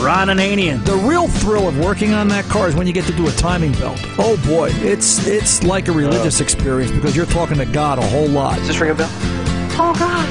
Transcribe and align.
Ron 0.00 0.28
Ananian. 0.28 0.84
The 0.84 0.94
real 0.94 1.26
thrill 1.26 1.66
of 1.68 1.76
working 1.78 2.12
on 2.12 2.28
that 2.28 2.44
car 2.44 2.68
is 2.68 2.76
when 2.76 2.86
you 2.86 2.92
get 2.92 3.04
to 3.06 3.12
do 3.12 3.26
a 3.26 3.32
timing 3.32 3.72
belt. 3.72 3.98
Oh 4.16 4.40
boy, 4.46 4.70
it's 4.74 5.26
it's 5.26 5.64
like 5.64 5.88
a 5.88 5.92
religious 5.92 6.40
oh. 6.40 6.44
experience 6.44 6.92
because 6.92 7.16
you're 7.16 7.26
talking 7.26 7.58
to 7.58 7.66
God 7.66 7.98
a 7.98 8.06
whole 8.06 8.28
lot. 8.28 8.56
Does 8.58 8.68
this 8.68 8.78
ring 8.78 8.92
a 8.92 8.94
bell? 8.94 9.10
Oh 9.80 9.94
God! 9.98 10.28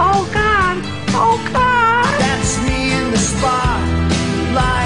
Oh 0.00 0.30
God! 0.32 0.78
Oh 1.12 1.50
God! 1.52 2.20
That's 2.20 2.58
me 2.64 2.92
in 2.92 3.10
the 3.10 3.18
spotlight, 3.18 4.79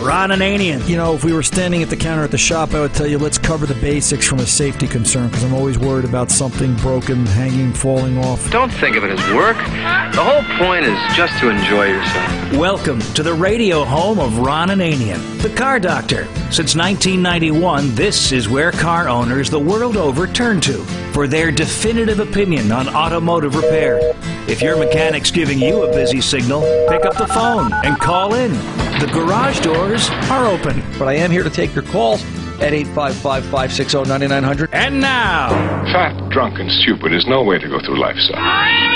It's 0.00 0.06
Ron 0.06 0.30
Ananian. 0.30 0.88
You 0.88 0.96
know, 0.96 1.14
if 1.14 1.24
we 1.24 1.34
were 1.34 1.42
standing 1.42 1.82
at 1.82 1.90
the 1.90 1.96
counter 1.96 2.24
at 2.24 2.30
the 2.30 2.38
shop, 2.38 2.72
I 2.72 2.80
would 2.80 2.94
tell 2.94 3.06
you, 3.06 3.18
let's 3.18 3.36
cover 3.36 3.66
the 3.66 3.74
basics 3.74 4.26
from 4.26 4.38
a 4.38 4.46
safety 4.46 4.88
concern 4.88 5.28
because 5.28 5.44
I'm 5.44 5.52
always 5.52 5.78
worried 5.78 6.06
about 6.06 6.30
something 6.30 6.74
broken, 6.76 7.26
hanging, 7.26 7.74
falling 7.74 8.16
off. 8.16 8.50
Don't 8.50 8.72
think 8.72 8.96
of 8.96 9.04
it 9.04 9.10
as 9.10 9.34
work. 9.34 9.58
The 9.58 10.24
whole 10.24 10.42
point 10.56 10.86
is 10.86 10.96
just 11.14 11.38
to 11.40 11.50
enjoy 11.50 11.88
yourself. 11.88 12.52
Welcome 12.54 13.00
to 13.12 13.22
the 13.22 13.34
radio 13.34 13.84
home 13.84 14.18
of 14.18 14.38
Ron 14.38 14.70
Ananian, 14.70 15.42
the 15.42 15.50
car 15.50 15.78
doctor. 15.78 16.24
Since 16.50 16.74
1991, 16.76 17.94
this 17.94 18.32
is 18.32 18.48
where 18.48 18.72
car 18.72 19.06
owners 19.06 19.50
the 19.50 19.60
world 19.60 19.98
over 19.98 20.26
turn 20.26 20.62
to 20.62 20.78
for 21.12 21.28
their 21.28 21.52
definitive 21.52 22.20
opinion 22.20 22.72
on 22.72 22.88
automotive 22.88 23.54
repair. 23.54 24.00
If 24.48 24.62
your 24.62 24.78
mechanic's 24.78 25.30
giving 25.30 25.58
you 25.58 25.82
a 25.82 25.92
busy 25.92 26.22
signal, 26.22 26.62
pick 26.88 27.04
up 27.04 27.18
the 27.18 27.26
phone 27.26 27.72
and 27.84 27.98
call 28.00 28.32
in. 28.32 28.52
The 29.00 29.06
garage 29.06 29.60
doors 29.90 30.08
are 30.30 30.46
open. 30.46 30.82
But 30.98 31.08
I 31.08 31.14
am 31.14 31.30
here 31.30 31.42
to 31.42 31.50
take 31.50 31.74
your 31.74 31.84
calls 31.84 32.22
at 32.60 32.72
855 32.72 33.44
560 33.44 33.98
9900. 34.04 34.70
And 34.72 35.00
now, 35.00 35.48
Fat, 35.92 36.30
drunk, 36.30 36.58
and 36.58 36.70
stupid 36.82 37.12
is 37.12 37.26
no 37.26 37.42
way 37.42 37.58
to 37.58 37.68
go 37.68 37.80
through 37.80 37.98
life, 37.98 38.16
son. 38.18 38.89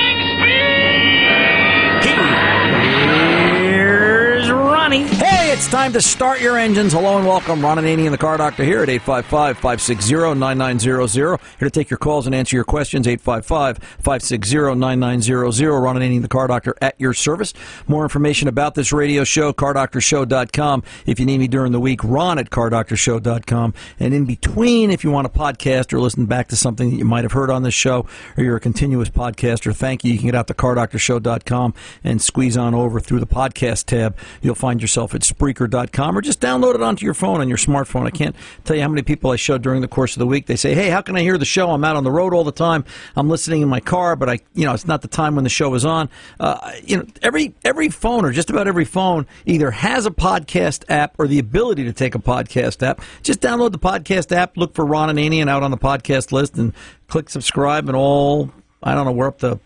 It's 5.65 5.73
time 5.73 5.95
to 5.95 6.03
start 6.03 6.43
your 6.43 6.59
engines. 6.59 6.93
Hello 6.93 7.17
and 7.17 7.27
welcome. 7.27 7.63
Ron 7.63 7.79
Ananian 7.79 8.11
the 8.11 8.19
car 8.19 8.37
doctor, 8.37 8.63
here 8.63 8.83
at 8.83 8.91
855 8.91 9.57
560 9.57 10.35
9900. 10.39 11.09
Here 11.09 11.39
to 11.59 11.71
take 11.71 11.89
your 11.89 11.97
calls 11.97 12.27
and 12.27 12.35
answer 12.35 12.55
your 12.55 12.67
questions. 12.67 13.09
855 13.09 13.79
560 13.79 14.75
9900. 14.75 15.81
Ron 15.81 15.97
Ananian, 15.97 16.21
the 16.21 16.29
car 16.29 16.49
doctor, 16.49 16.75
at 16.83 17.01
your 17.01 17.15
service. 17.15 17.55
More 17.89 18.03
information 18.03 18.47
about 18.47 18.75
this 18.75 18.93
radio 18.93 19.25
show, 19.25 19.55
cardoctorshow.com. 19.55 20.83
If 21.07 21.19
you 21.19 21.25
need 21.25 21.39
me 21.39 21.49
during 21.49 21.73
the 21.73 21.81
week, 21.81 22.05
ron 22.05 22.39
at 22.39 22.51
cardoctorshow.com. 22.51 23.73
And 23.99 24.13
in 24.13 24.27
between, 24.27 24.91
if 24.91 25.03
you 25.03 25.11
want 25.11 25.27
a 25.27 25.31
podcast 25.31 25.95
or 25.95 26.01
listen 26.01 26.27
back 26.27 26.49
to 26.49 26.57
something 26.57 26.91
that 26.91 26.97
you 26.97 27.07
might 27.07 27.25
have 27.25 27.33
heard 27.33 27.49
on 27.49 27.63
this 27.63 27.73
show, 27.73 28.07
or 28.37 28.45
you're 28.45 28.57
a 28.57 28.61
continuous 28.61 29.09
podcaster, 29.09 29.75
thank 29.75 30.05
you. 30.05 30.13
You 30.13 30.19
can 30.19 30.27
get 30.27 30.35
out 30.35 30.49
to 30.49 30.55
cardoctorshow.com 30.55 31.73
and 32.05 32.21
squeeze 32.21 32.59
on 32.59 32.75
over 32.75 33.01
through 33.01 33.21
the 33.21 33.27
podcast 33.27 33.87
tab. 33.87 34.15
You'll 34.43 34.55
find 34.55 34.83
yourself 34.83 35.15
at 35.15 35.25
Spreaker.com 35.55 36.19
or 36.19 36.21
just 36.21 36.41
download 36.41 36.75
it 36.75 36.83
onto 36.83 37.05
your 37.05 37.15
phone 37.15 37.41
on 37.41 37.49
your 37.49 37.59
smartphone. 37.59 38.07
I 38.07 38.11
can't 38.11 38.35
tell 38.65 38.77
you 38.77 38.83
how 38.83 38.89
many 38.89 39.03
people 39.03 39.31
I 39.31 39.37
showed 39.37 39.63
during 39.63 39.81
the 39.81 39.89
course 39.89 40.15
of 40.15 40.19
the 40.21 40.27
week. 40.27 40.47
They 40.47 40.57
say, 40.57 40.75
"Hey, 40.75 40.91
how 40.91 41.01
can 41.01 41.17
I 41.17 41.21
hear 41.21 41.39
the 41.39 41.45
show? 41.45 41.71
I'm 41.71 41.85
out 41.85 41.97
on 41.97 42.05
the 42.05 42.11
road 42.11 42.35
all 42.35 42.45
the 42.45 42.53
time. 42.53 42.85
I'm 43.17 43.29
listening 43.29 43.63
in 43.63 43.69
my 43.69 43.81
car, 43.81 44.17
but 44.17 44.29
I, 44.29 44.41
you 44.55 44.65
know, 44.65 44.75
it's 44.75 44.87
not 44.87 45.03
the 45.03 45.09
time 45.09 45.35
when 45.35 45.45
the 45.45 45.51
show 45.51 45.73
is 45.75 45.85
on." 45.85 46.09
Uh, 46.41 46.73
you 46.85 46.97
know, 46.97 47.07
every 47.23 47.55
every 47.65 47.89
phone 47.89 48.25
or 48.25 48.33
just 48.33 48.51
about 48.51 48.69
every 48.69 48.85
phone 48.85 49.27
either 49.47 49.71
has 49.71 50.07
a 50.07 50.11
podcast 50.11 50.85
app 50.89 51.15
or 51.19 51.27
the 51.27 51.39
ability 51.39 51.85
to 51.85 51.93
take 51.93 52.15
a 52.15 52.19
podcast 52.19 52.83
app. 52.83 53.01
Just 53.23 53.41
download 53.41 53.73
the 53.73 53.79
podcast 53.79 54.35
app, 54.35 54.57
look 54.57 54.75
for 54.75 54.85
Ron 54.85 55.15
Ananian 55.15 55.49
out 55.49 55.63
on 55.63 55.71
the 55.71 55.79
podcast 55.79 56.33
list, 56.33 56.57
and 56.57 56.73
click 57.09 57.31
subscribe. 57.31 57.89
And 57.89 57.97
all 57.97 58.51
I 58.83 58.95
don't 58.95 59.07
know, 59.07 59.13
we're 59.13 59.29
up 59.29 59.39
to 59.39 59.59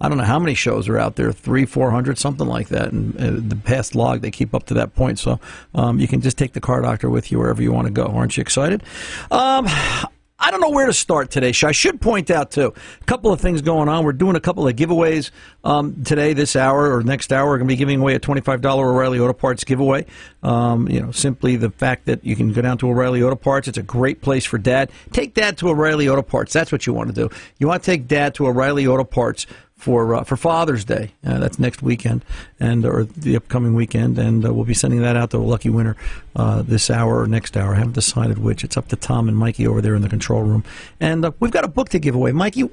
I 0.00 0.08
don't 0.08 0.18
know 0.18 0.24
how 0.24 0.38
many 0.38 0.54
shows 0.54 0.88
are 0.88 0.98
out 0.98 1.16
there, 1.16 1.32
three, 1.32 1.66
four 1.66 1.90
hundred, 1.90 2.18
something 2.18 2.46
like 2.46 2.68
that. 2.68 2.92
And 2.92 3.16
uh, 3.16 3.48
the 3.48 3.56
past 3.56 3.94
log, 3.94 4.20
they 4.20 4.30
keep 4.30 4.54
up 4.54 4.66
to 4.66 4.74
that 4.74 4.94
point. 4.94 5.18
So 5.18 5.38
um, 5.74 6.00
you 6.00 6.08
can 6.08 6.20
just 6.20 6.38
take 6.38 6.52
the 6.52 6.60
car 6.60 6.80
doctor 6.82 7.10
with 7.10 7.30
you 7.30 7.38
wherever 7.38 7.62
you 7.62 7.72
want 7.72 7.86
to 7.86 7.92
go. 7.92 8.06
Aren't 8.06 8.36
you 8.36 8.40
excited? 8.40 8.82
Um, 9.30 9.66
I 10.40 10.50
don't 10.50 10.60
know 10.60 10.70
where 10.70 10.86
to 10.86 10.92
start 10.92 11.30
today. 11.30 11.52
I 11.68 11.72
should 11.72 12.00
point 12.00 12.30
out 12.30 12.50
too 12.50 12.72
a 13.00 13.04
couple 13.04 13.32
of 13.32 13.40
things 13.40 13.60
going 13.60 13.88
on. 13.88 14.04
We're 14.04 14.12
doing 14.12 14.36
a 14.36 14.40
couple 14.40 14.66
of 14.66 14.74
giveaways 14.74 15.30
um, 15.64 16.02
today, 16.02 16.32
this 16.32 16.56
hour 16.56 16.96
or 16.96 17.02
next 17.02 17.32
hour. 17.32 17.46
We're 17.46 17.58
going 17.58 17.68
to 17.68 17.72
be 17.72 17.76
giving 17.76 18.00
away 18.00 18.14
a 18.14 18.18
twenty-five 18.18 18.60
dollar 18.60 18.90
O'Reilly 18.90 19.20
Auto 19.20 19.34
Parts 19.34 19.64
giveaway. 19.64 20.06
Um, 20.42 20.88
you 20.88 21.00
know, 21.00 21.10
simply 21.10 21.56
the 21.56 21.70
fact 21.70 22.06
that 22.06 22.24
you 22.24 22.34
can 22.34 22.52
go 22.52 22.62
down 22.62 22.78
to 22.78 22.88
O'Reilly 22.88 23.22
Auto 23.22 23.36
Parts. 23.36 23.68
It's 23.68 23.78
a 23.78 23.82
great 23.82 24.22
place 24.22 24.44
for 24.44 24.56
Dad. 24.58 24.90
Take 25.12 25.34
Dad 25.34 25.58
to 25.58 25.68
O'Reilly 25.68 26.08
Auto 26.08 26.22
Parts. 26.22 26.52
That's 26.52 26.72
what 26.72 26.86
you 26.86 26.94
want 26.94 27.14
to 27.14 27.14
do. 27.14 27.34
You 27.58 27.68
want 27.68 27.82
to 27.82 27.86
take 27.86 28.08
Dad 28.08 28.34
to 28.36 28.46
O'Reilly 28.46 28.86
Auto 28.86 29.04
Parts 29.04 29.46
for 29.80 30.14
uh, 30.14 30.24
for 30.24 30.36
Father's 30.36 30.84
Day. 30.84 31.12
Uh, 31.26 31.38
that's 31.38 31.58
next 31.58 31.82
weekend, 31.82 32.24
and 32.60 32.84
or 32.84 33.04
the 33.04 33.34
upcoming 33.34 33.74
weekend, 33.74 34.18
and 34.18 34.44
uh, 34.44 34.52
we'll 34.52 34.64
be 34.66 34.74
sending 34.74 35.00
that 35.02 35.16
out 35.16 35.30
to 35.30 35.38
a 35.38 35.40
lucky 35.40 35.70
winner 35.70 35.96
uh, 36.36 36.62
this 36.62 36.90
hour 36.90 37.20
or 37.20 37.26
next 37.26 37.56
hour. 37.56 37.74
I 37.74 37.78
haven't 37.78 37.94
decided 37.94 38.38
which. 38.38 38.62
It's 38.62 38.76
up 38.76 38.88
to 38.88 38.96
Tom 38.96 39.26
and 39.28 39.36
Mikey 39.36 39.66
over 39.66 39.80
there 39.80 39.94
in 39.94 40.02
the 40.02 40.08
control 40.08 40.42
room, 40.42 40.64
and 41.00 41.24
uh, 41.24 41.32
we've 41.40 41.50
got 41.50 41.64
a 41.64 41.68
book 41.68 41.88
to 41.90 41.98
give 41.98 42.14
away. 42.14 42.32
Mikey, 42.32 42.64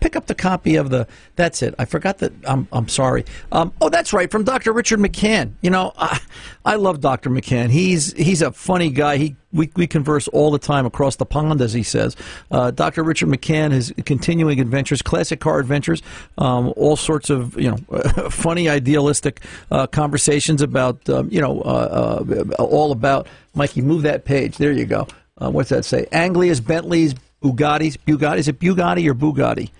pick 0.00 0.16
up 0.16 0.26
the 0.26 0.34
copy 0.34 0.76
of 0.76 0.90
the. 0.90 1.06
That's 1.34 1.62
it. 1.62 1.74
I 1.78 1.84
forgot 1.84 2.18
that. 2.18 2.32
I'm 2.44 2.68
I'm 2.72 2.88
sorry. 2.88 3.24
Um, 3.50 3.72
oh, 3.80 3.88
that's 3.88 4.12
right, 4.12 4.30
from 4.30 4.44
Dr. 4.44 4.72
Richard 4.72 5.00
McCann. 5.00 5.54
You 5.60 5.70
know, 5.70 5.92
I, 5.98 6.20
I 6.64 6.76
love 6.76 7.00
Dr. 7.00 7.30
McCann. 7.30 7.70
He's 7.70 8.12
he's 8.12 8.42
a 8.42 8.52
funny 8.52 8.90
guy. 8.90 9.16
He 9.16 9.36
we, 9.56 9.70
we 9.74 9.86
converse 9.86 10.28
all 10.28 10.50
the 10.50 10.58
time 10.58 10.86
across 10.86 11.16
the 11.16 11.26
pond, 11.26 11.60
as 11.60 11.72
he 11.72 11.82
says. 11.82 12.16
Uh, 12.50 12.70
Dr. 12.70 13.02
Richard 13.02 13.28
McCann 13.28 13.72
has 13.72 13.92
continuing 14.04 14.60
adventures, 14.60 15.02
classic 15.02 15.40
car 15.40 15.58
adventures, 15.58 16.02
um, 16.38 16.72
all 16.76 16.96
sorts 16.96 17.30
of 17.30 17.58
you 17.58 17.70
know 17.70 17.76
funny, 18.30 18.68
idealistic 18.68 19.40
uh, 19.70 19.86
conversations 19.86 20.62
about 20.62 21.08
um, 21.08 21.28
you 21.30 21.40
know 21.40 21.60
uh, 21.62 22.22
uh, 22.58 22.62
all 22.62 22.92
about. 22.92 23.26
Mikey, 23.54 23.80
move 23.80 24.02
that 24.02 24.26
page. 24.26 24.58
There 24.58 24.72
you 24.72 24.84
go. 24.84 25.08
Uh, 25.40 25.50
what's 25.50 25.70
that 25.70 25.84
say? 25.84 26.06
Anglias, 26.12 26.60
Bentleys, 26.60 27.14
Bugattis, 27.42 27.96
Bugatti. 28.06 28.38
Is 28.38 28.48
it 28.48 28.58
Bugatti 28.58 29.06
or 29.08 29.14
Bugatti? 29.14 29.70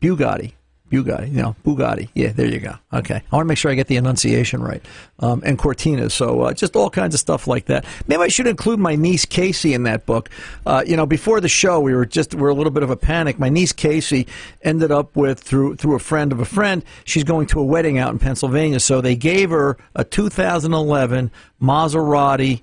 Bugatti. 0.00 0.52
Bugatti, 0.92 1.28
you 1.28 1.42
know, 1.42 1.56
Bugatti. 1.64 2.10
Yeah, 2.14 2.32
there 2.32 2.46
you 2.46 2.60
go. 2.60 2.74
Okay. 2.92 3.14
I 3.14 3.36
want 3.36 3.46
to 3.46 3.48
make 3.48 3.56
sure 3.56 3.70
I 3.70 3.74
get 3.74 3.86
the 3.86 3.96
enunciation 3.96 4.62
right. 4.62 4.84
Um, 5.20 5.42
and 5.44 5.58
Cortina. 5.58 6.10
So 6.10 6.42
uh, 6.42 6.52
just 6.52 6.76
all 6.76 6.90
kinds 6.90 7.14
of 7.14 7.20
stuff 7.20 7.46
like 7.46 7.66
that. 7.66 7.86
Maybe 8.06 8.22
I 8.22 8.28
should 8.28 8.46
include 8.46 8.78
my 8.78 8.94
niece 8.94 9.24
Casey 9.24 9.72
in 9.72 9.84
that 9.84 10.04
book. 10.04 10.28
Uh, 10.66 10.84
you 10.86 10.96
know, 10.96 11.06
before 11.06 11.40
the 11.40 11.48
show, 11.48 11.80
we 11.80 11.94
were 11.94 12.04
just 12.04 12.34
we 12.34 12.42
were 12.42 12.50
a 12.50 12.54
little 12.54 12.70
bit 12.70 12.82
of 12.82 12.90
a 12.90 12.96
panic. 12.96 13.38
My 13.38 13.48
niece 13.48 13.72
Casey 13.72 14.26
ended 14.60 14.92
up 14.92 15.16
with 15.16 15.40
through 15.40 15.76
through 15.76 15.96
a 15.96 16.00
friend 16.00 16.30
of 16.30 16.40
a 16.40 16.44
friend. 16.44 16.84
She's 17.04 17.24
going 17.24 17.46
to 17.48 17.60
a 17.60 17.64
wedding 17.64 17.96
out 17.96 18.12
in 18.12 18.18
Pennsylvania, 18.18 18.78
so 18.78 19.00
they 19.00 19.16
gave 19.16 19.48
her 19.48 19.78
a 19.94 20.04
2011 20.04 21.30
Maserati 21.60 22.60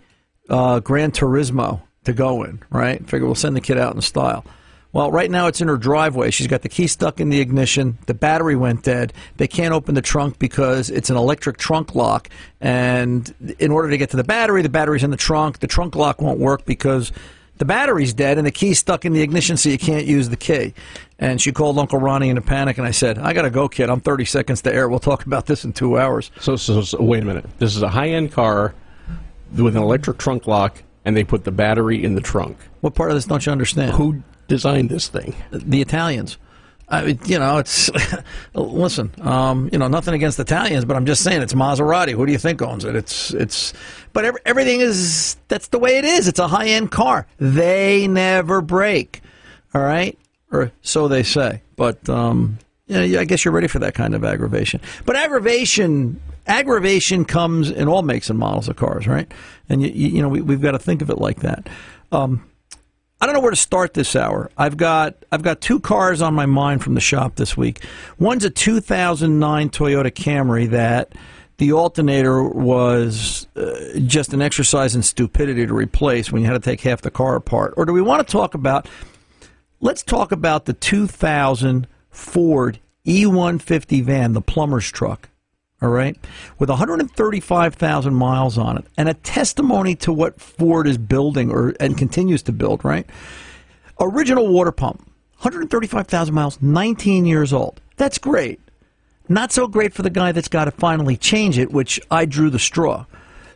uh, 0.50 0.80
Gran 0.82 1.12
Turismo 1.12 1.82
to 2.04 2.14
go 2.14 2.44
in. 2.44 2.62
Right? 2.70 3.04
Figure 3.10 3.26
we'll 3.26 3.34
send 3.34 3.56
the 3.56 3.62
kid 3.62 3.80
out 3.80 3.96
in 3.96 4.02
style. 4.02 4.46
Well, 4.92 5.12
right 5.12 5.30
now 5.30 5.46
it's 5.48 5.62
in 5.62 5.68
her 5.68 5.78
driveway. 5.78 6.32
She's 6.32 6.48
got 6.48 6.64
the 6.64 6.70
key 6.70 6.88
stuck 6.88 7.20
in 7.20 7.30
the 7.30 7.40
ignition. 7.40 8.00
The 8.08 8.16
battery 8.16 8.56
went 8.56 8.84
dead. 8.84 9.14
They 9.38 9.48
can't 9.48 9.74
open 9.74 9.94
the 9.94 10.02
trunk 10.02 10.40
because 10.40 10.90
it's 10.90 11.12
an 11.12 11.16
electric 11.16 11.58
trunk 11.58 11.94
lock. 11.94 12.28
And 12.60 13.32
in 13.60 13.72
order 13.72 13.92
to 13.92 13.98
get 13.98 14.10
to 14.12 14.18
the 14.18 14.24
battery, 14.24 14.64
the 14.64 14.70
battery's 14.70 15.04
in 15.04 15.12
the 15.12 15.18
trunk. 15.18 15.60
The 15.60 15.68
trunk 15.68 15.96
lock 15.96 16.22
won't 16.22 16.40
work 16.40 16.66
because 16.66 17.12
the 17.60 17.66
battery's 17.66 18.14
dead 18.14 18.40
and 18.40 18.48
the 18.48 18.52
key's 18.52 18.80
stuck 18.80 19.06
in 19.06 19.14
the 19.14 19.22
ignition, 19.22 19.58
so 19.58 19.70
you 19.70 19.78
can't 19.78 20.08
use 20.08 20.30
the 20.30 20.38
key. 20.38 20.74
And 21.20 21.40
she 21.40 21.52
called 21.52 21.78
Uncle 21.78 22.00
Ronnie 22.00 22.30
in 22.30 22.38
a 22.38 22.42
panic, 22.42 22.80
and 22.80 22.88
I 22.88 22.92
said, 22.92 23.20
I 23.20 23.34
got 23.34 23.44
to 23.44 23.50
go, 23.52 23.70
kid. 23.70 23.90
I'm 23.92 24.00
30 24.00 24.26
seconds 24.26 24.62
to 24.64 24.74
air. 24.74 24.90
We'll 24.90 25.00
talk 25.00 25.26
about 25.26 25.46
this 25.46 25.66
in 25.66 25.74
two 25.74 26.00
hours. 26.00 26.32
So, 26.40 26.56
so, 26.56 26.82
so 26.82 27.00
wait 27.02 27.22
a 27.22 27.26
minute. 27.26 27.46
This 27.60 27.76
is 27.76 27.84
a 27.84 27.90
high-end 27.90 28.32
car 28.32 28.74
with 29.56 29.76
an 29.76 29.84
electric 29.84 30.18
trunk 30.18 30.48
lock, 30.48 30.82
and 31.06 31.16
they 31.16 31.24
put 31.24 31.44
the 31.44 31.52
battery 31.52 32.04
in 32.04 32.16
the 32.16 32.22
trunk. 32.22 32.58
What 32.82 32.96
part 32.96 33.12
of 33.12 33.18
this 33.18 33.26
don't 33.26 33.46
you 33.46 33.52
understand? 33.52 33.92
Who 33.92 34.24
designed 34.50 34.90
this 34.90 35.08
thing? 35.08 35.36
the 35.52 35.82
Italians. 35.82 36.38
I 36.92 37.06
mean, 37.06 37.20
you 37.26 37.38
know, 37.38 37.60
it's 37.60 37.90
listen. 38.54 39.12
Um, 39.22 39.70
you 39.72 39.78
know, 39.78 39.88
nothing 39.88 40.16
against 40.16 40.40
Italians, 40.40 40.86
but 40.86 40.98
I'm 40.98 41.06
just 41.06 41.24
saying 41.24 41.42
it's 41.42 41.54
Maserati. 41.54 42.14
Who 42.14 42.26
do 42.26 42.32
you 42.32 42.40
think 42.40 42.62
owns 42.62 42.84
it? 42.84 42.96
It's 42.96 43.32
it's. 43.34 43.74
But 44.12 44.26
every, 44.26 44.42
everything 44.46 44.82
is 44.82 45.38
that's 45.48 45.68
the 45.68 45.78
way 45.78 46.00
it 46.00 46.06
is. 46.06 46.28
It's 46.28 46.40
a 46.40 46.48
high 46.48 46.68
end 46.68 46.92
car. 46.92 47.28
They 47.38 48.08
never 48.08 48.62
break. 48.62 49.22
All 49.76 49.82
right, 49.82 50.18
or 50.52 50.72
so 50.82 51.08
they 51.08 51.22
say. 51.22 51.62
But 51.76 52.10
um, 52.10 52.58
yeah, 52.88 53.20
I 53.20 53.26
guess 53.26 53.46
you're 53.46 53.54
ready 53.54 53.68
for 53.68 53.80
that 53.80 53.94
kind 53.94 54.16
of 54.16 54.26
aggravation. 54.26 54.82
But 55.06 55.16
aggravation 55.16 56.20
aggravation 56.48 57.24
comes 57.24 57.70
in 57.70 57.88
all 57.88 58.02
makes 58.02 58.32
and 58.32 58.40
models 58.40 58.68
of 58.68 58.76
cars, 58.76 59.08
right? 59.08 59.32
And 59.70 59.84
you, 59.84 59.90
you 59.90 60.22
know 60.24 60.28
we, 60.28 60.42
we've 60.42 60.62
got 60.62 60.72
to 60.72 60.80
think 60.80 61.04
of 61.04 61.12
it 61.12 61.20
like 61.20 61.42
that. 61.42 61.70
Um, 62.12 62.49
I 63.22 63.26
don't 63.26 63.36
know 63.36 63.42
where 63.42 63.52
to 63.52 63.58
start 63.58 63.94
this 63.94 64.16
hour. 64.16 64.50
I've 64.58 64.78
got 64.78 65.26
I've 65.32 65.42
got 65.42 65.60
two 65.60 65.80
cars 65.80 66.22
on 66.22 66.34
my 66.34 66.46
mind 66.46 66.84
from 66.84 66.94
the 66.94 67.02
shop 67.02 67.36
this 67.36 67.58
week. 67.58 67.84
One's 68.18 68.46
a 68.46 68.50
2009 68.50 69.70
Toyota 69.70 70.12
Camry 70.12 70.70
that 70.70 71.14
the 71.58 71.74
alternator 71.74 72.42
was 72.42 73.46
uh, 73.58 74.00
just 74.06 74.34
an 74.34 74.42
exercise 74.42 74.96
in 74.96 75.04
stupidity 75.04 75.68
to 75.68 75.74
replace 75.74 76.32
when 76.32 76.42
you 76.42 76.48
had 76.48 76.54
to 76.54 76.60
take 76.62 76.80
half 76.82 77.02
the 77.02 77.12
car 77.12 77.36
apart. 77.36 77.74
Or 77.76 77.84
do 77.84 77.92
we 77.92 78.02
want 78.02 78.26
to 78.26 78.32
talk 78.32 78.54
about? 78.54 78.88
Let's 79.82 80.02
talk 80.02 80.32
about 80.32 80.66
the 80.66 80.74
2000 80.74 81.88
Ford 82.10 82.80
E150 83.06 84.04
van, 84.04 84.32
the 84.32 84.42
plumber's 84.42 84.90
truck, 84.90 85.30
all 85.82 85.90
right, 85.90 86.18
with 86.58 86.70
135,000 86.70 88.14
miles 88.14 88.58
on 88.58 88.78
it, 88.78 88.86
and 88.98 89.08
a 89.08 89.14
testimony 89.14 89.96
to 89.96 90.12
what 90.12 90.42
Ford 90.42 90.88
is 90.88 90.98
building 90.98 91.52
or 91.52 91.74
and 91.80 91.98
continues 91.98 92.42
to 92.44 92.52
build, 92.52 92.84
right? 92.84 93.10
Original 94.00 94.48
water 94.48 94.72
pump, 94.72 95.00
135,000 95.38 96.34
miles, 96.34 96.62
19 96.62 97.26
years 97.26 97.54
old. 97.54 97.80
That's 97.96 98.18
great. 98.18 98.60
Not 99.30 99.52
so 99.52 99.68
great 99.68 99.94
for 99.94 100.02
the 100.02 100.10
guy 100.10 100.32
that's 100.32 100.48
got 100.48 100.66
to 100.66 100.72
finally 100.72 101.16
change 101.16 101.58
it, 101.58 101.72
which 101.72 102.00
I 102.10 102.26
drew 102.26 102.50
the 102.50 102.60
straw. 102.60 103.06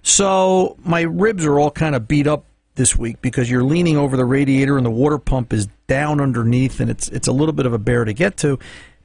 So 0.03 0.77
my 0.83 1.01
ribs 1.01 1.45
are 1.45 1.59
all 1.59 1.71
kind 1.71 1.95
of 1.95 2.07
beat 2.07 2.27
up 2.27 2.45
this 2.75 2.95
week 2.95 3.21
because 3.21 3.49
you're 3.49 3.63
leaning 3.63 3.97
over 3.97 4.17
the 4.17 4.25
radiator 4.25 4.77
and 4.77 4.85
the 4.85 4.91
water 4.91 5.17
pump 5.17 5.53
is 5.53 5.67
down 5.87 6.19
underneath 6.19 6.79
and 6.79 6.89
it's 6.89 7.07
it's 7.09 7.27
a 7.27 7.31
little 7.31 7.53
bit 7.53 7.65
of 7.65 7.73
a 7.73 7.77
bear 7.77 8.05
to 8.05 8.13
get 8.13 8.37
to. 8.37 8.59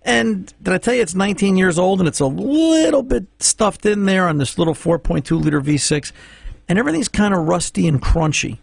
And 0.08 0.54
did 0.62 0.72
I 0.72 0.78
tell 0.78 0.94
you 0.94 1.02
it's 1.02 1.14
19 1.14 1.58
years 1.58 1.78
old 1.78 2.00
and 2.00 2.08
it's 2.08 2.20
a 2.20 2.26
little 2.26 3.02
bit 3.02 3.26
stuffed 3.40 3.84
in 3.84 4.06
there 4.06 4.26
on 4.26 4.38
this 4.38 4.56
little 4.56 4.74
4.2 4.74 5.38
liter 5.38 5.60
V6 5.60 6.12
and 6.66 6.78
everything's 6.78 7.08
kind 7.08 7.34
of 7.34 7.46
rusty 7.46 7.86
and 7.86 8.00
crunchy. 8.00 8.56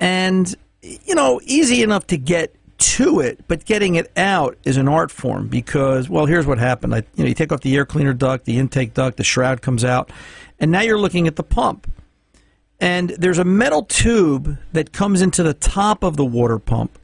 And 0.00 0.54
you 0.80 1.14
know, 1.14 1.38
easy 1.44 1.82
enough 1.82 2.06
to 2.06 2.16
get 2.16 2.54
to 2.78 3.20
it, 3.20 3.44
but 3.46 3.66
getting 3.66 3.96
it 3.96 4.10
out 4.16 4.56
is 4.64 4.78
an 4.78 4.88
art 4.88 5.10
form 5.10 5.48
because, 5.48 6.08
well, 6.08 6.24
here's 6.24 6.46
what 6.46 6.58
happened. 6.58 6.94
I, 6.94 6.98
you 7.14 7.24
know, 7.24 7.26
you 7.26 7.34
take 7.34 7.52
off 7.52 7.60
the 7.60 7.76
air 7.76 7.84
cleaner 7.84 8.14
duct, 8.14 8.46
the 8.46 8.58
intake 8.58 8.94
duct, 8.94 9.18
the 9.18 9.24
shroud 9.24 9.60
comes 9.60 9.84
out, 9.84 10.10
and 10.58 10.70
now 10.70 10.80
you're 10.80 10.98
looking 10.98 11.26
at 11.26 11.36
the 11.36 11.42
pump. 11.42 11.90
And 12.80 13.10
there's 13.10 13.38
a 13.38 13.44
metal 13.44 13.82
tube 13.84 14.58
that 14.72 14.92
comes 14.92 15.20
into 15.20 15.42
the 15.42 15.54
top 15.54 16.02
of 16.02 16.16
the 16.16 16.24
water 16.24 16.58
pump, 16.58 16.98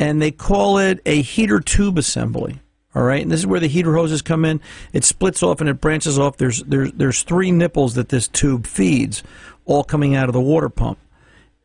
and 0.00 0.20
they 0.20 0.30
call 0.30 0.78
it 0.78 0.98
a 1.04 1.20
heater 1.20 1.60
tube 1.60 1.98
assembly. 1.98 2.58
All 2.92 3.02
right, 3.02 3.22
and 3.22 3.30
this 3.30 3.38
is 3.38 3.46
where 3.46 3.60
the 3.60 3.68
heater 3.68 3.94
hoses 3.94 4.20
come 4.20 4.44
in. 4.44 4.60
It 4.92 5.04
splits 5.04 5.44
off 5.44 5.60
and 5.60 5.70
it 5.70 5.80
branches 5.80 6.18
off. 6.18 6.38
There's 6.38 6.64
there's 6.64 6.90
there's 6.90 7.22
three 7.22 7.52
nipples 7.52 7.94
that 7.94 8.08
this 8.08 8.26
tube 8.26 8.66
feeds, 8.66 9.22
all 9.64 9.84
coming 9.84 10.16
out 10.16 10.28
of 10.28 10.32
the 10.32 10.40
water 10.40 10.68
pump. 10.68 10.98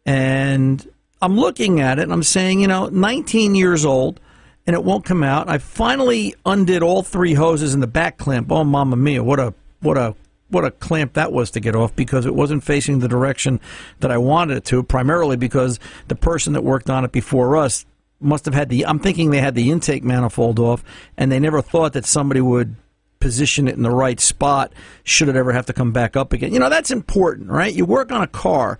And 0.05 0.87
I'm 1.19 1.39
looking 1.39 1.79
at 1.79 1.97
it 1.97 2.03
and 2.03 2.13
I'm 2.13 2.21
saying, 2.21 2.59
you 2.59 2.67
know, 2.67 2.89
19 2.89 3.55
years 3.55 3.85
old, 3.85 4.19
and 4.67 4.75
it 4.75 4.83
won't 4.83 5.03
come 5.03 5.23
out. 5.23 5.49
I 5.49 5.57
finally 5.57 6.35
undid 6.45 6.83
all 6.83 7.01
three 7.01 7.33
hoses 7.33 7.73
in 7.73 7.79
the 7.79 7.87
back 7.87 8.17
clamp. 8.17 8.51
Oh, 8.51 8.63
mamma 8.63 8.97
mia! 8.97 9.23
What 9.23 9.39
a 9.39 9.55
what 9.79 9.97
a 9.97 10.13
what 10.49 10.63
a 10.63 10.69
clamp 10.69 11.13
that 11.13 11.31
was 11.31 11.49
to 11.51 11.59
get 11.59 11.75
off 11.75 11.95
because 11.95 12.27
it 12.27 12.35
wasn't 12.35 12.63
facing 12.63 12.99
the 12.99 13.07
direction 13.07 13.59
that 14.01 14.11
I 14.11 14.19
wanted 14.19 14.57
it 14.57 14.65
to. 14.65 14.83
Primarily 14.83 15.37
because 15.37 15.79
the 16.07 16.15
person 16.15 16.53
that 16.53 16.63
worked 16.63 16.91
on 16.91 17.03
it 17.03 17.11
before 17.11 17.57
us 17.57 17.83
must 18.19 18.45
have 18.45 18.53
had 18.53 18.69
the. 18.69 18.85
I'm 18.85 18.99
thinking 18.99 19.31
they 19.31 19.41
had 19.41 19.55
the 19.55 19.71
intake 19.71 20.03
manifold 20.03 20.59
off, 20.59 20.83
and 21.17 21.31
they 21.31 21.39
never 21.39 21.61
thought 21.61 21.93
that 21.93 22.05
somebody 22.05 22.41
would 22.41 22.75
position 23.19 23.67
it 23.67 23.75
in 23.75 23.81
the 23.81 23.89
right 23.89 24.19
spot 24.19 24.71
should 25.03 25.27
it 25.29 25.35
ever 25.35 25.51
have 25.51 25.65
to 25.65 25.73
come 25.73 25.91
back 25.91 26.15
up 26.15 26.31
again. 26.31 26.53
You 26.53 26.59
know 26.59 26.69
that's 26.69 26.91
important, 26.91 27.49
right? 27.49 27.73
You 27.73 27.85
work 27.85 28.11
on 28.11 28.21
a 28.21 28.27
car. 28.27 28.77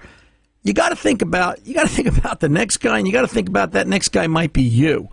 You 0.63 0.73
got 0.73 0.89
to 0.89 0.95
think 0.95 1.21
about 1.21 1.65
you 1.65 1.73
got 1.73 1.87
to 1.87 1.93
think 1.95 2.07
about 2.07 2.39
the 2.39 2.49
next 2.49 2.77
guy, 2.77 2.97
and 2.97 3.07
you 3.07 3.13
got 3.13 3.21
to 3.21 3.27
think 3.27 3.49
about 3.49 3.71
that 3.71 3.87
next 3.87 4.09
guy 4.09 4.27
might 4.27 4.53
be 4.53 4.63
you. 4.63 5.09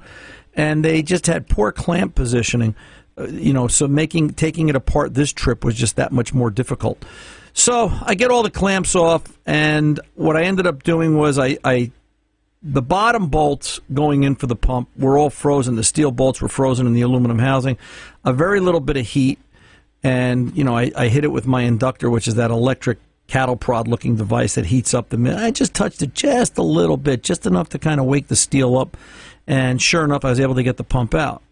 And 0.55 0.85
they 0.85 1.03
just 1.03 1.27
had 1.27 1.49
poor 1.49 1.73
clamp 1.73 2.15
positioning. 2.15 2.75
Uh, 3.17 3.25
you 3.25 3.53
know, 3.53 3.69
so 3.69 3.89
making 3.89 4.35
taking 4.35 4.69
it 4.69 4.77
apart 4.77 5.15
this 5.15 5.33
trip 5.33 5.65
was 5.65 5.75
just 5.75 5.97
that 5.97 6.13
much 6.13 6.35
more 6.35 6.51
difficult. 6.51 7.03
So 7.55 7.91
I 8.03 8.15
get 8.15 8.31
all 8.31 8.43
the 8.43 8.51
clamps 8.51 8.95
off, 8.95 9.23
and 9.45 10.01
what 10.15 10.37
I 10.37 10.45
ended 10.45 10.67
up 10.67 10.83
doing 10.83 11.17
was 11.17 11.39
I, 11.39 11.59
I 11.65 11.91
the 12.63 12.83
bottom 12.83 13.29
bolts 13.29 13.81
going 13.93 14.23
in 14.23 14.37
for 14.37 14.47
the 14.47 14.57
pump 14.57 14.89
were 14.97 15.19
all 15.19 15.31
frozen. 15.31 15.75
The 15.75 15.85
steel 15.85 16.13
bolts 16.13 16.41
were 16.41 16.49
frozen 16.49 16.87
in 16.87 16.93
the 16.93 17.01
aluminum 17.01 17.39
housing. 17.39 17.77
A 18.25 18.33
very 18.33 18.61
little 18.61 18.81
bit 18.81 18.97
of 18.97 19.07
heat, 19.07 19.39
and 20.03 20.57
you 20.57 20.63
know 20.63 20.77
I, 20.77 20.93
I 20.97 21.09
hit 21.09 21.25
it 21.25 21.33
with 21.33 21.47
my 21.47 21.63
inductor, 21.63 22.09
which 22.09 22.29
is 22.29 22.37
that 22.37 22.51
electric 22.51 22.99
cattle 23.27 23.57
prod 23.57 23.89
looking 23.89 24.17
device 24.17 24.55
that 24.55 24.67
heats 24.67 24.95
up 24.95 25.09
the. 25.09 25.17
mid. 25.17 25.35
I 25.35 25.51
just 25.51 25.75
touched 25.75 26.03
it 26.03 26.15
just 26.15 26.57
a 26.57 26.63
little 26.63 26.97
bit, 26.97 27.23
just 27.23 27.47
enough 27.47 27.69
to 27.71 27.79
kind 27.79 27.99
of 27.99 28.07
wake 28.07 28.29
the 28.29 28.37
steel 28.37 28.77
up, 28.79 28.97
and 29.47 29.83
sure 29.83 30.05
enough, 30.05 30.25
I 30.25 30.31
was 30.31 30.41
able 30.41 30.55
to 30.55 30.63
get 30.63 30.77
the 30.77 30.85
pump 30.85 31.15
out. 31.15 31.43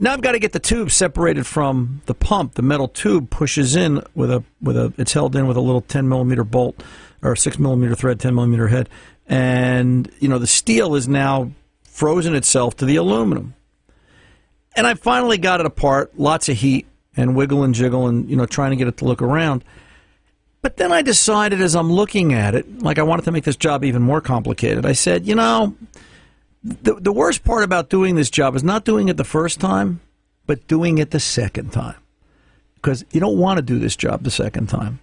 Now 0.00 0.12
I've 0.12 0.20
got 0.20 0.32
to 0.32 0.38
get 0.38 0.52
the 0.52 0.60
tube 0.60 0.92
separated 0.92 1.44
from 1.44 2.02
the 2.06 2.14
pump. 2.14 2.54
The 2.54 2.62
metal 2.62 2.86
tube 2.86 3.30
pushes 3.30 3.74
in 3.74 4.00
with 4.14 4.30
a 4.30 4.44
with 4.62 4.76
a. 4.76 4.92
It's 4.96 5.12
held 5.12 5.34
in 5.34 5.48
with 5.48 5.56
a 5.56 5.60
little 5.60 5.80
10 5.80 6.08
millimeter 6.08 6.44
bolt 6.44 6.84
or 7.20 7.34
six 7.34 7.58
millimeter 7.58 7.96
thread, 7.96 8.20
10 8.20 8.32
millimeter 8.34 8.68
head, 8.68 8.88
and 9.28 10.10
you 10.18 10.28
know 10.28 10.38
the 10.38 10.46
steel 10.46 10.94
is 10.94 11.06
now 11.06 11.50
frozen 11.84 12.34
itself 12.34 12.76
to 12.76 12.84
the 12.84 12.96
aluminum. 12.96 13.54
And 14.76 14.86
I 14.86 14.94
finally 14.94 15.38
got 15.38 15.60
it 15.60 15.66
apart. 15.66 16.18
Lots 16.18 16.48
of 16.48 16.56
heat 16.56 16.86
and 17.16 17.34
wiggle 17.34 17.64
and 17.64 17.74
jiggle 17.74 18.06
and 18.06 18.28
you 18.30 18.36
know 18.36 18.46
trying 18.46 18.70
to 18.70 18.76
get 18.76 18.88
it 18.88 18.96
to 18.98 19.04
look 19.04 19.22
around. 19.22 19.64
But 20.60 20.76
then 20.76 20.92
I 20.92 21.02
decided 21.02 21.60
as 21.60 21.76
I'm 21.76 21.92
looking 21.92 22.32
at 22.32 22.54
it, 22.54 22.82
like 22.82 22.98
I 22.98 23.02
wanted 23.02 23.24
to 23.26 23.32
make 23.32 23.44
this 23.44 23.56
job 23.56 23.84
even 23.84 24.02
more 24.02 24.20
complicated. 24.20 24.84
I 24.84 24.92
said, 24.92 25.26
you 25.26 25.34
know, 25.34 25.76
the, 26.64 26.94
the 26.94 27.12
worst 27.12 27.44
part 27.44 27.62
about 27.62 27.88
doing 27.88 28.16
this 28.16 28.28
job 28.28 28.56
is 28.56 28.64
not 28.64 28.84
doing 28.84 29.08
it 29.08 29.16
the 29.16 29.24
first 29.24 29.60
time, 29.60 30.00
but 30.46 30.66
doing 30.66 30.98
it 30.98 31.12
the 31.12 31.20
second 31.20 31.72
time. 31.72 31.94
Because 32.74 33.04
you 33.12 33.20
don't 33.20 33.38
want 33.38 33.58
to 33.58 33.62
do 33.62 33.78
this 33.78 33.94
job 33.96 34.24
the 34.24 34.30
second 34.30 34.68
time. 34.68 34.98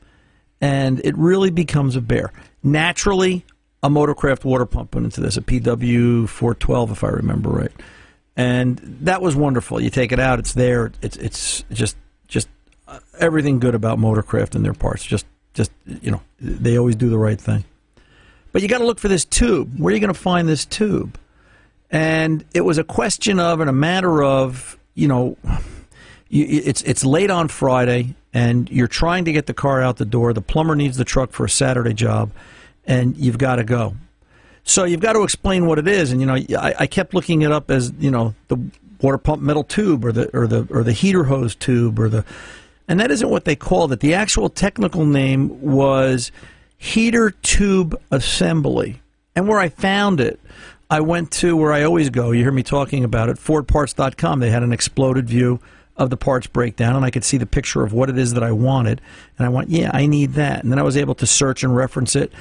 And 0.59 1.01
it 1.05 1.15
really 1.17 1.51
becomes 1.51 1.95
a 1.95 2.01
bear. 2.01 2.33
Naturally, 2.61 3.45
a 3.85 3.89
motorcraft 3.89 4.43
water 4.43 4.65
pump 4.65 4.95
went 4.95 5.05
into 5.05 5.21
this, 5.21 5.37
a 5.37 5.41
PW 5.41 6.27
412, 6.27 6.91
if 6.91 7.03
I 7.03 7.09
remember 7.09 7.49
right. 7.49 7.71
And 8.35 8.77
that 9.01 9.21
was 9.21 9.35
wonderful. 9.35 9.81
You 9.81 9.89
take 9.89 10.11
it 10.11 10.19
out, 10.19 10.39
it's 10.39 10.53
there. 10.53 10.91
It's, 11.01 11.17
it's 11.17 11.63
just, 11.71 11.95
just 12.27 12.47
uh, 12.87 12.99
everything 13.19 13.59
good 13.59 13.75
about 13.75 13.97
motorcraft 13.97 14.55
and 14.55 14.65
their 14.65 14.73
parts. 14.73 15.03
Just, 15.03 15.25
just, 15.53 15.71
you 15.85 16.11
know, 16.11 16.21
they 16.39 16.77
always 16.77 16.95
do 16.95 17.09
the 17.09 17.17
right 17.17 17.39
thing. 17.39 17.63
But 18.51 18.61
you 18.61 18.67
got 18.67 18.79
to 18.79 18.85
look 18.85 18.99
for 18.99 19.07
this 19.07 19.25
tube. 19.25 19.79
Where 19.79 19.91
are 19.91 19.95
you 19.95 20.01
going 20.01 20.13
to 20.13 20.19
find 20.19 20.47
this 20.47 20.65
tube? 20.65 21.17
and 21.91 22.43
it 22.53 22.61
was 22.61 22.77
a 22.77 22.83
question 22.83 23.39
of 23.39 23.59
and 23.59 23.69
a 23.69 23.73
matter 23.73 24.23
of 24.23 24.77
you 24.93 25.07
know 25.07 25.37
you, 26.29 26.45
it's 26.45 26.81
it's 26.83 27.05
late 27.05 27.29
on 27.29 27.47
Friday 27.47 28.15
and 28.33 28.69
you're 28.69 28.87
trying 28.87 29.25
to 29.25 29.31
get 29.31 29.45
the 29.45 29.53
car 29.53 29.81
out 29.81 29.97
the 29.97 30.05
door 30.05 30.33
the 30.33 30.41
plumber 30.41 30.75
needs 30.75 30.97
the 30.97 31.05
truck 31.05 31.31
for 31.31 31.45
a 31.45 31.49
Saturday 31.49 31.93
job 31.93 32.31
and 32.87 33.17
you've 33.17 33.37
got 33.37 33.55
to 33.57 33.63
go 33.63 33.95
so 34.63 34.83
you've 34.83 35.01
got 35.01 35.13
to 35.13 35.23
explain 35.23 35.65
what 35.65 35.79
it 35.79 35.87
is 35.87 36.11
and 36.11 36.21
you 36.21 36.27
know 36.27 36.35
I, 36.35 36.75
I 36.79 36.87
kept 36.87 37.13
looking 37.13 37.41
it 37.41 37.51
up 37.51 37.69
as 37.71 37.91
you 37.99 38.11
know 38.11 38.33
the 38.47 38.57
water 39.01 39.17
pump 39.17 39.41
metal 39.41 39.63
tube 39.63 40.05
or 40.05 40.11
the 40.11 40.35
or 40.37 40.47
the 40.47 40.67
or 40.69 40.83
the 40.83 40.93
heater 40.93 41.25
hose 41.25 41.55
tube 41.55 41.99
or 41.99 42.09
the 42.09 42.25
and 42.87 42.99
that 42.99 43.11
isn't 43.11 43.29
what 43.29 43.45
they 43.45 43.55
called 43.55 43.91
it 43.91 43.99
the 43.99 44.13
actual 44.13 44.49
technical 44.49 45.05
name 45.05 45.61
was 45.61 46.31
heater 46.77 47.31
tube 47.31 47.99
assembly 48.11 49.01
and 49.35 49.47
where 49.47 49.59
I 49.59 49.69
found 49.69 50.19
it 50.19 50.39
I 50.89 50.99
went 50.99 51.31
to 51.31 51.57
where 51.57 51.73
I 51.73 51.83
always 51.83 52.09
go. 52.09 52.31
You 52.31 52.43
hear 52.43 52.51
me 52.51 52.63
talking 52.63 53.03
about 53.03 53.29
it, 53.29 53.37
FordParts.com. 53.37 54.39
They 54.39 54.51
had 54.51 54.63
an 54.63 54.71
exploded 54.71 55.27
view 55.27 55.59
of 55.97 56.09
the 56.09 56.17
parts 56.17 56.47
breakdown, 56.47 56.95
and 56.95 57.05
I 57.05 57.09
could 57.09 57.23
see 57.23 57.37
the 57.37 57.45
picture 57.45 57.83
of 57.83 57.93
what 57.93 58.09
it 58.09 58.17
is 58.17 58.33
that 58.33 58.43
I 58.43 58.51
wanted. 58.51 58.99
And 59.37 59.45
I 59.45 59.49
went, 59.49 59.69
yeah, 59.69 59.91
I 59.93 60.05
need 60.05 60.33
that. 60.33 60.61
And 60.61 60.71
then 60.71 60.79
I 60.79 60.83
was 60.83 60.97
able 60.97 61.15
to 61.15 61.25
search 61.25 61.63
and 61.63 61.75
reference 61.75 62.15
it. 62.15 62.33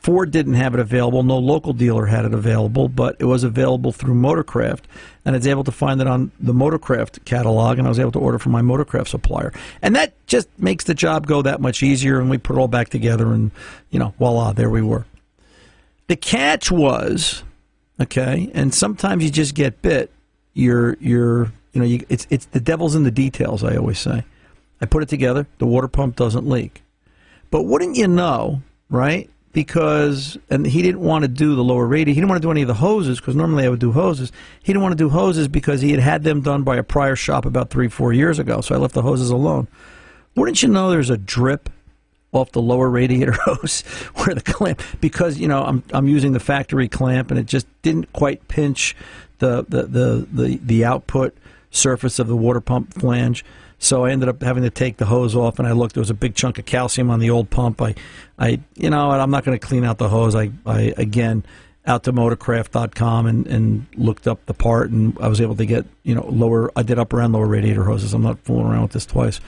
Ford 0.00 0.30
didn't 0.30 0.54
have 0.54 0.74
it 0.74 0.80
available. 0.80 1.22
No 1.22 1.38
local 1.38 1.72
dealer 1.72 2.06
had 2.06 2.24
it 2.24 2.32
available, 2.32 2.88
but 2.88 3.16
it 3.18 3.26
was 3.26 3.44
available 3.44 3.92
through 3.92 4.14
Motorcraft. 4.14 4.84
And 5.24 5.36
I 5.36 5.38
was 5.38 5.46
able 5.46 5.64
to 5.64 5.72
find 5.72 6.00
it 6.00 6.06
on 6.06 6.32
the 6.40 6.54
Motorcraft 6.54 7.24
catalog, 7.24 7.78
and 7.78 7.86
I 7.86 7.90
was 7.90 7.98
able 7.98 8.12
to 8.12 8.18
order 8.18 8.38
from 8.38 8.52
my 8.52 8.62
Motorcraft 8.62 9.08
supplier. 9.08 9.52
And 9.82 9.94
that 9.94 10.14
just 10.26 10.48
makes 10.58 10.84
the 10.84 10.94
job 10.94 11.26
go 11.26 11.42
that 11.42 11.60
much 11.60 11.82
easier. 11.82 12.18
And 12.18 12.30
we 12.30 12.38
put 12.38 12.56
it 12.56 12.58
all 12.58 12.68
back 12.68 12.88
together, 12.88 13.32
and, 13.32 13.50
you 13.90 13.98
know, 13.98 14.14
voila, 14.18 14.52
there 14.52 14.70
we 14.70 14.82
were. 14.82 15.04
The 16.08 16.16
catch 16.16 16.70
was 16.70 17.42
Okay, 18.02 18.50
and 18.52 18.74
sometimes 18.74 19.22
you 19.22 19.30
just 19.30 19.54
get 19.54 19.80
bit. 19.80 20.10
You're 20.54 20.96
you're 20.98 21.52
you 21.72 21.80
know 21.80 21.86
you, 21.86 22.04
it's 22.08 22.26
it's 22.30 22.46
the 22.46 22.60
devil's 22.60 22.94
in 22.94 23.04
the 23.04 23.10
details. 23.10 23.64
I 23.64 23.76
always 23.76 23.98
say. 23.98 24.24
I 24.80 24.86
put 24.86 25.02
it 25.02 25.08
together. 25.08 25.46
The 25.58 25.66
water 25.66 25.86
pump 25.86 26.16
doesn't 26.16 26.48
leak, 26.48 26.82
but 27.50 27.62
wouldn't 27.62 27.96
you 27.96 28.08
know, 28.08 28.62
right? 28.90 29.30
Because 29.52 30.38
and 30.50 30.66
he 30.66 30.82
didn't 30.82 31.00
want 31.00 31.22
to 31.22 31.28
do 31.28 31.54
the 31.54 31.62
lower 31.62 31.86
radiator. 31.86 32.10
He 32.14 32.20
didn't 32.20 32.30
want 32.30 32.42
to 32.42 32.46
do 32.46 32.50
any 32.50 32.62
of 32.62 32.68
the 32.68 32.74
hoses 32.74 33.20
because 33.20 33.36
normally 33.36 33.64
I 33.64 33.68
would 33.68 33.78
do 33.78 33.92
hoses. 33.92 34.32
He 34.62 34.72
didn't 34.72 34.82
want 34.82 34.92
to 34.92 35.04
do 35.04 35.08
hoses 35.08 35.46
because 35.46 35.80
he 35.82 35.90
had 35.90 36.00
had 36.00 36.24
them 36.24 36.40
done 36.40 36.62
by 36.62 36.76
a 36.76 36.82
prior 36.82 37.16
shop 37.16 37.44
about 37.44 37.70
three 37.70 37.88
four 37.88 38.12
years 38.12 38.38
ago. 38.38 38.60
So 38.60 38.74
I 38.74 38.78
left 38.78 38.94
the 38.94 39.02
hoses 39.02 39.30
alone. 39.30 39.68
Wouldn't 40.34 40.62
you 40.62 40.68
know? 40.68 40.90
There's 40.90 41.10
a 41.10 41.18
drip 41.18 41.68
off 42.32 42.50
the 42.52 42.62
lower 42.62 42.88
radiator 42.88 43.32
hose 43.44 43.82
where 44.14 44.34
the 44.34 44.40
clamp 44.40 44.82
because 45.00 45.38
you 45.38 45.46
know 45.46 45.62
I'm 45.62 45.82
I'm 45.92 46.08
using 46.08 46.32
the 46.32 46.40
factory 46.40 46.88
clamp 46.88 47.30
and 47.30 47.38
it 47.38 47.46
just 47.46 47.66
didn't 47.82 48.12
quite 48.12 48.48
pinch 48.48 48.96
the 49.38 49.64
the 49.68 49.82
the 49.82 50.26
the, 50.32 50.56
the 50.62 50.84
output 50.84 51.36
surface 51.72 52.20
of 52.20 52.28
the 52.28 52.36
water 52.36 52.60
pump 52.60 52.94
flange. 52.94 53.44
So 53.78 54.04
I 54.04 54.12
ended 54.12 54.28
up 54.28 54.40
having 54.42 54.62
to 54.62 54.70
take 54.70 54.98
the 54.98 55.06
hose 55.06 55.34
off, 55.34 55.58
and 55.58 55.66
I 55.66 55.72
looked. 55.72 55.94
There 55.94 56.00
was 56.00 56.10
a 56.10 56.14
big 56.14 56.36
chunk 56.36 56.60
of 56.60 56.64
calcium 56.64 57.10
on 57.10 57.18
the 57.18 57.30
old 57.30 57.50
pump. 57.50 57.82
I, 57.82 57.96
I, 58.38 58.60
you 58.76 58.90
know, 58.90 59.10
I'm 59.10 59.30
not 59.30 59.44
going 59.44 59.58
to 59.58 59.66
clean 59.66 59.82
out 59.82 59.98
the 59.98 60.08
hose. 60.08 60.36
I, 60.36 60.52
I 60.64 60.94
again, 60.96 61.44
out 61.84 62.04
to 62.04 62.12
motorcraft.com 62.12 63.26
and, 63.26 63.46
and 63.48 63.86
looked 63.96 64.28
up 64.28 64.46
the 64.46 64.54
part, 64.54 64.90
and 64.90 65.18
I 65.20 65.26
was 65.26 65.40
able 65.40 65.56
to 65.56 65.66
get 65.66 65.84
you 66.04 66.14
know 66.14 66.24
lower. 66.28 66.70
I 66.76 66.84
did 66.84 67.00
upper 67.00 67.20
and 67.20 67.32
lower 67.32 67.46
radiator 67.46 67.82
hoses. 67.82 68.14
I'm 68.14 68.22
not 68.22 68.38
fooling 68.44 68.66
around 68.66 68.82
with 68.82 68.92
this 68.92 69.06
twice. 69.06 69.40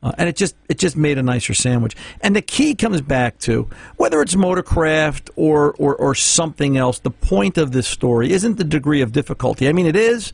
Uh, 0.00 0.12
and 0.16 0.28
it 0.28 0.36
just 0.36 0.54
it 0.68 0.78
just 0.78 0.96
made 0.96 1.18
a 1.18 1.22
nicer 1.22 1.54
sandwich. 1.54 1.96
And 2.20 2.36
the 2.36 2.42
key 2.42 2.74
comes 2.74 3.00
back 3.00 3.38
to 3.40 3.68
whether 3.96 4.20
it's 4.22 4.34
Motorcraft 4.34 5.30
or, 5.34 5.72
or 5.78 5.96
or 5.96 6.14
something 6.14 6.76
else. 6.76 6.98
The 7.00 7.10
point 7.10 7.58
of 7.58 7.72
this 7.72 7.88
story 7.88 8.32
isn't 8.32 8.58
the 8.58 8.64
degree 8.64 9.00
of 9.00 9.12
difficulty. 9.12 9.66
I 9.66 9.72
mean, 9.72 9.86
it 9.86 9.96
is, 9.96 10.32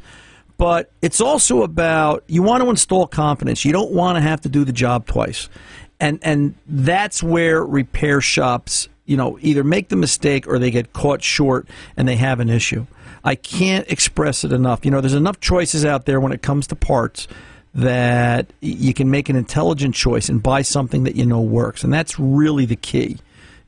but 0.57 0.91
it's 1.03 1.21
also 1.21 1.63
about 1.63 2.25
you 2.27 2.43
want 2.43 2.63
to 2.63 2.71
install 2.71 3.07
confidence. 3.07 3.65
You 3.65 3.73
don't 3.73 3.93
want 3.93 4.17
to 4.17 4.23
have 4.23 4.41
to 4.43 4.49
do 4.49 4.65
the 4.65 4.73
job 4.73 5.07
twice, 5.07 5.49
and 6.01 6.19
and 6.23 6.55
that's 6.67 7.23
where 7.23 7.65
repair 7.65 8.21
shops 8.21 8.89
you 9.07 9.17
know 9.17 9.39
either 9.41 9.65
make 9.65 9.89
the 9.89 9.97
mistake 9.97 10.47
or 10.47 10.59
they 10.59 10.71
get 10.71 10.93
caught 10.93 11.23
short 11.23 11.69
and 11.97 12.09
they 12.09 12.17
have 12.17 12.41
an 12.41 12.49
issue. 12.49 12.87
I 13.25 13.35
can't 13.35 13.91
express 13.91 14.45
it 14.45 14.53
enough. 14.53 14.85
You 14.85 14.91
know, 14.91 15.01
there's 15.01 15.15
enough 15.15 15.41
choices 15.41 15.85
out 15.85 16.05
there 16.05 16.21
when 16.21 16.33
it 16.33 16.43
comes 16.43 16.67
to 16.69 16.77
parts 16.77 17.27
that 17.75 18.47
you 18.61 18.95
can 18.95 19.11
make 19.11 19.29
an 19.29 19.35
intelligent 19.35 19.95
choice 19.95 20.29
and 20.29 20.43
buy 20.43 20.63
something 20.63 21.05
that 21.05 21.17
you 21.17 21.27
know 21.27 21.41
works. 21.41 21.83
And 21.83 21.93
that's 21.93 22.19
really 22.19 22.67
the 22.67 22.77
key 22.77 23.19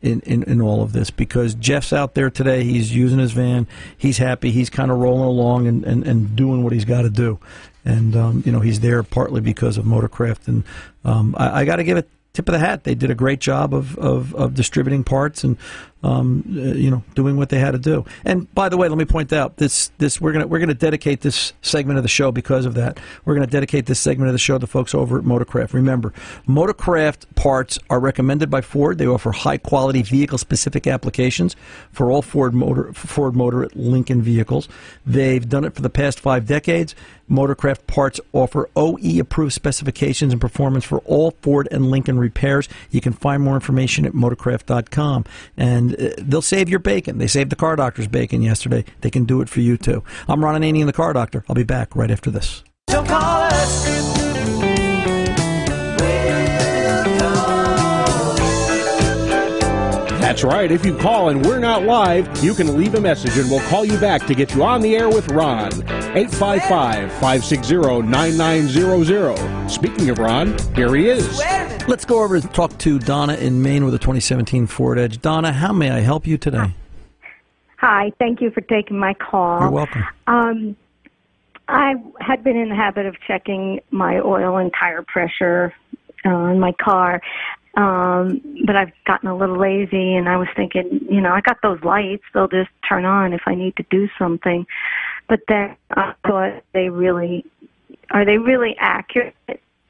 in, 0.02 0.20
in, 0.20 0.42
in, 0.44 0.60
all 0.60 0.82
of 0.82 0.92
this 0.92 1.10
because 1.10 1.54
Jeff's 1.54 1.92
out 1.92 2.14
there 2.14 2.30
today. 2.30 2.64
He's 2.64 2.94
using 2.94 3.18
his 3.18 3.32
van. 3.32 3.66
He's 3.96 4.18
happy. 4.18 4.50
He's 4.50 4.70
kind 4.70 4.90
of 4.90 4.98
rolling 4.98 5.24
along 5.24 5.66
and, 5.66 5.84
and, 5.84 6.06
and 6.06 6.36
doing 6.36 6.62
what 6.62 6.72
he's 6.72 6.84
got 6.84 7.02
to 7.02 7.10
do. 7.10 7.38
And, 7.84 8.16
um, 8.16 8.42
you 8.44 8.52
know, 8.52 8.60
he's 8.60 8.80
there 8.80 9.02
partly 9.02 9.40
because 9.40 9.78
of 9.78 9.84
Motorcraft. 9.84 10.48
And 10.48 10.64
um, 11.04 11.34
I, 11.38 11.60
I 11.60 11.64
got 11.64 11.76
to 11.76 11.84
give 11.84 11.96
it 11.96 12.08
tip 12.36 12.48
of 12.48 12.52
the 12.52 12.58
hat. 12.58 12.84
They 12.84 12.94
did 12.94 13.10
a 13.10 13.14
great 13.14 13.40
job 13.40 13.72
of, 13.72 13.96
of, 13.98 14.34
of 14.34 14.54
distributing 14.54 15.04
parts 15.04 15.42
and 15.42 15.56
um, 16.02 16.44
uh, 16.56 16.60
you 16.74 16.90
know 16.90 17.02
doing 17.14 17.36
what 17.36 17.48
they 17.48 17.58
had 17.58 17.72
to 17.72 17.78
do. 17.78 18.04
And 18.24 18.52
by 18.54 18.68
the 18.68 18.76
way, 18.76 18.88
let 18.88 18.98
me 18.98 19.04
point 19.04 19.32
out 19.32 19.56
this 19.56 19.90
this 19.98 20.20
we're 20.20 20.32
gonna 20.32 20.46
we're 20.46 20.58
gonna 20.58 20.74
dedicate 20.74 21.22
this 21.22 21.52
segment 21.62 21.98
of 21.98 22.02
the 22.02 22.08
show 22.08 22.30
because 22.30 22.64
of 22.64 22.74
that. 22.74 23.00
We're 23.24 23.34
gonna 23.34 23.46
dedicate 23.46 23.86
this 23.86 23.98
segment 23.98 24.28
of 24.28 24.32
the 24.32 24.38
show 24.38 24.58
to 24.58 24.66
folks 24.66 24.94
over 24.94 25.18
at 25.18 25.24
Motorcraft. 25.24 25.72
Remember, 25.72 26.12
Motorcraft 26.46 27.24
parts 27.34 27.78
are 27.90 28.00
recommended 28.00 28.50
by 28.50 28.60
Ford. 28.60 28.98
They 28.98 29.06
offer 29.06 29.32
high 29.32 29.58
quality 29.58 30.02
vehicle 30.02 30.38
specific 30.38 30.86
applications 30.86 31.56
for 31.90 32.10
all 32.10 32.22
Ford 32.22 32.54
motor 32.54 32.92
Ford 32.92 33.34
Motor 33.34 33.68
Lincoln 33.74 34.22
vehicles. 34.22 34.68
They've 35.04 35.48
done 35.48 35.64
it 35.64 35.74
for 35.74 35.82
the 35.82 35.90
past 35.90 36.20
five 36.20 36.46
decades. 36.46 36.94
Motorcraft 37.30 37.86
parts 37.86 38.20
offer 38.32 38.68
OE 38.76 39.18
approved 39.18 39.52
specifications 39.52 40.32
and 40.32 40.40
performance 40.40 40.84
for 40.84 40.98
all 41.00 41.32
Ford 41.42 41.68
and 41.70 41.90
Lincoln 41.90 42.18
repairs. 42.18 42.68
You 42.90 43.00
can 43.00 43.12
find 43.12 43.42
more 43.42 43.54
information 43.54 44.06
at 44.06 44.12
motorcraft.com. 44.12 45.24
And 45.56 45.95
Uh, 45.98 46.10
they'll 46.18 46.42
save 46.42 46.68
your 46.68 46.78
bacon. 46.78 47.18
They 47.18 47.26
saved 47.26 47.50
the 47.50 47.56
car 47.56 47.76
doctor's 47.76 48.08
bacon 48.08 48.42
yesterday. 48.42 48.84
They 49.00 49.10
can 49.10 49.24
do 49.24 49.40
it 49.40 49.48
for 49.48 49.60
you 49.60 49.76
too. 49.76 50.02
I'm 50.28 50.44
Ron 50.44 50.60
Ananian 50.60 50.86
the 50.86 50.92
car 50.92 51.12
doctor. 51.12 51.44
I'll 51.48 51.54
be 51.54 51.64
back 51.64 51.94
right 51.96 52.10
after 52.10 52.30
this. 52.30 52.62
Don't 52.88 53.06
call 53.06 53.42
us. 53.42 53.86
That's 60.20 60.42
right. 60.44 60.70
If 60.70 60.84
you 60.84 60.96
call 60.98 61.28
and 61.30 61.46
we're 61.46 61.60
not 61.60 61.84
live, 61.84 62.44
you 62.44 62.52
can 62.52 62.76
leave 62.76 62.94
a 62.94 63.00
message 63.00 63.38
and 63.38 63.48
we'll 63.50 63.66
call 63.68 63.84
you 63.84 63.96
back 63.98 64.26
to 64.26 64.34
get 64.34 64.54
you 64.54 64.64
on 64.64 64.82
the 64.82 64.96
air 64.96 65.08
with 65.08 65.30
Ron. 65.30 65.70
855 66.16 67.12
560 67.12 68.02
9900. 68.08 69.68
Speaking 69.68 70.08
of 70.08 70.18
Ron, 70.18 70.56
here 70.74 70.94
he 70.94 71.10
is. 71.10 71.42
Let's 71.86 72.06
go 72.06 72.22
over 72.22 72.36
and 72.36 72.54
talk 72.54 72.78
to 72.78 72.98
Donna 72.98 73.34
in 73.34 73.60
Maine 73.60 73.84
with 73.84 73.92
a 73.92 73.98
2017 73.98 74.66
Ford 74.66 74.98
Edge. 74.98 75.20
Donna, 75.20 75.52
how 75.52 75.74
may 75.74 75.90
I 75.90 76.00
help 76.00 76.26
you 76.26 76.38
today? 76.38 76.74
Hi, 77.76 78.12
thank 78.18 78.40
you 78.40 78.50
for 78.50 78.62
taking 78.62 78.98
my 78.98 79.12
call. 79.12 79.60
You're 79.60 79.70
welcome. 79.70 80.04
Um, 80.26 80.76
I 81.68 81.96
had 82.18 82.42
been 82.42 82.56
in 82.56 82.70
the 82.70 82.74
habit 82.76 83.04
of 83.04 83.20
checking 83.26 83.80
my 83.90 84.18
oil 84.18 84.56
and 84.56 84.72
tire 84.72 85.02
pressure 85.02 85.74
uh, 86.24 86.46
in 86.46 86.58
my 86.58 86.72
car, 86.72 87.20
um, 87.76 88.40
but 88.64 88.74
I've 88.74 88.92
gotten 89.04 89.28
a 89.28 89.36
little 89.36 89.58
lazy, 89.58 90.14
and 90.14 90.30
I 90.30 90.38
was 90.38 90.48
thinking, 90.56 91.06
you 91.10 91.20
know, 91.20 91.32
I 91.32 91.42
got 91.42 91.58
those 91.62 91.82
lights; 91.82 92.22
they'll 92.32 92.48
just 92.48 92.70
turn 92.88 93.04
on 93.04 93.34
if 93.34 93.42
I 93.44 93.54
need 93.54 93.76
to 93.76 93.84
do 93.90 94.08
something. 94.18 94.64
But 95.28 95.40
then 95.48 95.76
I 95.90 96.14
thought, 96.26 96.62
they 96.72 96.88
really 96.88 97.44
are 98.10 98.24
they 98.24 98.38
really 98.38 98.76
accurate? 98.78 99.34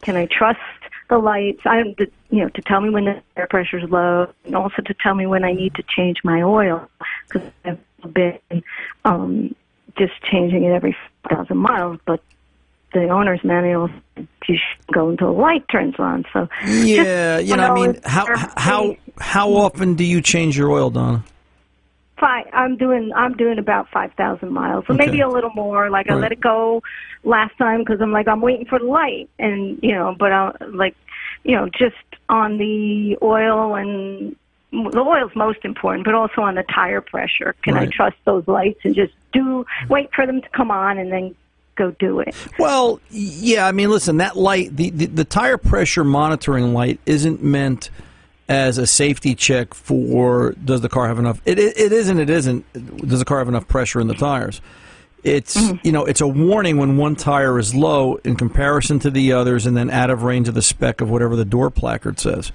Can 0.03 0.17
I 0.17 0.27
trust 0.27 0.61
the 1.09 1.19
lights? 1.19 1.61
I 1.65 1.83
you 2.31 2.43
know 2.43 2.49
to 2.51 2.63
tell 2.63 2.81
me 2.81 2.91
when 2.91 3.05
the 3.05 3.23
air 3.37 3.47
pressure 3.49 3.79
is 3.79 3.91
low, 3.91 4.33
and 4.45 4.55
also 4.55 4.83
to 4.83 4.95
tell 4.95 5.15
me 5.15 5.27
when 5.27 5.45
I 5.45 5.53
need 5.53 5.75
to 5.75 5.83
change 5.83 6.19
my 6.25 6.43
oil 6.43 6.89
because 7.29 7.51
I've 7.65 8.15
been 8.15 8.39
um, 9.05 9.55
just 9.99 10.15
changing 10.31 10.65
it 10.65 10.73
every 10.73 10.97
thousand 11.29 11.59
miles, 11.59 11.99
but 12.07 12.23
the 12.93 13.09
owner's 13.09 13.43
manual 13.45 13.91
you 14.49 14.59
go 14.93 15.11
until 15.11 15.35
the 15.35 15.39
light 15.39 15.69
turns 15.69 15.97
on. 15.99 16.25
So 16.33 16.49
Yeah, 16.67 17.39
you 17.39 17.57
know, 17.57 17.65
I 17.65 17.75
mean, 17.75 18.01
how 18.05 18.27
how 18.57 18.97
how 19.19 19.53
often 19.53 19.95
do 19.95 20.05
you 20.05 20.21
change 20.21 20.57
your 20.57 20.71
oil, 20.71 20.91
Donna? 20.91 21.25
Five, 22.19 22.47
I'm 22.53 22.77
doing 22.77 23.13
I'm 23.15 23.37
doing 23.37 23.59
about 23.59 23.89
five 23.91 24.13
thousand 24.15 24.53
miles, 24.53 24.85
so 24.87 24.95
maybe 24.95 25.21
a 25.21 25.29
little 25.29 25.51
more. 25.51 25.91
Like 25.91 26.11
I 26.11 26.15
let 26.15 26.33
it 26.33 26.41
go 26.41 26.83
last 27.25 27.57
time 27.59 27.81
because 27.81 28.01
I'm 28.01 28.13
like 28.13 28.27
I'm 28.27 28.41
waiting 28.41 28.67
for 28.67 28.79
the 28.79 28.87
light, 28.87 29.29
and 29.39 29.79
you 29.83 29.93
know, 29.93 30.17
but 30.19 30.33
I 30.33 30.53
like, 30.69 30.97
you 31.45 31.55
know, 31.57 31.69
just 31.69 31.97
on 32.29 32.57
the 32.57 33.19
oil 33.23 33.75
and 33.75 34.35
the 34.73 35.01
oil's 35.01 35.35
most 35.35 35.65
important, 35.65 36.05
but 36.05 36.15
also 36.15 36.43
on 36.43 36.55
the 36.55 36.63
tire 36.63 37.01
pressure. 37.01 37.55
Can 37.63 37.77
I 37.77 37.87
trust 37.87 38.17
those 38.25 38.47
lights 38.49 38.81
and 38.85 38.95
just 38.95 39.13
do 39.33 39.41
mm-hmm. 39.41 39.93
wait 39.93 40.11
for 40.15 40.27
them 40.27 40.41
to 40.41 40.49
come 40.51 40.71
on 40.71 40.99
and 40.99 41.13
then 41.13 41.35
go 41.77 41.93
do 41.93 42.21
it? 42.21 42.35
Well, 42.59 43.01
yeah, 43.11 43.67
I 43.67 43.73
mean, 43.73 43.91
listen, 43.91 44.17
that 44.19 44.37
light, 44.37 44.77
the, 44.77 44.91
the, 44.91 45.07
the 45.07 45.25
tire 45.25 45.59
pressure 45.59 46.05
monitoring 46.05 46.73
light 46.75 46.99
isn't 47.07 47.43
meant 47.43 47.91
as 48.49 48.79
a 48.79 48.87
safety 48.87 49.35
check 49.35 49.75
for 49.75 50.53
does 50.65 50.81
the 50.81 50.89
car 50.89 51.09
have 51.09 51.19
enough 51.19 51.41
it, 51.45 51.59
it, 51.59 51.77
it 51.77 51.93
isn't 51.93 52.19
it 52.19 52.31
isn't 52.31 52.65
does 53.09 53.19
the 53.19 53.25
car 53.25 53.39
have 53.39 53.49
enough 53.49 53.67
pressure 53.67 54.01
in 54.01 54.07
the 54.07 54.15
tires? 54.15 54.61
It's 55.25 55.57
mm-hmm. 55.57 55.85
you 55.85 55.93
know 55.93 56.05
it's 56.05 56.21
a 56.21 56.29
warning 56.29 56.77
when 56.77 56.97
one 56.97 57.17
tire 57.17 57.59
is 57.59 57.75
low 57.75 58.17
in 58.17 58.37
comparison 58.37 58.99
to 59.01 59.11
the 59.11 59.33
others 59.33 59.67
and 59.67 59.77
then 59.77 59.91
out 59.91 60.11
of 60.11 60.23
range 60.23 60.49
of 60.49 60.55
the 60.55 60.63
spec 60.63 61.01
of 61.01 61.11
whatever 61.11 61.35
the 61.35 61.45
door 61.45 61.71
placard 61.71 62.21
says. 62.21 62.53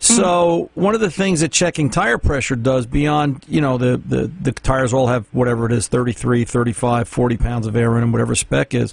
Mm-hmm. 0.00 0.14
So 0.16 0.70
one 0.74 0.94
of 0.94 1.00
the 1.00 1.10
things 1.10 1.40
that 1.40 1.52
checking 1.52 1.88
tire 1.88 2.18
pressure 2.18 2.56
does 2.56 2.84
beyond, 2.84 3.44
you 3.48 3.60
know, 3.60 3.78
the, 3.78 3.96
the, 4.04 4.26
the 4.26 4.52
tires 4.52 4.92
all 4.92 5.06
have 5.06 5.26
whatever 5.32 5.66
it 5.66 5.72
is, 5.72 5.88
33, 5.88 6.44
35, 6.44 7.08
40 7.08 7.36
pounds 7.38 7.66
of 7.66 7.76
air 7.76 7.94
in 7.94 8.00
them, 8.00 8.12
whatever 8.12 8.34
spec 8.34 8.74
is. 8.74 8.92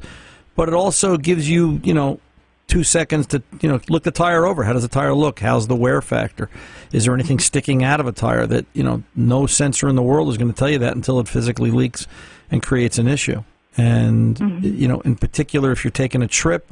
But 0.56 0.70
it 0.70 0.74
also 0.74 1.18
gives 1.18 1.50
you, 1.50 1.82
you 1.84 1.94
know, 1.94 2.20
two 2.72 2.84
seconds 2.86 3.28
to, 3.28 3.44
you 3.60 3.68
know, 3.68 3.82
look 3.90 4.04
the 4.04 4.12
tire 4.12 4.46
over. 4.46 4.64
How 4.64 4.72
does 4.72 4.82
the 4.82 4.88
tire 4.88 5.14
look? 5.14 5.42
How's 5.42 5.68
the 5.68 5.76
wear 5.76 6.02
factor? 6.02 6.50
Is 6.94 7.04
there 7.04 7.14
anything 7.14 7.38
sticking 7.38 7.84
out 7.84 8.00
of 8.00 8.08
a 8.08 8.14
tire 8.14 8.48
that, 8.48 8.66
you 8.72 8.82
know, 8.82 9.04
no 9.14 9.46
sensor 9.46 9.90
in 9.90 9.98
the 9.98 10.02
world 10.02 10.30
is 10.30 10.38
going 10.38 10.52
to 10.52 10.58
tell 10.58 10.70
you 10.70 10.80
that 10.80 10.96
until 10.96 11.20
it 11.20 11.28
physically 11.28 11.70
leaks 11.70 12.08
and 12.50 12.64
creates 12.64 12.98
an 12.98 13.10
issue. 13.10 13.44
And, 13.76 14.38
mm-hmm. 14.38 14.66
you 14.66 14.88
know, 14.88 15.02
in 15.02 15.18
particular, 15.18 15.74
if 15.74 15.84
you're 15.84 15.92
taking 15.92 16.22
a 16.22 16.30
trip 16.30 16.72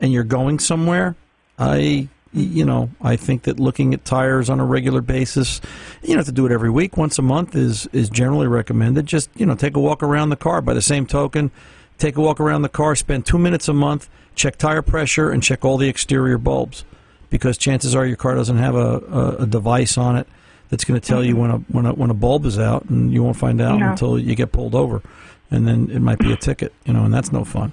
and 0.00 0.10
you're 0.10 0.24
going 0.24 0.58
somewhere, 0.58 1.16
I 1.58 2.08
you 2.32 2.66
know 2.66 2.90
I 3.00 3.16
think 3.16 3.44
that 3.44 3.58
looking 3.58 3.94
at 3.94 4.04
tires 4.04 4.50
on 4.50 4.60
a 4.60 4.64
regular 4.64 5.00
basis, 5.00 5.60
you 6.02 6.08
don't 6.08 6.18
have 6.18 6.26
to 6.26 6.32
do 6.32 6.44
it 6.44 6.52
every 6.52 6.68
week. 6.68 6.98
Once 6.98 7.18
a 7.18 7.22
month 7.22 7.54
is 7.54 7.86
is 7.92 8.10
generally 8.10 8.46
recommended. 8.46 9.06
Just 9.06 9.30
you 9.36 9.46
know 9.46 9.54
take 9.54 9.74
a 9.74 9.80
walk 9.80 10.02
around 10.02 10.28
the 10.28 10.36
car. 10.36 10.60
By 10.60 10.74
the 10.74 10.82
same 10.82 11.06
token, 11.06 11.50
take 11.96 12.16
a 12.16 12.20
walk 12.20 12.38
around 12.38 12.60
the 12.60 12.68
car. 12.68 12.94
Spend 12.94 13.24
two 13.24 13.38
minutes 13.38 13.68
a 13.68 13.72
month. 13.72 14.10
Check 14.36 14.56
tire 14.56 14.82
pressure 14.82 15.30
and 15.30 15.42
check 15.42 15.64
all 15.64 15.76
the 15.78 15.88
exterior 15.88 16.38
bulbs, 16.38 16.84
because 17.30 17.58
chances 17.58 17.94
are 17.96 18.06
your 18.06 18.16
car 18.16 18.34
doesn't 18.36 18.58
have 18.58 18.74
a, 18.76 18.98
a, 19.00 19.36
a 19.42 19.46
device 19.46 19.98
on 19.98 20.16
it 20.16 20.28
that's 20.70 20.84
going 20.84 21.00
to 21.00 21.04
tell 21.06 21.24
you 21.24 21.34
when 21.36 21.50
a 21.50 21.56
when 21.68 21.86
a 21.86 21.92
when 21.94 22.10
a 22.10 22.14
bulb 22.14 22.44
is 22.46 22.58
out, 22.58 22.84
and 22.90 23.12
you 23.12 23.22
won't 23.22 23.36
find 23.36 23.60
out 23.60 23.78
No. 23.80 23.90
until 23.90 24.18
you 24.18 24.34
get 24.36 24.52
pulled 24.52 24.74
over, 24.74 25.02
and 25.50 25.66
then 25.66 25.90
it 25.90 26.00
might 26.00 26.18
be 26.18 26.32
a 26.32 26.36
ticket. 26.36 26.72
You 26.84 26.92
know, 26.92 27.04
and 27.04 27.12
that's 27.12 27.32
no 27.32 27.44
fun. 27.44 27.72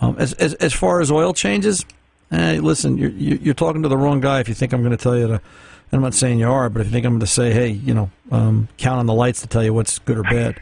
Um, 0.00 0.16
as, 0.18 0.32
as 0.34 0.54
as 0.54 0.72
far 0.72 1.00
as 1.00 1.10
oil 1.10 1.32
changes, 1.32 1.84
Hey, 2.30 2.60
listen, 2.60 2.96
you're 2.98 3.10
you're 3.10 3.38
you're 3.38 3.54
talking 3.54 3.82
to 3.82 3.88
the 3.88 3.96
wrong 3.96 4.20
guy 4.20 4.40
if 4.40 4.48
you 4.48 4.54
think 4.54 4.72
I'm 4.72 4.82
going 4.82 4.96
to 4.96 5.02
tell 5.02 5.16
you 5.18 5.26
to. 5.28 5.32
and 5.34 5.40
I'm 5.92 6.00
not 6.00 6.14
saying 6.14 6.38
you 6.38 6.48
are, 6.50 6.68
but 6.70 6.80
if 6.80 6.86
you 6.86 6.92
think 6.92 7.04
I'm 7.06 7.12
going 7.14 7.20
to 7.20 7.26
say, 7.26 7.52
hey, 7.52 7.68
you 7.70 7.92
know, 7.94 8.10
um, 8.30 8.68
count 8.78 8.98
on 9.00 9.06
the 9.06 9.14
lights 9.14 9.40
to 9.42 9.46
tell 9.46 9.62
you 9.64 9.74
what's 9.74 9.98
good 10.00 10.18
or 10.18 10.22
bad, 10.22 10.58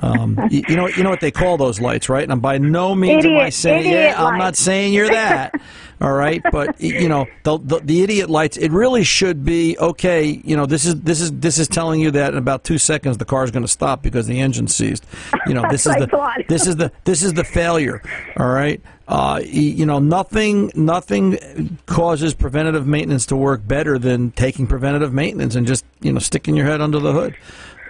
um, 0.00 0.38
you, 0.50 0.62
you 0.68 0.76
know, 0.76 0.88
you 0.88 1.02
know 1.02 1.10
what 1.10 1.20
they 1.20 1.30
call 1.30 1.56
those 1.56 1.80
lights, 1.80 2.08
right? 2.08 2.22
And 2.22 2.32
I'm 2.32 2.40
by 2.40 2.58
no 2.58 2.94
means 2.94 3.24
am 3.24 3.32
I 3.32 3.34
Idiot- 3.36 3.54
saying, 3.54 3.80
idiot 3.86 4.10
yeah, 4.10 4.24
I'm 4.24 4.38
not 4.38 4.56
saying 4.56 4.92
you're 4.92 5.08
that, 5.10 5.54
All 6.00 6.12
right, 6.12 6.42
but 6.50 6.80
you 6.80 7.08
know 7.08 7.26
the, 7.44 7.58
the, 7.58 7.78
the 7.78 8.02
idiot 8.02 8.28
lights. 8.28 8.56
It 8.56 8.72
really 8.72 9.04
should 9.04 9.44
be 9.44 9.78
okay. 9.78 10.40
You 10.44 10.56
know 10.56 10.66
this 10.66 10.84
is 10.84 11.00
this 11.02 11.20
is 11.20 11.30
this 11.32 11.58
is 11.58 11.68
telling 11.68 12.00
you 12.00 12.10
that 12.10 12.32
in 12.32 12.38
about 12.38 12.64
two 12.64 12.78
seconds 12.78 13.18
the 13.18 13.24
car 13.24 13.44
is 13.44 13.52
going 13.52 13.62
to 13.62 13.68
stop 13.68 14.02
because 14.02 14.26
the 14.26 14.40
engine 14.40 14.66
seized. 14.66 15.06
You 15.46 15.54
know 15.54 15.64
this 15.70 15.86
is 15.86 15.94
the 15.94 16.44
this 16.48 16.66
is 16.66 16.74
the 16.76 16.90
this 17.04 17.22
is 17.22 17.34
the 17.34 17.44
failure. 17.44 18.02
All 18.36 18.48
right. 18.48 18.80
Uh, 19.06 19.40
you 19.44 19.84
know 19.84 19.98
nothing 19.98 20.72
nothing 20.74 21.78
causes 21.86 22.34
preventative 22.34 22.86
maintenance 22.86 23.26
to 23.26 23.36
work 23.36 23.66
better 23.66 23.98
than 23.98 24.30
taking 24.32 24.66
preventative 24.66 25.12
maintenance 25.12 25.54
and 25.54 25.66
just 25.66 25.84
you 26.00 26.12
know 26.12 26.18
sticking 26.18 26.56
your 26.56 26.64
head 26.66 26.80
under 26.80 26.98
the 26.98 27.11
hood. 27.12 27.36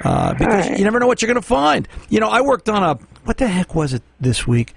Uh, 0.05 0.35
because 0.35 0.69
right. 0.69 0.79
you 0.79 0.85
never 0.85 0.99
know 0.99 1.07
what 1.07 1.23
you're 1.23 1.29
going 1.29 1.41
to 1.41 1.47
find. 1.47 1.87
You 2.09 2.19
know, 2.19 2.29
I 2.29 2.41
worked 2.41 2.69
on 2.69 2.83
a 2.83 2.95
what 3.25 3.38
the 3.38 3.47
heck 3.47 3.75
was 3.75 3.93
it 3.93 4.02
this 4.21 4.47
week? 4.47 4.75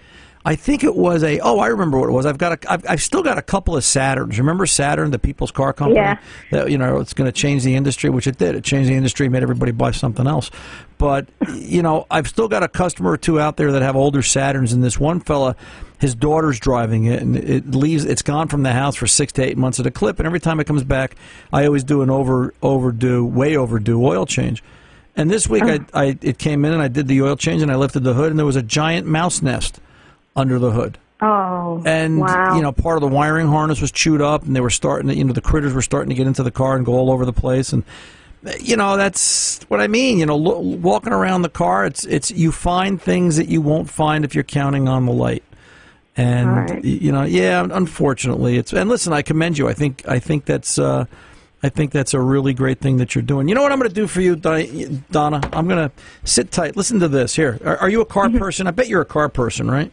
I 0.48 0.56
think 0.56 0.84
it 0.84 0.96
was 0.96 1.24
a. 1.24 1.40
Oh, 1.40 1.58
I 1.58 1.68
remember 1.68 2.00
what 2.00 2.08
it 2.08 2.12
was. 2.12 2.28
I've 2.28 2.38
got 2.38 2.64
a. 2.64 2.72
I've, 2.72 2.86
I've 2.88 3.02
still 3.02 3.24
got 3.24 3.40
a 3.40 3.42
couple 3.42 3.75
of 3.75 3.84
Saturns. 3.84 4.38
Remember 4.38 4.68
Saturn, 4.68 5.10
the 5.10 5.18
People's 5.18 5.50
Car 5.50 5.74
Company? 5.74 6.00
Yeah. 6.00 6.20
That 6.52 6.70
you 6.70 6.78
know 6.78 7.00
it's 7.00 7.16
going 7.16 7.25
to 7.25 7.32
change 7.32 7.64
the 7.64 7.75
industry, 7.75 8.12
which 8.12 8.28
it 8.28 8.38
did. 8.38 8.54
It 8.54 8.64
changed 8.64 8.92
the 8.92 8.94
industry, 8.94 9.28
made 9.28 9.42
everybody 9.42 9.72
buy 9.72 9.90
something 9.90 10.28
else. 10.28 10.52
But 11.00 11.28
you 11.56 11.82
know, 11.82 12.06
I've 12.12 12.28
still 12.28 12.48
got 12.48 12.62
a 12.62 12.68
customer 12.68 13.12
or 13.12 13.18
two 13.18 13.40
out 13.40 13.58
there 13.58 13.72
that 13.72 13.82
have 13.82 13.96
older 13.96 14.22
Saturns, 14.22 14.72
and 14.72 14.84
this 14.84 15.00
one 15.00 15.20
fella, 15.20 15.56
his 16.00 16.14
daughter's 16.14 16.60
driving 16.60 17.06
it, 17.06 17.24
and 17.24 17.36
it 17.36 17.74
leaves. 17.74 18.06
It's 18.06 18.22
gone 18.22 18.48
from 18.48 18.62
the 18.62 18.72
house 18.72 18.96
for 18.96 19.08
six 19.08 19.34
to 19.34 19.44
eight 19.44 19.58
months 19.58 19.80
at 19.80 19.88
a 19.88 19.92
clip, 19.92 20.20
and 20.20 20.28
every 20.28 20.40
time 20.40 20.60
it 20.60 20.66
comes 20.66 20.84
back, 20.84 21.16
I 21.52 21.66
always 21.66 21.84
do 21.84 22.04
an 22.04 22.12
over 22.12 22.54
overdue, 22.62 23.25
way 23.25 23.58
overdue 23.58 24.06
oil 24.06 24.28
change. 24.28 24.64
And 25.16 25.32
this 25.32 25.48
week, 25.48 25.64
uh-huh. 25.64 25.80
I, 25.92 26.04
I 26.04 26.18
it 26.22 26.38
came 26.38 26.66
in 26.66 26.74
and 26.74 26.84
I 26.84 26.88
did 26.88 27.08
the 27.08 27.24
oil 27.24 27.36
change, 27.36 27.64
and 27.64 27.72
I 27.72 27.78
lifted 27.78 28.04
the 28.04 28.14
hood, 28.14 28.30
and 28.30 28.38
there 28.38 28.46
was 28.46 28.56
a 28.58 28.62
giant 28.62 29.08
mouse 29.08 29.42
nest 29.42 29.80
under 30.36 30.60
the 30.60 30.72
hood. 30.72 30.98
Oh, 31.22 31.82
and 31.86 32.20
wow. 32.20 32.56
you 32.56 32.62
know, 32.62 32.72
part 32.72 32.98
of 32.98 33.01
the 33.01 33.08
wiring 33.08 33.48
harness 33.48 33.80
was 33.80 33.92
chewed 33.92 34.22
up, 34.22 34.44
and 34.44 34.56
they 34.56 34.60
were 34.60 34.70
starting 34.70 35.08
to, 35.08 35.15
you 35.15 35.24
know, 35.24 35.34
the 35.34 35.42
critters 35.42 35.74
were 35.74 35.82
starting 35.82 36.10
to 36.10 36.15
get 36.15 36.27
into 36.27 36.44
the 36.44 36.51
car 36.51 36.75
and 36.75 36.86
go 36.86 36.94
all 36.94 37.10
over 37.10 37.25
the 37.25 37.34
place, 37.34 37.72
and 37.72 37.84
you 38.60 38.75
know, 38.75 38.98
that's 38.98 39.63
what 39.70 39.80
I 39.80 39.88
mean. 39.88 40.20
You 40.20 40.25
know, 40.25 40.36
lo- 40.36 40.60
walking 40.60 41.13
around 41.13 41.42
the 41.42 41.50
car, 41.50 41.86
it's 41.86 42.04
it's 42.06 42.32
you 42.32 42.51
find 42.51 43.01
things 43.01 43.38
that 43.38 43.48
you 43.48 43.62
won't 43.62 43.89
find 43.89 44.25
if 44.25 44.36
you're 44.36 44.44
counting 44.44 44.88
on 44.88 45.06
the 45.06 45.13
light. 45.13 45.44
And 46.18 46.70
right. 46.70 46.84
you 46.84 47.12
know, 47.12 47.24
yeah, 47.24 47.65
unfortunately, 47.70 48.58
it's 48.58 48.74
and 48.74 48.89
listen, 48.89 49.13
I 49.13 49.22
commend 49.22 49.58
you. 49.58 49.68
I 49.68 49.74
think 49.74 50.08
I 50.08 50.20
think 50.20 50.46
that's. 50.46 50.77
Uh, 50.77 51.06
I 51.63 51.70
think 51.70 51.92
that's 51.92 52.13
a 52.13 52.20
really 52.20 52.54
great 52.54 52.80
thing 52.80 52.98
that 52.98 53.15
you're 53.15 53.24
doing. 53.24 53.48
You 53.48 53.56
know 53.56 53.63
what 53.63 53.72
I'm 53.72 53.80
going 53.80 53.89
to 53.89 53.96
do 53.96 54.06
for 54.06 54.22
you, 54.22 54.36
Donna? 54.36 55.50
I'm 55.51 55.68
going 55.68 55.89
to 55.89 55.92
sit 56.24 56.51
tight. 56.51 56.75
Listen 56.75 57.00
to 57.00 57.08
this. 57.08 57.36
Here, 57.36 57.60
are, 57.65 57.77
are 57.77 57.89
you 57.89 58.01
a 58.01 58.06
car 58.06 58.27
mm-hmm. 58.27 58.38
person? 58.38 58.68
I 58.68 58.72
bet 58.72 58.88
you're 58.88 59.01
a 59.01 59.06
car 59.06 59.30
person, 59.30 59.72
right? 59.72 59.92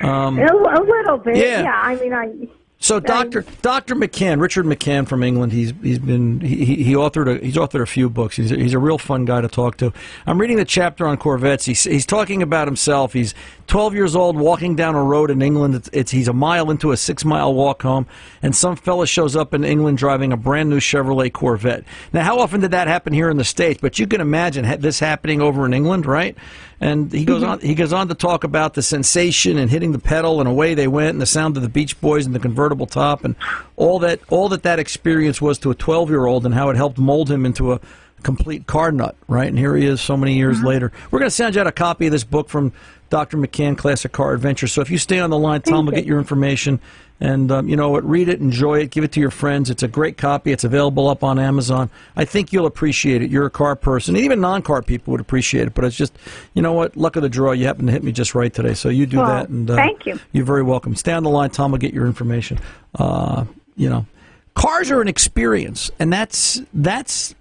Um, 0.00 0.38
a, 0.38 0.44
a, 0.44 0.80
little 0.82 1.18
bit. 1.18 1.36
Yeah. 1.36 1.62
yeah. 1.62 1.80
I 1.82 1.96
mean, 1.96 2.12
I. 2.12 2.30
So 2.78 3.00
Doctor 3.00 3.46
Doctor 3.62 3.94
McCann, 3.94 4.40
Richard 4.40 4.66
McCann 4.66 5.08
from 5.08 5.22
England, 5.22 5.52
he's 5.52 5.72
he's 5.82 5.98
been 5.98 6.40
he, 6.40 6.82
he 6.84 6.92
authored 6.92 7.34
a, 7.34 7.42
he's 7.42 7.56
authored 7.56 7.80
a 7.80 7.86
few 7.86 8.10
books. 8.10 8.36
He's 8.36 8.52
a, 8.52 8.56
he's 8.56 8.74
a 8.74 8.78
real 8.78 8.98
fun 8.98 9.24
guy 9.24 9.40
to 9.40 9.48
talk 9.48 9.78
to. 9.78 9.90
I'm 10.26 10.38
reading 10.38 10.58
the 10.58 10.66
chapter 10.66 11.06
on 11.06 11.16
Corvettes. 11.16 11.64
He's 11.64 11.84
he's 11.84 12.04
talking 12.04 12.42
about 12.42 12.68
himself. 12.68 13.14
He's 13.14 13.34
12 13.66 13.94
years 13.94 14.16
old, 14.16 14.36
walking 14.36 14.76
down 14.76 14.94
a 14.94 15.02
road 15.02 15.30
in 15.30 15.42
England. 15.42 15.74
It's, 15.74 15.90
it's 15.92 16.10
he's 16.10 16.28
a 16.28 16.32
mile 16.32 16.70
into 16.70 16.92
a 16.92 16.96
six 16.96 17.24
mile 17.24 17.54
walk 17.54 17.82
home, 17.82 18.06
and 18.42 18.54
some 18.54 18.76
fella 18.76 19.06
shows 19.06 19.36
up 19.36 19.54
in 19.54 19.64
England 19.64 19.98
driving 19.98 20.32
a 20.32 20.36
brand 20.36 20.70
new 20.70 20.80
Chevrolet 20.80 21.32
Corvette. 21.32 21.84
Now, 22.12 22.22
how 22.22 22.38
often 22.38 22.60
did 22.60 22.72
that 22.72 22.88
happen 22.88 23.12
here 23.12 23.30
in 23.30 23.36
the 23.36 23.44
states? 23.44 23.80
But 23.80 23.98
you 23.98 24.06
can 24.06 24.20
imagine 24.20 24.80
this 24.80 25.00
happening 25.00 25.40
over 25.40 25.66
in 25.66 25.74
England, 25.74 26.06
right? 26.06 26.36
And 26.80 27.12
he 27.12 27.24
goes 27.24 27.42
mm-hmm. 27.42 27.52
on. 27.52 27.60
He 27.60 27.74
goes 27.74 27.92
on 27.92 28.08
to 28.08 28.14
talk 28.14 28.44
about 28.44 28.74
the 28.74 28.82
sensation 28.82 29.58
and 29.58 29.70
hitting 29.70 29.92
the 29.92 29.98
pedal, 29.98 30.40
and 30.40 30.48
away 30.48 30.74
they 30.74 30.88
went, 30.88 31.10
and 31.10 31.20
the 31.20 31.26
sound 31.26 31.56
of 31.56 31.62
the 31.62 31.68
Beach 31.68 32.00
Boys 32.00 32.26
and 32.26 32.34
the 32.34 32.40
convertible 32.40 32.86
top, 32.86 33.24
and 33.24 33.36
all 33.76 33.98
that. 34.00 34.20
All 34.28 34.48
that 34.50 34.64
that 34.64 34.78
experience 34.78 35.40
was 35.40 35.58
to 35.58 35.70
a 35.70 35.74
12 35.74 36.10
year 36.10 36.26
old, 36.26 36.44
and 36.44 36.54
how 36.54 36.70
it 36.70 36.76
helped 36.76 36.98
mold 36.98 37.30
him 37.30 37.46
into 37.46 37.72
a 37.72 37.80
complete 38.24 38.66
car 38.66 38.90
nut, 38.90 39.14
right? 39.28 39.48
And 39.48 39.58
here 39.58 39.76
he 39.76 39.86
is, 39.86 40.00
so 40.00 40.16
many 40.16 40.34
years 40.34 40.58
mm-hmm. 40.58 40.66
later. 40.66 40.92
We're 41.10 41.20
going 41.20 41.30
to 41.30 41.34
send 41.34 41.54
you 41.54 41.60
out 41.60 41.66
a 41.66 41.72
copy 41.72 42.06
of 42.06 42.12
this 42.12 42.24
book 42.24 42.48
from 42.48 42.72
Dr. 43.10 43.36
McCann, 43.36 43.78
Classic 43.78 44.10
Car 44.10 44.32
Adventure. 44.32 44.66
So 44.66 44.80
if 44.80 44.90
you 44.90 44.98
stay 44.98 45.20
on 45.20 45.30
the 45.30 45.38
line, 45.38 45.62
Tom 45.62 45.86
will 45.86 45.92
get 45.92 46.04
your 46.04 46.18
information. 46.18 46.80
And 47.20 47.52
um, 47.52 47.68
you 47.68 47.76
know 47.76 47.90
what? 47.90 48.04
Read 48.04 48.28
it, 48.28 48.40
enjoy 48.40 48.80
it, 48.80 48.90
give 48.90 49.04
it 49.04 49.12
to 49.12 49.20
your 49.20 49.30
friends. 49.30 49.70
It's 49.70 49.84
a 49.84 49.88
great 49.88 50.16
copy. 50.16 50.50
It's 50.50 50.64
available 50.64 51.08
up 51.08 51.22
on 51.22 51.38
Amazon. 51.38 51.88
I 52.16 52.24
think 52.24 52.52
you'll 52.52 52.66
appreciate 52.66 53.22
it. 53.22 53.30
You're 53.30 53.46
a 53.46 53.50
car 53.50 53.76
person, 53.76 54.16
even 54.16 54.40
non-car 54.40 54.82
people 54.82 55.12
would 55.12 55.20
appreciate 55.20 55.68
it. 55.68 55.74
But 55.74 55.84
it's 55.84 55.96
just, 55.96 56.12
you 56.54 56.62
know 56.62 56.72
what? 56.72 56.96
Luck 56.96 57.14
of 57.14 57.22
the 57.22 57.28
draw. 57.28 57.52
You 57.52 57.66
happen 57.66 57.86
to 57.86 57.92
hit 57.92 58.02
me 58.02 58.10
just 58.10 58.34
right 58.34 58.52
today, 58.52 58.74
so 58.74 58.88
you 58.88 59.06
do 59.06 59.18
well, 59.18 59.26
that. 59.26 59.48
And 59.48 59.70
uh, 59.70 59.76
thank 59.76 60.06
you. 60.06 60.18
You're 60.32 60.44
very 60.44 60.64
welcome. 60.64 60.96
Stay 60.96 61.12
on 61.12 61.22
the 61.22 61.30
line. 61.30 61.50
Tom 61.50 61.70
will 61.70 61.78
get 61.78 61.94
your 61.94 62.06
information. 62.06 62.58
Uh, 62.98 63.44
you 63.76 63.88
know, 63.88 64.06
cars 64.54 64.90
are 64.90 65.00
an 65.00 65.08
experience, 65.08 65.92
and 66.00 66.12
that's 66.12 66.62
that's 66.72 67.34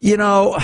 you 0.00 0.16
know, 0.16 0.58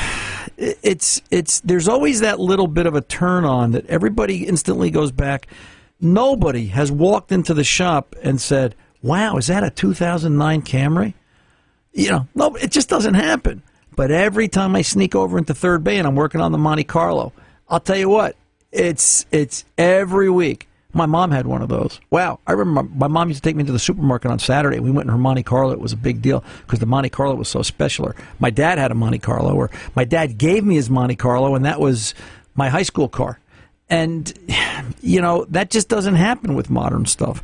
it's 0.56 1.20
it's 1.30 1.60
there's 1.60 1.88
always 1.88 2.20
that 2.20 2.40
little 2.40 2.66
bit 2.66 2.86
of 2.86 2.94
a 2.94 3.00
turn 3.02 3.44
on 3.44 3.72
that 3.72 3.86
everybody 3.86 4.46
instantly 4.46 4.90
goes 4.90 5.12
back. 5.12 5.46
Nobody 6.00 6.68
has 6.68 6.90
walked 6.90 7.32
into 7.32 7.54
the 7.54 7.64
shop 7.64 8.14
and 8.22 8.40
said, 8.40 8.74
"Wow, 9.02 9.36
is 9.36 9.46
that 9.46 9.62
a 9.62 9.70
2009 9.70 10.62
Camry?" 10.62 11.14
You 11.92 12.10
know, 12.10 12.28
no, 12.34 12.54
it 12.56 12.70
just 12.70 12.88
doesn't 12.88 13.14
happen. 13.14 13.62
But 13.94 14.10
every 14.10 14.48
time 14.48 14.76
I 14.76 14.82
sneak 14.82 15.14
over 15.14 15.38
into 15.38 15.54
Third 15.54 15.82
Bay 15.82 15.96
and 15.96 16.06
I'm 16.06 16.16
working 16.16 16.40
on 16.40 16.52
the 16.52 16.58
Monte 16.58 16.84
Carlo, 16.84 17.32
I'll 17.68 17.80
tell 17.80 17.96
you 17.96 18.08
what, 18.08 18.36
it's 18.72 19.26
it's 19.30 19.64
every 19.78 20.30
week. 20.30 20.68
My 20.96 21.04
mom 21.04 21.30
had 21.30 21.46
one 21.46 21.60
of 21.60 21.68
those. 21.68 22.00
Wow. 22.08 22.40
I 22.46 22.52
remember 22.52 22.90
my, 22.94 23.06
mom 23.06 23.28
used 23.28 23.42
to 23.42 23.46
take 23.48 23.54
me 23.54 23.64
to 23.64 23.72
the 23.72 23.78
supermarket 23.78 24.30
on 24.30 24.38
Saturday. 24.38 24.80
We 24.80 24.90
went 24.90 25.08
in 25.08 25.12
her 25.12 25.18
Monte 25.18 25.42
Carlo. 25.42 25.72
It 25.72 25.78
was 25.78 25.92
a 25.92 25.96
big 25.96 26.22
deal 26.22 26.42
because 26.62 26.78
the 26.78 26.86
Monte 26.86 27.10
Carlo 27.10 27.34
was 27.34 27.48
so 27.48 27.60
special. 27.60 28.06
Or 28.06 28.16
my 28.38 28.48
dad 28.48 28.78
had 28.78 28.90
a 28.90 28.94
Monte 28.94 29.18
Carlo, 29.18 29.54
or 29.54 29.70
my 29.94 30.04
dad 30.04 30.38
gave 30.38 30.64
me 30.64 30.76
his 30.76 30.88
Monte 30.88 31.16
Carlo, 31.16 31.54
and 31.54 31.66
that 31.66 31.80
was 31.80 32.14
my 32.54 32.70
high 32.70 32.82
school 32.82 33.10
car. 33.10 33.38
And, 33.90 34.32
you 35.02 35.20
know, 35.20 35.44
that 35.50 35.68
just 35.68 35.90
doesn't 35.90 36.14
happen 36.14 36.54
with 36.54 36.70
modern 36.70 37.04
stuff. 37.04 37.42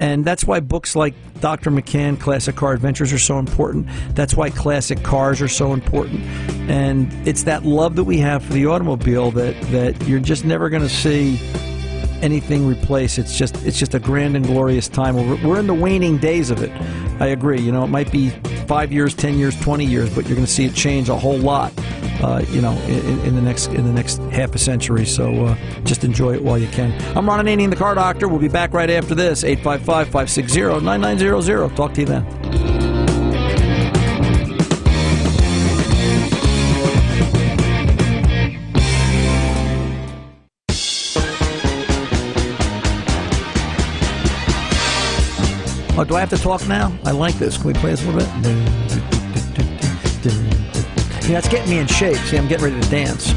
And 0.00 0.24
that's 0.24 0.44
why 0.44 0.60
books 0.60 0.96
like 0.96 1.14
Dr. 1.40 1.70
McCann, 1.70 2.18
Classic 2.18 2.56
Car 2.56 2.72
Adventures 2.72 3.12
are 3.12 3.18
so 3.18 3.38
important. 3.38 3.86
That's 4.14 4.34
why 4.34 4.48
classic 4.48 5.02
cars 5.02 5.42
are 5.42 5.48
so 5.48 5.74
important. 5.74 6.22
And 6.70 7.12
it's 7.28 7.44
that 7.44 7.64
love 7.64 7.96
that 7.96 8.04
we 8.04 8.18
have 8.18 8.42
for 8.42 8.54
the 8.54 8.66
automobile 8.66 9.30
that, 9.32 9.60
that 9.72 10.08
you're 10.08 10.20
just 10.20 10.46
never 10.46 10.70
going 10.70 10.82
to 10.82 10.88
see 10.88 11.38
anything 12.24 12.66
replace. 12.66 13.18
It's 13.18 13.36
just 13.36 13.54
it's 13.64 13.78
just 13.78 13.94
a 13.94 14.00
grand 14.00 14.34
and 14.34 14.44
glorious 14.44 14.88
time. 14.88 15.14
We're, 15.16 15.36
we're 15.46 15.60
in 15.60 15.66
the 15.66 15.74
waning 15.74 16.16
days 16.18 16.50
of 16.50 16.62
it. 16.62 16.72
I 17.20 17.26
agree. 17.26 17.60
You 17.60 17.70
know, 17.70 17.84
it 17.84 17.88
might 17.88 18.10
be 18.10 18.30
five 18.66 18.90
years, 18.92 19.14
ten 19.14 19.38
years, 19.38 19.60
twenty 19.60 19.84
years, 19.84 20.08
but 20.14 20.26
you're 20.26 20.34
going 20.34 20.46
to 20.46 20.52
see 20.52 20.64
it 20.64 20.74
change 20.74 21.10
a 21.10 21.16
whole 21.16 21.38
lot. 21.38 21.72
Uh, 22.22 22.44
you 22.48 22.62
know, 22.62 22.72
in, 22.86 23.20
in, 23.20 23.34
the 23.34 23.42
next 23.42 23.66
in 23.68 23.84
the 23.84 23.92
next 23.92 24.16
half 24.32 24.54
a 24.54 24.58
century. 24.58 25.04
So 25.04 25.46
uh, 25.46 25.56
just 25.84 26.04
enjoy 26.04 26.34
it 26.34 26.42
while 26.42 26.58
you 26.58 26.68
can. 26.68 26.92
I'm 27.16 27.28
Ron 27.28 27.44
Ananian, 27.44 27.70
the 27.70 27.76
Car 27.76 27.94
Doctor. 27.94 28.28
We'll 28.28 28.38
be 28.38 28.48
back 28.48 28.72
right 28.72 28.88
after 28.88 29.14
this. 29.14 29.44
855-560-9900. 29.44 31.76
Talk 31.76 31.92
to 31.94 32.00
you 32.00 32.06
then. 32.06 32.83
Oh, 45.96 46.02
do 46.02 46.16
I 46.16 46.20
have 46.20 46.30
to 46.30 46.36
talk 46.36 46.66
now? 46.66 46.92
I 47.04 47.12
like 47.12 47.36
this. 47.36 47.56
Can 47.56 47.68
we 47.68 47.72
play 47.74 47.92
this 47.92 48.04
a 48.04 48.10
little 48.10 48.20
bit? 48.20 48.28
Yeah, 51.30 51.38
it's 51.38 51.48
getting 51.48 51.70
me 51.70 51.78
in 51.78 51.86
shape. 51.86 52.16
See, 52.16 52.36
I'm 52.36 52.48
getting 52.48 52.64
ready 52.64 52.80
to 52.80 52.90
dance. 52.90 53.32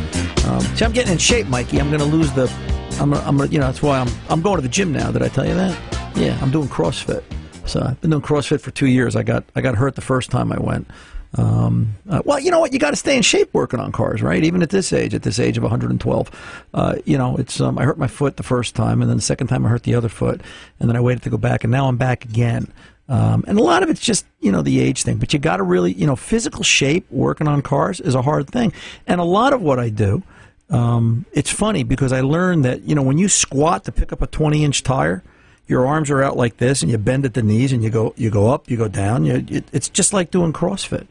Um, 0.46 0.62
see, 0.62 0.84
I'm 0.84 0.91
getting 0.91 1.12
in 1.12 1.20
shape, 1.20 1.46
Mikey. 1.48 1.80
I'm 1.80 1.89
going 1.89 2.00
to 2.00 2.06
lose 2.06 2.32
the. 2.34 2.52
I'm, 3.00 3.13
I'm, 3.13 3.39
you 3.52 3.60
know, 3.60 3.67
that's 3.67 3.84
why 3.84 4.00
I'm, 4.00 4.10
I'm 4.30 4.41
going 4.41 4.56
to 4.56 4.63
the 4.63 4.70
gym 4.70 4.91
now. 4.91 5.12
Did 5.12 5.22
I 5.22 5.28
tell 5.28 5.48
you 5.48 5.54
that? 5.54 5.80
Yeah, 6.17 6.36
I'm 6.41 6.50
doing 6.50 6.67
CrossFit. 6.67 7.24
So 7.67 7.80
I've 7.82 8.02
been 8.02 8.10
doing 8.10 8.24
CrossFit 8.24 8.60
for 8.60 8.72
two 8.72 8.88
years. 8.88 9.15
I 9.15 9.22
got, 9.22 9.43
I 9.56 9.62
got 9.62 9.76
hurt 9.76 9.93
the 9.93 10.02
first 10.02 10.32
time 10.32 10.52
I 10.52 10.60
went. 10.60 10.89
Um, 11.38 11.93
uh, 12.10 12.21
well, 12.26 12.39
you 12.39 12.50
know 12.50 12.60
what? 12.60 12.73
You 12.73 12.80
got 12.80 12.89
to 12.89 12.95
stay 12.95 13.15
in 13.15 13.21
shape 13.21 13.54
working 13.54 13.80
on 13.80 13.91
cars, 13.91 14.21
right? 14.21 14.43
Even 14.43 14.63
at 14.63 14.71
this 14.71 14.91
age, 14.91 15.13
at 15.13 15.23
this 15.23 15.39
age 15.39 15.58
of 15.58 15.63
112. 15.63 16.65
Uh, 16.73 16.95
you 17.06 17.17
know, 17.17 17.38
it's 17.38 17.62
um, 17.62 17.78
I 17.78 17.84
hurt 17.84 17.97
my 17.97 18.08
foot 18.08 18.38
the 18.38 18.43
first 18.43 18.76
time, 18.76 19.02
and 19.02 19.10
then 19.10 19.17
the 19.17 19.23
second 19.23 19.47
time 19.47 19.65
I 19.65 19.69
hurt 19.69 19.84
the 19.84 19.95
other 19.95 20.10
foot, 20.10 20.41
and 20.80 20.89
then 20.89 20.95
I 20.95 21.00
waited 21.00 21.23
to 21.23 21.30
go 21.30 21.38
back, 21.38 21.63
and 21.63 21.71
now 21.71 21.88
I'm 21.88 21.97
back 21.97 22.26
again. 22.26 22.71
Um, 23.10 23.45
and 23.47 23.58
a 23.58 23.63
lot 23.63 23.84
of 23.84 23.89
it's 23.89 24.02
just 24.02 24.26
you 24.41 24.52
know 24.52 24.62
the 24.62 24.80
age 24.80 25.04
thing, 25.04 25.17
but 25.17 25.32
you 25.32 25.39
got 25.39 25.58
to 25.58 25.63
really 25.63 25.93
you 25.93 26.08
know 26.08 26.15
physical 26.15 26.63
shape 26.63 27.06
working 27.10 27.47
on 27.47 27.62
cars 27.62 28.00
is 28.00 28.15
a 28.15 28.21
hard 28.21 28.50
thing, 28.50 28.73
and 29.06 29.21
a 29.21 29.26
lot 29.26 29.54
of 29.54 29.62
what 29.62 29.80
I 29.80 29.89
do. 29.89 30.23
Um, 30.69 31.26
it's 31.32 31.50
funny 31.50 31.84
because 31.84 32.12
I 32.12 32.21
learned 32.21 32.65
that 32.65 32.82
you 32.82 32.95
know 32.95 33.04
when 33.04 33.17
you 33.17 33.30
squat 33.30 33.86
to 33.86 33.91
pick 33.91 34.12
up 34.12 34.21
a 34.21 34.28
20 34.28 34.65
inch 34.65 34.84
tire, 34.84 35.23
your 35.68 35.86
arms 35.86 36.10
are 36.10 36.24
out 36.24 36.38
like 36.38 36.58
this, 36.58 36.82
and 36.82 36.92
you 36.92 36.98
bend 36.98 37.26
at 37.26 37.34
the 37.34 37.44
knees, 37.44 37.72
and 37.72 37.84
you 37.84 37.90
go 37.90 38.14
you 38.18 38.30
go 38.30 38.48
up, 38.50 38.70
you 38.70 38.78
go 38.78 38.88
down. 38.88 39.26
You, 39.26 39.46
it, 39.48 39.66
it's 39.72 39.90
just 39.90 40.14
like 40.14 40.32
doing 40.32 40.54
CrossFit. 40.54 41.08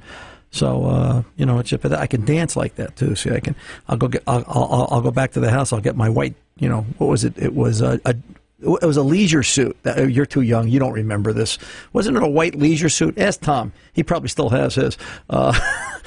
So 0.50 0.86
uh, 0.86 1.22
you 1.36 1.44
know, 1.44 1.58
it's 1.58 1.72
I 1.72 2.06
can 2.06 2.24
dance 2.24 2.56
like 2.56 2.76
that 2.76 2.96
too. 2.96 3.14
See, 3.14 3.30
I 3.30 3.40
can. 3.40 3.54
I'll 3.88 3.96
go 3.96 4.08
get. 4.08 4.22
I'll, 4.26 4.44
I'll, 4.46 4.88
I'll, 4.90 5.02
go 5.02 5.10
back 5.10 5.32
to 5.32 5.40
the 5.40 5.50
house. 5.50 5.72
I'll 5.72 5.80
get 5.80 5.96
my 5.96 6.08
white. 6.08 6.34
You 6.58 6.68
know, 6.68 6.82
what 6.98 7.08
was 7.08 7.24
it? 7.24 7.36
It 7.36 7.54
was 7.54 7.82
a, 7.82 8.00
a 8.06 8.16
it 8.74 8.86
was 8.86 8.96
a 8.96 9.02
leisure 9.02 9.42
suit. 9.42 9.76
Uh, 9.86 10.02
you're 10.02 10.26
too 10.26 10.40
young. 10.40 10.68
You 10.68 10.78
don't 10.78 10.92
remember 10.92 11.32
this. 11.32 11.58
Wasn't 11.92 12.16
it 12.16 12.22
a 12.22 12.28
white 12.28 12.54
leisure 12.54 12.88
suit? 12.88 13.18
Ask 13.18 13.40
Tom. 13.40 13.72
He 13.92 14.02
probably 14.02 14.28
still 14.28 14.50
has 14.50 14.74
his. 14.74 14.98
Uh, 15.30 15.58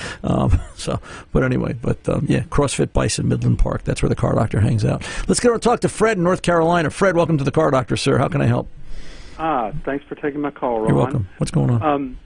um, 0.24 0.60
so, 0.76 1.00
but 1.32 1.43
anyway, 1.43 1.74
but 1.74 2.08
um, 2.10 2.26
yeah, 2.28 2.41
CrossFit 2.43 2.93
Bison 2.93 3.28
Midland 3.28 3.60
Park. 3.60 3.84
That's 3.84 4.02
where 4.02 4.10
the 4.10 4.15
car 4.15 4.36
doctor 4.36 4.60
hangs 4.60 4.86
out. 4.86 5.08
Let's 5.28 5.39
go 5.39 5.54
and 5.54 5.62
talk 5.62 5.80
to 5.82 5.89
Fred 5.89 6.17
in 6.17 6.24
North 6.24 6.41
Carolina. 6.41 6.89
Fred, 6.89 7.15
welcome 7.15 7.38
to 7.38 7.43
the 7.43 7.52
car 7.52 7.72
doctor, 7.72 7.98
sir. 7.98 8.17
How 8.17 8.28
can 8.28 8.41
I 8.41 8.45
help? 8.45 8.67
Ah, 9.38 9.72
thanks 9.86 10.04
for 10.06 10.15
taking 10.15 10.41
my 10.41 10.52
call, 10.52 10.80
Ron. 10.80 10.88
You're 10.89 10.98
welcome. 10.98 11.30
What's 11.38 11.52
going 11.52 11.69
on? 11.69 11.82
Um, 11.82 12.19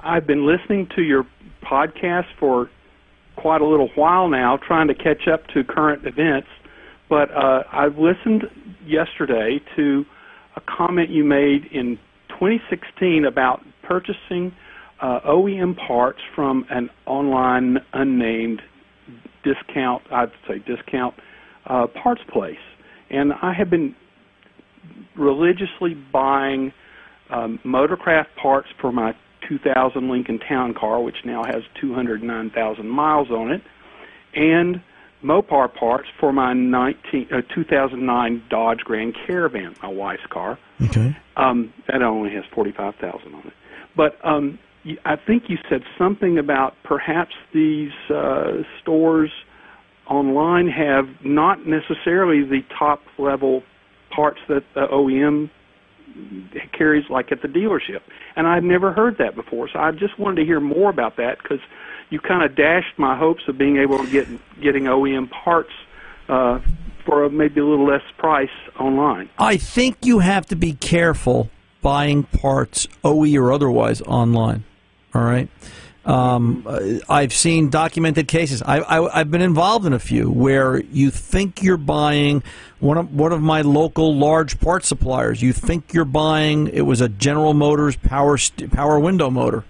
I've 0.00 0.26
been 0.26 0.46
listening 0.46 0.86
to 0.94 1.02
your 1.02 1.26
podcast 1.62 2.26
for 2.38 2.70
quite 3.36 3.60
a 3.60 3.66
little 3.66 3.88
while 3.94 4.28
now, 4.28 4.56
trying 4.56 4.88
to 4.88 4.94
catch 4.94 5.26
up 5.26 5.46
to 5.48 5.64
current 5.64 6.06
events. 6.06 6.48
But 7.08 7.32
uh, 7.32 7.64
I've 7.72 7.98
listened 7.98 8.48
yesterday 8.86 9.60
to 9.76 10.04
a 10.56 10.60
comment 10.60 11.10
you 11.10 11.24
made 11.24 11.64
in 11.66 11.98
2016 12.28 13.24
about 13.24 13.60
purchasing 13.82 14.52
uh, 15.00 15.20
OEM 15.26 15.76
parts 15.76 16.20
from 16.34 16.64
an 16.70 16.88
online 17.06 17.78
unnamed 17.92 18.62
discount, 19.42 20.02
I'd 20.10 20.32
say 20.48 20.58
discount 20.58 21.14
uh, 21.66 21.86
parts 21.88 22.22
place. 22.32 22.56
And 23.10 23.32
I 23.32 23.52
have 23.52 23.70
been 23.70 23.94
religiously 25.16 25.94
buying 25.94 26.72
um, 27.30 27.60
motorcraft 27.64 28.34
parts 28.40 28.68
for 28.80 28.92
my 28.92 29.14
2000 29.48 30.10
Lincoln 30.10 30.38
Town 30.38 30.74
Car, 30.74 31.02
which 31.02 31.16
now 31.24 31.44
has 31.44 31.62
209,000 31.80 32.88
miles 32.88 33.30
on 33.30 33.50
it, 33.52 33.62
and 34.34 34.80
Mopar 35.24 35.72
parts 35.72 36.08
for 36.20 36.32
my 36.32 36.52
19, 36.52 37.28
uh, 37.32 37.40
2009 37.54 38.42
Dodge 38.50 38.80
Grand 38.80 39.16
Caravan, 39.26 39.74
my 39.82 39.88
wife's 39.88 40.26
car. 40.30 40.58
Okay. 40.82 41.16
Um, 41.36 41.72
that 41.88 42.02
only 42.02 42.30
has 42.34 42.44
45,000 42.54 43.34
on 43.34 43.46
it. 43.46 43.52
But 43.96 44.18
um, 44.22 44.58
I 45.04 45.16
think 45.16 45.44
you 45.48 45.56
said 45.68 45.82
something 45.96 46.38
about 46.38 46.74
perhaps 46.84 47.34
these 47.52 47.92
uh, 48.10 48.62
stores 48.82 49.30
online 50.08 50.68
have 50.68 51.08
not 51.24 51.66
necessarily 51.66 52.44
the 52.44 52.60
top 52.78 53.00
level 53.18 53.62
parts 54.14 54.40
that 54.48 54.62
the 54.74 54.86
OEM 54.92 55.50
carries 56.76 57.08
like 57.08 57.32
at 57.32 57.40
the 57.42 57.48
dealership. 57.48 58.00
And 58.36 58.46
I've 58.46 58.62
never 58.62 58.92
heard 58.92 59.16
that 59.18 59.34
before. 59.34 59.68
So 59.72 59.78
I 59.78 59.90
just 59.92 60.18
wanted 60.18 60.36
to 60.36 60.44
hear 60.44 60.60
more 60.60 60.90
about 60.90 61.16
that 61.16 61.38
because 61.42 61.60
you 62.10 62.20
kind 62.20 62.42
of 62.42 62.56
dashed 62.56 62.98
my 62.98 63.16
hopes 63.16 63.42
of 63.48 63.58
being 63.58 63.78
able 63.78 63.98
to 63.98 64.10
get 64.10 64.28
getting 64.60 64.84
OEM 64.84 65.30
parts 65.30 65.72
uh, 66.28 66.60
for 67.04 67.24
a, 67.24 67.30
maybe 67.30 67.60
a 67.60 67.64
little 67.64 67.86
less 67.86 68.02
price 68.18 68.48
online. 68.78 69.28
I 69.38 69.56
think 69.56 70.04
you 70.04 70.20
have 70.20 70.46
to 70.46 70.56
be 70.56 70.72
careful 70.74 71.50
buying 71.82 72.22
parts, 72.24 72.88
OE 73.04 73.36
or 73.36 73.52
otherwise, 73.52 74.00
online. 74.02 74.64
All 75.14 75.22
right. 75.22 75.48
Um, 76.04 76.66
I've 77.08 77.32
seen 77.32 77.70
documented 77.70 78.28
cases. 78.28 78.62
I, 78.62 78.80
I, 78.80 79.20
I've 79.20 79.30
been 79.30 79.40
involved 79.40 79.86
in 79.86 79.94
a 79.94 79.98
few 79.98 80.30
where 80.30 80.82
you 80.82 81.10
think 81.10 81.62
you're 81.62 81.78
buying 81.78 82.42
one 82.80 82.98
of 82.98 83.14
one 83.14 83.32
of 83.32 83.40
my 83.40 83.62
local 83.62 84.14
large 84.14 84.60
part 84.60 84.84
suppliers. 84.84 85.40
You 85.40 85.54
think 85.54 85.94
you're 85.94 86.04
buying 86.04 86.68
it 86.68 86.82
was 86.82 87.00
a 87.00 87.08
General 87.08 87.54
Motors 87.54 87.96
power 87.96 88.36
power 88.70 88.98
window 88.98 89.30
motor, 89.30 89.64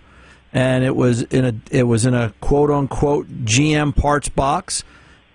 and 0.54 0.84
it 0.84 0.94
was 0.94 1.22
in 1.22 1.44
a 1.44 1.54
it 1.70 1.82
was 1.82 2.06
in 2.06 2.14
a 2.14 2.32
quote 2.40 2.70
unquote 2.70 3.28
GM 3.44 3.94
parts 3.94 4.28
box. 4.28 4.84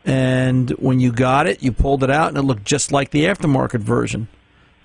And 0.05 0.69
when 0.71 1.01
you 1.01 1.11
got 1.11 1.45
it, 1.45 1.61
you 1.61 1.73
pulled 1.73 2.03
it 2.03 2.09
out, 2.09 2.29
and 2.29 2.37
it 2.37 2.41
looked 2.41 2.63
just 2.63 2.91
like 2.91 3.11
the 3.11 3.25
aftermarket 3.25 3.81
version. 3.81 4.29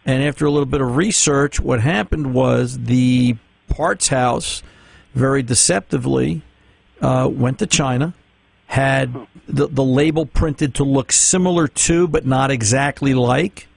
And 0.05 0.23
after 0.23 0.45
a 0.45 0.51
little 0.51 0.67
bit 0.67 0.83
of 0.83 0.97
research, 0.97 1.61
what 1.61 1.81
happened 1.81 2.35
was 2.35 2.81
the 2.81 3.37
parts 3.69 4.09
house 4.09 4.63
very 5.15 5.43
deceptively 5.43 6.43
uh, 7.01 7.31
went 7.33 7.61
to 7.61 7.67
China, 7.67 8.13
had 8.67 9.15
the, 9.47 9.69
the 9.69 9.85
label 9.85 10.27
printed 10.27 10.75
to 10.75 10.85
look 10.85 11.13
similar 11.13 11.69
to, 11.69 12.09
but 12.09 12.27
not 12.27 12.51
exactly 12.51 13.15
like. 13.15 13.69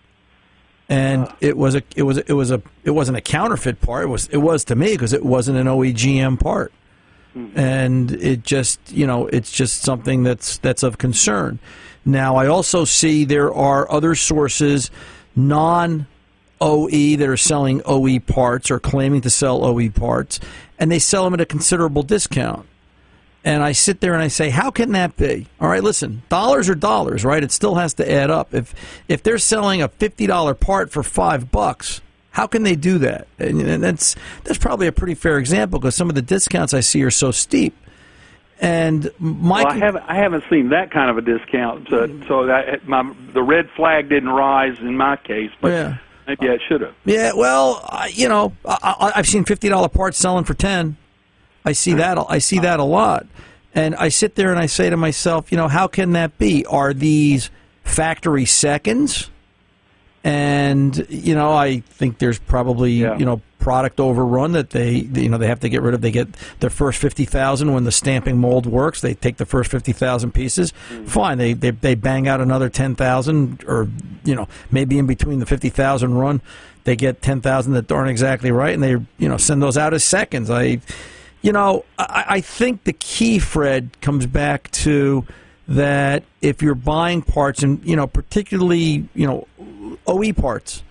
And 0.89 1.25
ah. 1.25 1.35
it 1.41 1.57
was 1.57 1.75
a 1.75 1.83
it 1.95 2.03
was 2.03 2.17
it 2.17 2.33
was 2.33 2.51
a 2.51 2.61
it 2.83 2.91
wasn't 2.91 3.17
a 3.17 3.21
counterfeit 3.21 3.81
part. 3.81 4.05
It 4.05 4.07
was 4.07 4.27
it 4.27 4.37
was 4.37 4.63
to 4.65 4.75
me 4.75 4.91
because 4.93 5.13
it 5.13 5.25
wasn't 5.25 5.57
an 5.57 5.67
OEGM 5.67 6.39
part, 6.39 6.71
hmm. 7.33 7.47
and 7.55 8.11
it 8.11 8.43
just 8.43 8.79
you 8.91 9.05
know 9.05 9.27
it's 9.27 9.51
just 9.51 9.81
something 9.81 10.23
that's 10.23 10.57
that's 10.59 10.83
of 10.83 10.97
concern. 10.97 11.59
Now 12.05 12.37
I 12.37 12.47
also 12.47 12.85
see 12.85 13.25
there 13.25 13.53
are 13.53 13.91
other 13.91 14.15
sources, 14.15 14.89
non 15.35 16.07
OE 16.61 17.17
that 17.17 17.27
are 17.27 17.37
selling 17.37 17.81
OE 17.85 18.19
parts 18.19 18.71
or 18.71 18.79
claiming 18.79 19.21
to 19.21 19.29
sell 19.29 19.65
OE 19.65 19.89
parts, 19.89 20.39
and 20.79 20.91
they 20.91 20.99
sell 20.99 21.25
them 21.25 21.33
at 21.33 21.41
a 21.41 21.45
considerable 21.45 22.03
discount. 22.03 22.65
And 23.43 23.63
I 23.63 23.71
sit 23.71 24.01
there 24.01 24.13
and 24.13 24.21
I 24.21 24.27
say, 24.27 24.49
how 24.49 24.71
can 24.71 24.91
that 24.91 25.15
be? 25.15 25.47
All 25.61 25.69
right, 25.69 25.83
listen, 25.83 26.21
dollars 26.27 26.69
are 26.69 26.75
dollars, 26.75 27.23
right? 27.23 27.41
It 27.41 27.51
still 27.51 27.75
has 27.75 27.93
to 27.95 28.11
add 28.11 28.29
up. 28.29 28.53
If 28.53 28.75
if 29.07 29.23
they're 29.23 29.37
selling 29.37 29.81
a 29.81 29.87
fifty 29.87 30.27
dollar 30.27 30.53
part 30.53 30.91
for 30.91 31.01
five 31.01 31.49
bucks, 31.49 32.01
how 32.31 32.45
can 32.45 32.63
they 32.63 32.75
do 32.75 32.97
that? 32.99 33.27
And, 33.39 33.61
and 33.61 33.83
that's 33.83 34.15
that's 34.43 34.57
probably 34.57 34.87
a 34.87 34.91
pretty 34.91 35.15
fair 35.15 35.37
example 35.37 35.79
because 35.79 35.95
some 35.95 36.09
of 36.09 36.15
the 36.15 36.21
discounts 36.21 36.73
I 36.73 36.81
see 36.81 37.03
are 37.03 37.11
so 37.11 37.31
steep. 37.31 37.75
And 38.59 39.11
my 39.19 39.63
well, 39.63 39.73
I 39.73 39.77
haven't 39.77 40.03
I 40.07 40.15
haven't 40.15 40.43
seen 40.49 40.69
that 40.69 40.91
kind 40.91 41.09
of 41.09 41.17
a 41.17 41.21
discount, 41.21 41.87
so, 41.89 42.07
so 42.27 42.45
that 42.47 42.87
my 42.87 43.13
the 43.33 43.43
red 43.43 43.69
flag 43.75 44.09
didn't 44.09 44.29
rise 44.29 44.77
in 44.79 44.97
my 44.97 45.15
case, 45.17 45.51
but. 45.61 45.69
Yeah. 45.69 45.97
Maybe 46.27 46.49
I 46.49 46.57
should 46.67 46.81
have. 46.81 46.93
Yeah, 47.05 47.31
well, 47.37 47.79
uh, 47.87 48.09
you 48.11 48.27
know, 48.27 48.51
I, 48.65 49.13
have 49.15 49.25
seen 49.25 49.45
fifty 49.45 49.69
dollar 49.69 49.87
parts 49.87 50.17
selling 50.17 50.43
for 50.43 50.53
ten. 50.53 50.97
I 51.67 51.73
see 51.73 51.93
that. 51.95 52.17
I 52.29 52.37
see 52.37 52.59
that 52.59 52.79
a 52.79 52.83
lot, 52.83 53.27
and 53.75 53.93
I 53.95 54.07
sit 54.07 54.35
there 54.35 54.51
and 54.51 54.59
I 54.59 54.67
say 54.67 54.89
to 54.89 54.95
myself, 54.95 55.51
you 55.51 55.57
know, 55.57 55.67
how 55.67 55.87
can 55.87 56.13
that 56.13 56.37
be? 56.37 56.65
Are 56.65 56.93
these 56.93 57.49
factory 57.83 58.45
seconds? 58.45 59.29
And 60.23 61.05
you 61.09 61.35
know, 61.35 61.51
I 61.51 61.81
think 61.81 62.19
there's 62.19 62.39
probably 62.39 62.93
yeah. 62.93 63.17
you 63.17 63.25
know 63.25 63.41
product 63.59 63.99
overrun 63.99 64.53
that 64.53 64.69
they 64.69 64.91
you 64.91 65.27
know 65.27 65.37
they 65.37 65.47
have 65.47 65.59
to 65.59 65.67
get 65.67 65.81
rid 65.81 65.93
of. 65.93 65.99
They 65.99 66.11
get 66.11 66.29
their 66.61 66.69
first 66.69 66.99
fifty 66.99 67.25
thousand 67.25 67.73
when 67.73 67.83
the 67.83 67.91
stamping 67.91 68.37
mold 68.37 68.65
works. 68.65 69.01
They 69.01 69.13
take 69.13 69.35
the 69.35 69.45
first 69.45 69.69
fifty 69.69 69.91
thousand 69.91 70.31
pieces. 70.31 70.73
Mm. 70.89 71.07
Fine, 71.07 71.37
they, 71.37 71.51
they 71.51 71.71
they 71.71 71.95
bang 71.95 72.29
out 72.29 72.39
another 72.39 72.69
ten 72.69 72.95
thousand, 72.95 73.65
or 73.67 73.89
you 74.23 74.35
know 74.35 74.47
maybe 74.71 74.97
in 74.97 75.05
between 75.05 75.39
the 75.39 75.45
fifty 75.45 75.69
thousand 75.69 76.13
run, 76.13 76.41
they 76.85 76.95
get 76.95 77.21
ten 77.21 77.41
thousand 77.41 77.73
that 77.73 77.91
aren't 77.91 78.09
exactly 78.09 78.51
right, 78.51 78.73
and 78.73 78.81
they 78.81 78.95
you 79.17 79.27
know 79.27 79.35
send 79.35 79.61
those 79.61 79.77
out 79.77 79.93
as 79.93 80.03
seconds. 80.03 80.49
I, 80.49 80.79
you 81.47 81.53
know, 81.53 81.85
I, 81.97 82.25
I 82.27 82.41
think 82.41 82.83
the 82.83 82.91
key, 82.91 83.39
Fred, 83.39 84.01
comes 84.01 84.25
back 84.25 84.69
to 84.71 85.25
that 85.69 86.25
if 86.41 86.61
you're 86.61 86.75
buying 86.75 87.21
parts 87.21 87.63
and 87.63 87.83
you 87.85 87.95
know 87.95 88.07
particularly 88.07 89.07
you 89.13 89.27
know 89.27 89.47
OE 90.07 90.31
parts 90.31 90.81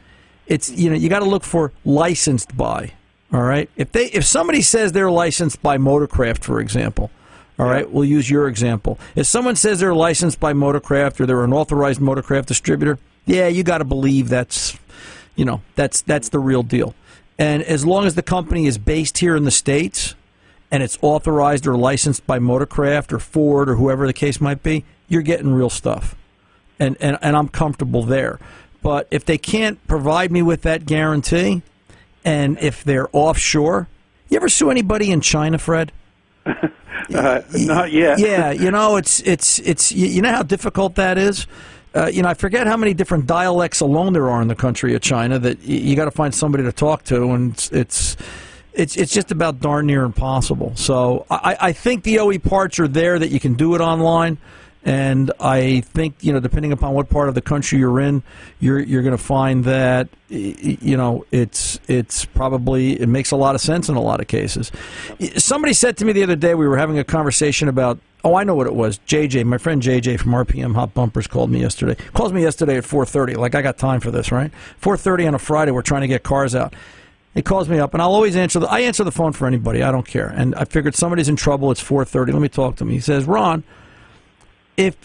it's 0.47 0.71
you 0.71 0.91
know 0.91 0.97
you 0.97 1.09
got 1.09 1.21
to 1.21 1.27
look 1.27 1.45
for 1.45 1.73
licensed 1.85 2.57
by. 2.57 2.93
All 3.33 3.43
right, 3.43 3.69
if 3.77 3.93
they 3.93 4.07
if 4.07 4.25
somebody 4.25 4.63
says 4.63 4.93
they're 4.93 5.11
licensed 5.11 5.61
by 5.61 5.77
Motorcraft, 5.77 6.43
for 6.43 6.61
example, 6.61 7.11
all 7.59 7.67
right, 7.67 7.91
we'll 7.91 8.05
use 8.07 8.31
your 8.31 8.49
example. 8.49 8.99
If 9.15 9.27
someone 9.27 9.57
says 9.57 9.81
they're 9.81 9.95
licensed 9.95 10.41
by 10.41 10.55
Motorcraft 10.55 11.21
or 11.21 11.27
they're 11.27 11.45
an 11.45 11.53
authorized 11.53 12.01
Motorcraft 12.01 12.47
distributor, 12.47 12.99
yeah, 13.27 13.49
you 13.49 13.63
got 13.63 13.79
to 13.79 13.85
believe 13.85 14.31
that's 14.31 14.79
you 15.35 15.45
know 15.45 15.61
that's 15.75 16.01
that's 16.01 16.31
the 16.31 16.39
real 16.39 16.63
deal. 16.63 16.95
And 17.39 17.63
as 17.63 17.85
long 17.85 18.07
as 18.07 18.15
the 18.15 18.23
company 18.23 18.67
is 18.67 18.79
based 18.79 19.19
here 19.19 19.37
in 19.37 19.45
the 19.45 19.51
states 19.51 20.15
and 20.71 20.83
it's 20.83 20.99
authorized 21.03 21.67
or 21.67 21.77
licensed 21.77 22.27
by 22.27 22.39
Motorcraft 22.39 23.13
or 23.13 23.19
Ford 23.19 23.69
or 23.69 23.77
whoever 23.77 24.07
the 24.07 24.13
case 24.13 24.41
might 24.41 24.63
be, 24.63 24.85
you're 25.09 25.23
getting 25.23 25.53
real 25.53 25.71
stuff. 25.71 26.17
And 26.79 26.97
and, 27.01 27.19
and 27.23 27.37
I'm 27.37 27.49
comfortable 27.49 28.03
there. 28.03 28.39
But 28.83 29.09
if 29.11 29.25
they 29.25 29.39
can't 29.39 29.85
provide 29.87 30.31
me 30.31 30.43
with 30.43 30.63
that 30.63 30.87
guarantee, 30.87 31.63
and 32.25 32.59
if 32.61 32.85
they're 32.85 33.09
offshore, 33.13 33.89
you 34.29 34.37
ever 34.37 34.49
sue 34.49 34.71
anybody 34.71 35.11
in 35.11 35.21
China, 35.21 35.59
Fred? 35.59 35.93
uh, 36.47 37.41
not 37.55 37.93
yet. 37.93 38.19
yeah, 38.19 38.51
you 38.51 38.71
know 38.71 38.97
it's 38.97 39.21
it's 39.21 39.59
it's 39.61 39.93
you 39.93 40.23
know 40.23 40.33
how 40.33 40.43
difficult 40.43 40.97
that 40.97 41.19
is. 41.19 41.47
Uh, 41.95 42.07
you 42.07 42.23
know, 42.23 42.29
I 42.29 42.35
forget 42.35 42.67
how 42.67 42.77
many 42.77 42.93
different 42.93 43.27
dialects 43.27 43.81
alone 43.81 44.13
there 44.13 44.29
are 44.29 44.43
in 44.43 44.49
the 44.49 44.55
country 44.55 44.95
of 44.95 45.01
China 45.01 45.39
that 45.39 45.63
you, 45.63 45.79
you 45.79 45.97
got 45.97 46.05
to 46.05 46.11
find 46.11 46.35
somebody 46.35 46.63
to 46.65 46.73
talk 46.73 47.05
to, 47.05 47.31
and 47.31 47.53
it's, 47.53 47.73
it's 47.73 48.17
it's 48.77 48.97
it's 48.97 49.13
just 49.13 49.31
about 49.33 49.61
darn 49.61 49.87
near 49.87 50.05
impossible. 50.05 50.73
So 50.77 51.27
I, 51.31 51.57
I 51.61 51.73
think 51.73 52.05
the 52.05 52.19
OE 52.19 52.39
parts 52.39 52.79
are 52.79 52.89
there 52.89 53.19
that 53.19 53.31
you 53.31 53.41
can 53.41 53.55
do 53.55 53.75
it 53.75 53.81
online. 53.81 54.39
And 54.85 55.33
I 55.41 55.81
think 55.81 56.15
you 56.21 56.33
know, 56.33 56.39
depending 56.39 56.71
upon 56.71 56.95
what 56.95 57.09
part 57.09 57.29
of 57.29 57.35
the 57.35 57.41
country 57.41 57.81
you're 57.81 57.99
in, 57.99 58.23
you're 58.61 58.79
you're 58.79 59.03
going 59.03 59.17
to 59.17 59.23
find 59.23 59.65
that 59.65 60.09
you 60.29 60.97
know 60.97 61.25
it's 61.33 61.81
it's 61.89 62.25
probably 62.25 63.01
it 63.01 63.09
makes 63.09 63.33
a 63.33 63.37
lot 63.37 63.57
of 63.57 63.61
sense 63.61 63.89
in 63.89 63.97
a 63.97 64.01
lot 64.01 64.21
of 64.21 64.29
cases. 64.29 64.71
Somebody 65.37 65.73
said 65.73 65.97
to 65.97 66.05
me 66.05 66.13
the 66.13 66.23
other 66.23 66.37
day 66.37 66.55
we 66.55 66.69
were 66.69 66.77
having 66.77 66.99
a 67.01 67.05
conversation 67.05 67.67
about 67.69 67.99
Oh, 68.25 68.35
I 68.35 68.43
know 68.43 68.57
what 68.57 68.67
it 68.67 68.75
was. 68.75 68.99
JJ, 69.07 69.45
my 69.45 69.57
friend 69.57 69.81
JJ 69.81 70.19
from 70.19 70.33
RPM 70.33 70.75
Hot 70.75 70.93
Bumpers 70.95 71.29
called 71.29 71.49
me 71.49 71.61
yesterday. 71.61 71.95
Calls 72.13 72.33
me 72.33 72.43
yesterday 72.43 72.77
at 72.77 72.83
4:30. 72.83 73.37
Like 73.37 73.55
I 73.55 73.63
got 73.63 73.79
time 73.79 74.01
for 74.01 74.11
this, 74.11 74.33
right? 74.33 74.51
4:30 74.83 75.29
on 75.29 75.35
a 75.37 75.39
Friday. 75.39 75.71
We're 75.71 75.83
trying 75.83 76.01
to 76.01 76.09
get 76.09 76.25
cars 76.25 76.55
out. 76.55 76.75
He 77.37 77.43
calls 77.43 77.69
me 77.69 77.79
up, 77.79 77.93
and 77.93 78.03
I'll 78.03 78.15
always 78.15 78.35
answer. 78.35 78.61
The, 78.61 78.67
I 78.67 78.81
answer 78.81 79.05
the 79.05 79.13
phone 79.13 79.35
for 79.35 79.47
anybody. 79.47 79.83
I 79.83 79.93
don't 79.93 80.07
care. 80.07 80.29
And 80.29 80.55
I 80.55 80.65
figured 80.65 80.95
somebody's 80.95 81.29
in 81.29 81.37
trouble. 81.37 81.71
It's 81.71 81.83
4:30. 81.83 82.33
Let 82.33 82.41
me 82.41 82.49
talk 82.49 82.77
to 82.77 82.85
him. 82.85 82.91
He 82.91 82.99
says, 82.99 83.27
Ron, 83.27 83.63
if 84.79 84.97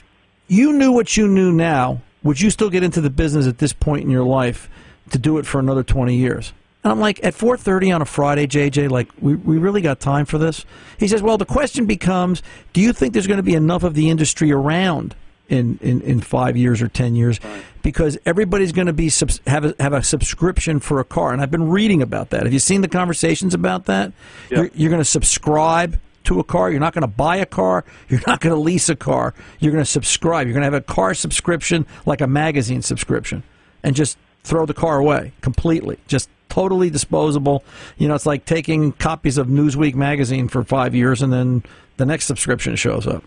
you 0.47 0.71
knew 0.71 0.93
what 0.93 1.17
you 1.17 1.27
knew 1.27 1.51
now, 1.51 2.01
would 2.23 2.39
you 2.39 2.49
still 2.49 2.69
get 2.69 2.83
into 2.83 3.01
the 3.01 3.09
business 3.09 3.47
at 3.47 3.57
this 3.57 3.73
point 3.73 4.05
in 4.05 4.09
your 4.09 4.23
life 4.23 4.69
to 5.09 5.17
do 5.17 5.39
it 5.39 5.45
for 5.45 5.59
another 5.59 5.83
20 5.83 6.15
years? 6.15 6.53
And 6.85 6.93
I'm 6.93 7.01
like, 7.01 7.21
at 7.21 7.33
4:30 7.33 7.93
on 7.93 8.01
a 8.01 8.05
Friday, 8.05 8.47
JJ, 8.47 8.89
like 8.89 9.09
we 9.19 9.35
we 9.35 9.57
really 9.57 9.81
got 9.81 9.99
time 9.99 10.25
for 10.25 10.37
this? 10.37 10.65
He 10.97 11.09
says, 11.09 11.21
well, 11.21 11.37
the 11.37 11.45
question 11.45 11.85
becomes, 11.85 12.41
do 12.71 12.79
you 12.79 12.93
think 12.93 13.11
there's 13.11 13.27
going 13.27 13.37
to 13.37 13.43
be 13.43 13.55
enough 13.55 13.83
of 13.83 13.93
the 13.93 14.09
industry 14.09 14.53
around 14.53 15.17
in 15.51 15.77
in, 15.81 16.01
in 16.01 16.21
five 16.21 16.57
years 16.57 16.81
or 16.81 16.87
10 16.87 17.15
years? 17.15 17.39
Because 17.83 18.17
everybody's 18.25 18.71
going 18.71 18.87
to 18.87 18.93
be 18.93 19.11
have 19.47 19.65
a, 19.65 19.75
have 19.79 19.93
a 19.93 20.03
subscription 20.03 20.79
for 20.79 20.99
a 20.99 21.03
car, 21.03 21.33
and 21.33 21.41
I've 21.41 21.51
been 21.51 21.69
reading 21.69 22.01
about 22.01 22.31
that. 22.31 22.43
Have 22.43 22.53
you 22.53 22.59
seen 22.59 22.81
the 22.81 22.87
conversations 22.87 23.53
about 23.53 23.85
that? 23.85 24.13
Yep. 24.49 24.57
You're, 24.57 24.69
you're 24.73 24.89
going 24.89 25.01
to 25.01 25.05
subscribe 25.05 25.99
to 26.23 26.39
a 26.39 26.43
car. 26.43 26.71
You're 26.71 26.79
not 26.79 26.93
going 26.93 27.01
to 27.01 27.07
buy 27.07 27.37
a 27.37 27.45
car. 27.45 27.83
You're 28.07 28.21
not 28.27 28.39
going 28.39 28.55
to 28.55 28.59
lease 28.59 28.89
a 28.89 28.95
car. 28.95 29.33
You're 29.59 29.71
going 29.71 29.83
to 29.83 29.89
subscribe. 29.89 30.47
You're 30.47 30.53
going 30.53 30.61
to 30.61 30.71
have 30.71 30.73
a 30.73 30.81
car 30.81 31.13
subscription 31.13 31.85
like 32.05 32.21
a 32.21 32.27
magazine 32.27 32.81
subscription, 32.81 33.43
and 33.83 33.95
just 33.95 34.17
throw 34.43 34.65
the 34.65 34.73
car 34.73 34.97
away 34.97 35.33
completely. 35.41 35.99
Just 36.07 36.29
totally 36.49 36.89
disposable. 36.89 37.63
You 37.97 38.07
know, 38.07 38.15
it's 38.15 38.25
like 38.25 38.45
taking 38.45 38.91
copies 38.93 39.37
of 39.37 39.47
Newsweek 39.47 39.95
magazine 39.95 40.49
for 40.49 40.63
five 40.63 40.93
years 40.93 41.21
and 41.21 41.31
then 41.31 41.63
the 41.97 42.05
next 42.05 42.25
subscription 42.25 42.75
shows 42.75 43.07
up. 43.07 43.23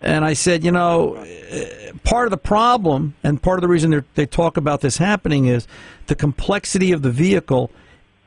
And 0.00 0.24
I 0.24 0.32
said, 0.32 0.64
you 0.64 0.72
know, 0.72 1.14
eh, 1.14 1.92
part 2.04 2.26
of 2.26 2.30
the 2.30 2.38
problem 2.38 3.14
and 3.22 3.40
part 3.42 3.58
of 3.58 3.62
the 3.62 3.68
reason 3.68 4.04
they 4.14 4.26
talk 4.26 4.56
about 4.56 4.80
this 4.80 4.96
happening 4.96 5.46
is 5.46 5.66
the 6.06 6.14
complexity 6.14 6.92
of 6.92 7.02
the 7.02 7.10
vehicle 7.10 7.70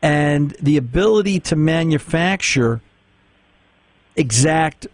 and 0.01 0.51
the 0.61 0.77
ability 0.77 1.39
to 1.39 1.55
manufacture 1.55 2.81
exact 4.15 4.87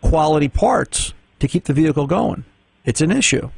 quality 0.00 0.48
parts 0.48 1.12
to 1.40 1.48
keep 1.48 1.64
the 1.64 1.72
vehicle 1.72 2.06
going. 2.06 2.44
It's 2.84 3.00
an 3.00 3.10
issue. 3.10 3.50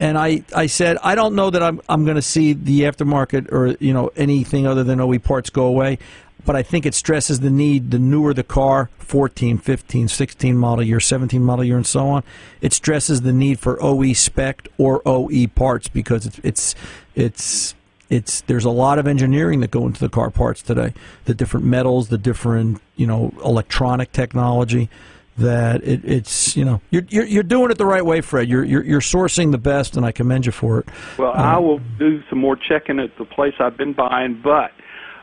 And 0.00 0.18
I, 0.18 0.42
I 0.54 0.66
said, 0.66 0.98
I 1.02 1.14
don't 1.14 1.34
know 1.34 1.50
that 1.50 1.62
I'm, 1.62 1.80
I'm 1.88 2.04
going 2.04 2.16
to 2.16 2.22
see 2.22 2.52
the 2.52 2.82
aftermarket 2.82 3.52
or, 3.52 3.76
you 3.80 3.92
know, 3.92 4.10
anything 4.16 4.66
other 4.66 4.82
than 4.82 5.00
OE 5.00 5.18
parts 5.18 5.50
go 5.50 5.66
away. 5.66 5.98
But 6.44 6.56
I 6.56 6.62
think 6.62 6.84
it 6.84 6.94
stresses 6.94 7.40
the 7.40 7.50
need, 7.50 7.90
the 7.90 7.98
newer 7.98 8.34
the 8.34 8.42
car, 8.42 8.90
14, 8.98 9.56
15, 9.58 10.08
16 10.08 10.56
model 10.56 10.84
year, 10.84 11.00
17 11.00 11.42
model 11.42 11.64
year, 11.64 11.76
and 11.76 11.86
so 11.86 12.08
on, 12.08 12.24
it 12.60 12.72
stresses 12.72 13.22
the 13.22 13.32
need 13.32 13.58
for 13.58 13.82
OE 13.82 14.12
spec 14.12 14.68
or 14.76 15.00
OE 15.06 15.46
parts 15.46 15.88
because 15.88 16.26
it's, 16.26 16.40
it's, 16.42 16.74
it's, 17.14 17.74
it's, 18.10 18.40
there's 18.42 18.66
a 18.66 18.70
lot 18.70 18.98
of 18.98 19.06
engineering 19.06 19.60
that 19.60 19.70
go 19.70 19.86
into 19.86 20.00
the 20.00 20.10
car 20.10 20.30
parts 20.30 20.60
today. 20.60 20.92
The 21.24 21.34
different 21.34 21.64
metals, 21.64 22.08
the 22.08 22.18
different, 22.18 22.82
you 22.96 23.06
know, 23.06 23.32
electronic 23.42 24.12
technology 24.12 24.90
that 25.36 25.82
it, 25.82 26.04
it's 26.04 26.56
you 26.56 26.64
know 26.64 26.80
you're, 26.90 27.02
you're, 27.08 27.24
you're 27.24 27.42
doing 27.42 27.70
it 27.70 27.78
the 27.78 27.86
right 27.86 28.04
way, 28.04 28.20
Fred. 28.20 28.48
You're, 28.48 28.64
you're 28.64 28.84
you're 28.84 29.00
sourcing 29.00 29.50
the 29.52 29.58
best, 29.58 29.96
and 29.96 30.06
I 30.06 30.12
commend 30.12 30.46
you 30.46 30.52
for 30.52 30.78
it. 30.80 30.86
Well, 31.18 31.32
Um, 31.32 31.38
I 31.38 31.58
will 31.58 31.80
do 31.98 32.22
some 32.30 32.38
more 32.38 32.56
checking 32.56 33.00
at 33.00 33.16
the 33.18 33.24
place 33.24 33.54
I've 33.58 33.76
been 33.76 33.92
buying, 33.94 34.40
but 34.42 34.70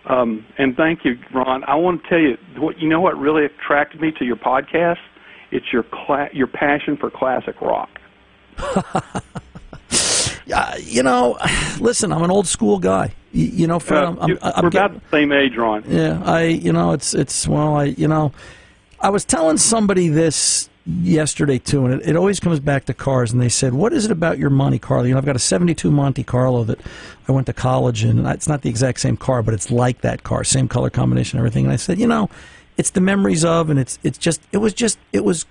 um, 0.06 0.46
and 0.58 0.76
thank 0.76 1.06
you, 1.06 1.18
Ron. 1.34 1.64
I 1.66 1.76
want 1.76 2.04
to 2.04 2.10
tell 2.10 2.20
you 2.20 2.38
what 2.62 2.80
you 2.80 2.90
know. 2.90 3.00
What 3.02 3.18
really 3.18 3.46
attracted 3.46 4.02
me 4.02 4.12
to 4.20 4.26
your 4.26 4.36
podcast? 4.36 4.98
It's 5.52 5.72
your 5.72 5.84
cla- 5.84 6.30
your 6.34 6.48
passion 6.48 6.98
for 6.98 7.10
classic 7.10 7.60
rock. 7.62 7.90
Uh, 10.54 10.76
you 10.82 11.02
know, 11.02 11.38
listen, 11.80 12.12
I'm 12.12 12.24
an 12.24 12.32
old 12.32 12.46
school 12.46 12.78
guy. 12.80 13.14
You, 13.32 13.46
you 13.46 13.68
know, 13.68 13.80
Fred, 13.80 14.04
Uh, 14.04 14.08
I'm, 14.10 14.18
I'm, 14.20 14.38
I'm 14.42 14.62
we're 14.64 14.68
about 14.70 14.94
the 14.94 15.02
same 15.10 15.32
age, 15.32 15.56
Ron. 15.56 15.84
Yeah, 15.88 16.22
I 16.26 16.44
you 16.46 16.74
know 16.74 16.92
it's 16.92 17.14
it's 17.14 17.48
well 17.48 17.76
I 17.76 17.86
you 17.86 18.08
know 18.08 18.34
I 19.02 19.10
was 19.10 19.26
telling 19.26 19.58
somebody 19.58 20.10
this 20.10 20.70
yesterday 20.86 21.58
too, 21.58 21.86
and 21.86 22.02
it, 22.02 22.10
it 22.10 22.16
always 22.16 22.40
comes 22.40 22.60
back 22.60 22.86
to 22.86 22.94
cars. 22.94 23.32
And 23.32 23.42
they 23.42 23.50
said, 23.50 23.74
"What 23.74 23.94
is 23.94 24.06
it 24.06 24.12
about 24.12 24.38
your 24.38 24.50
Monte 24.50 24.80
Carlo?" 24.80 25.04
You 25.04 25.14
know, 25.14 25.18
I've 25.18 25.26
got 25.26 25.36
a 25.36 25.40
'72 25.40 25.90
Monte 25.90 26.24
Carlo 26.24 26.64
that 26.66 26.80
I 27.28 27.32
went 27.32 27.48
to 27.48 27.54
college 27.54 28.04
in, 28.04 28.26
it's 28.26 28.48
not 28.48 28.62
the 28.62 28.70
exact 28.70 29.00
same 29.00 29.18
car, 29.18 29.42
but 29.42 29.54
it's 29.54 29.72
like 29.72 30.02
that 30.02 30.24
car, 30.24 30.44
same 30.44 30.68
color 30.68 30.90
combination, 30.90 31.40
everything. 31.40 31.66
And 31.66 31.74
I 31.74 31.78
said, 31.78 32.00
you 32.00 32.08
know, 32.08 32.30
it's 32.78 32.92
the 32.92 33.02
memories 33.02 33.44
of, 33.44 33.70
and 33.70 33.80
it's 33.80 34.00
it's 34.04 34.18
just 34.18 34.42
it 34.52 34.58
was 34.58 34.74
just 34.74 34.98
it 35.12 35.24
was 35.24 35.46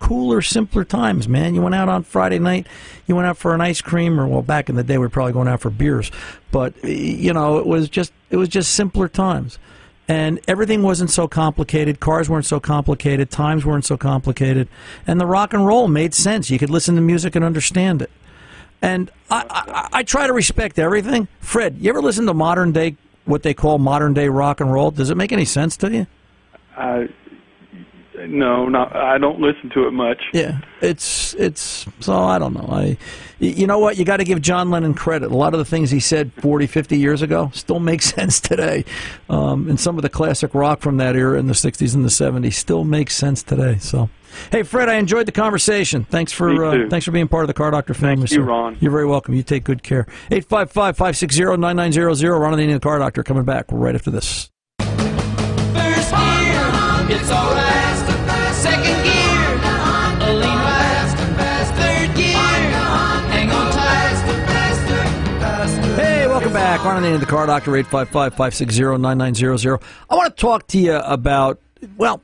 cooler, 0.00 0.42
simpler 0.42 0.84
times, 0.84 1.28
man. 1.28 1.54
You 1.54 1.62
went 1.62 1.74
out 1.74 1.88
on 1.88 2.02
Friday 2.02 2.38
night, 2.38 2.66
you 3.06 3.14
went 3.14 3.28
out 3.28 3.36
for 3.36 3.54
an 3.54 3.60
ice 3.60 3.80
cream, 3.80 4.18
or 4.18 4.26
well, 4.26 4.42
back 4.42 4.68
in 4.68 4.74
the 4.74 4.82
day, 4.82 4.98
we 4.98 5.04
were 5.04 5.10
probably 5.10 5.32
going 5.32 5.46
out 5.46 5.60
for 5.60 5.70
beers, 5.70 6.10
but 6.50 6.74
you 6.84 7.32
know, 7.32 7.58
it 7.58 7.66
was 7.66 7.88
just 7.88 8.12
it 8.30 8.36
was 8.36 8.48
just 8.48 8.74
simpler 8.74 9.08
times, 9.08 9.58
and 10.10 10.40
everything 10.48 10.82
wasn't 10.82 11.08
so 11.08 11.28
complicated. 11.28 12.00
Cars 12.00 12.28
weren't 12.28 12.44
so 12.44 12.58
complicated. 12.58 13.30
Times 13.30 13.64
weren't 13.64 13.84
so 13.84 13.96
complicated, 13.96 14.68
and 15.06 15.20
the 15.20 15.26
rock 15.26 15.54
and 15.54 15.64
roll 15.64 15.86
made 15.86 16.14
sense. 16.14 16.50
You 16.50 16.58
could 16.58 16.68
listen 16.68 16.96
to 16.96 17.00
music 17.00 17.36
and 17.36 17.44
understand 17.44 18.02
it. 18.02 18.10
And 18.82 19.08
I, 19.30 19.44
I, 19.48 19.88
I 20.00 20.02
try 20.02 20.26
to 20.26 20.32
respect 20.32 20.80
everything. 20.80 21.28
Fred, 21.38 21.76
you 21.78 21.90
ever 21.90 22.02
listen 22.02 22.26
to 22.26 22.34
modern 22.34 22.72
day, 22.72 22.96
what 23.24 23.44
they 23.44 23.54
call 23.54 23.78
modern 23.78 24.12
day 24.12 24.28
rock 24.28 24.60
and 24.60 24.72
roll? 24.72 24.90
Does 24.90 25.10
it 25.10 25.16
make 25.16 25.30
any 25.30 25.44
sense 25.44 25.76
to 25.76 25.92
you? 25.92 26.06
Uh, 26.76 27.04
no, 28.26 28.68
not 28.68 28.94
I 28.94 29.18
don't 29.18 29.40
listen 29.40 29.70
to 29.70 29.86
it 29.86 29.92
much. 29.92 30.22
Yeah, 30.32 30.58
it's 30.80 31.34
it's 31.34 31.86
so 32.00 32.14
I 32.14 32.38
don't 32.38 32.54
know. 32.54 32.66
I 32.70 32.96
y- 33.40 33.54
you 33.56 33.66
know 33.66 33.78
what? 33.78 33.96
You 33.96 34.04
got 34.04 34.18
to 34.18 34.24
give 34.24 34.40
John 34.42 34.70
Lennon 34.70 34.94
credit. 34.94 35.30
A 35.30 35.36
lot 35.36 35.54
of 35.54 35.58
the 35.58 35.64
things 35.64 35.90
he 35.90 36.00
said 36.00 36.32
40, 36.34 36.66
50 36.66 36.98
years 36.98 37.22
ago 37.22 37.50
still 37.54 37.80
make 37.80 38.02
sense 38.16 38.40
today. 38.40 38.84
Um, 39.28 39.68
and 39.68 39.78
some 39.80 39.96
of 39.96 40.02
the 40.02 40.08
classic 40.08 40.54
rock 40.54 40.80
from 40.80 40.96
that 40.98 41.16
era 41.16 41.38
in 41.38 41.46
the 41.46 41.52
60s 41.54 41.94
and 41.94 42.04
the 42.04 42.08
70s 42.08 42.54
still 42.54 42.84
makes 42.84 43.14
sense 43.14 43.42
today. 43.42 43.78
So 43.78 44.08
Hey 44.52 44.62
Fred, 44.62 44.88
I 44.88 44.94
enjoyed 44.94 45.26
the 45.26 45.32
conversation. 45.32 46.04
Thanks 46.04 46.30
for 46.32 46.64
uh, 46.64 46.88
thanks 46.88 47.04
for 47.04 47.10
being 47.10 47.26
part 47.28 47.42
of 47.44 47.48
the 47.48 47.54
Car 47.54 47.70
Doctor 47.72 47.94
family. 47.94 48.22
you, 48.22 48.26
sir. 48.28 48.42
Ron. 48.42 48.76
You're 48.80 48.92
very 48.92 49.06
welcome. 49.06 49.34
You 49.34 49.42
take 49.42 49.64
good 49.64 49.82
care. 49.82 50.06
855-560-9900 50.30 52.40
Ron 52.40 52.60
and 52.60 52.72
the 52.72 52.78
Car 52.80 52.98
Doctor 53.00 53.22
coming 53.24 53.44
back 53.44 53.66
right 53.70 53.94
after 53.96 54.10
this. 54.10 54.50
First 54.78 56.12
gear, 56.12 56.70
it's 57.10 57.30
alright. 57.30 57.69
Back. 66.82 67.02
And 67.02 67.20
the 67.20 67.26
Car 67.26 67.46
Doctor, 67.46 67.72
855-560-9900. 67.72 69.82
I 70.08 70.14
want 70.14 70.36
to 70.36 70.40
talk 70.40 70.68
to 70.68 70.78
you 70.78 70.94
about, 70.96 71.60
well, 71.96 72.22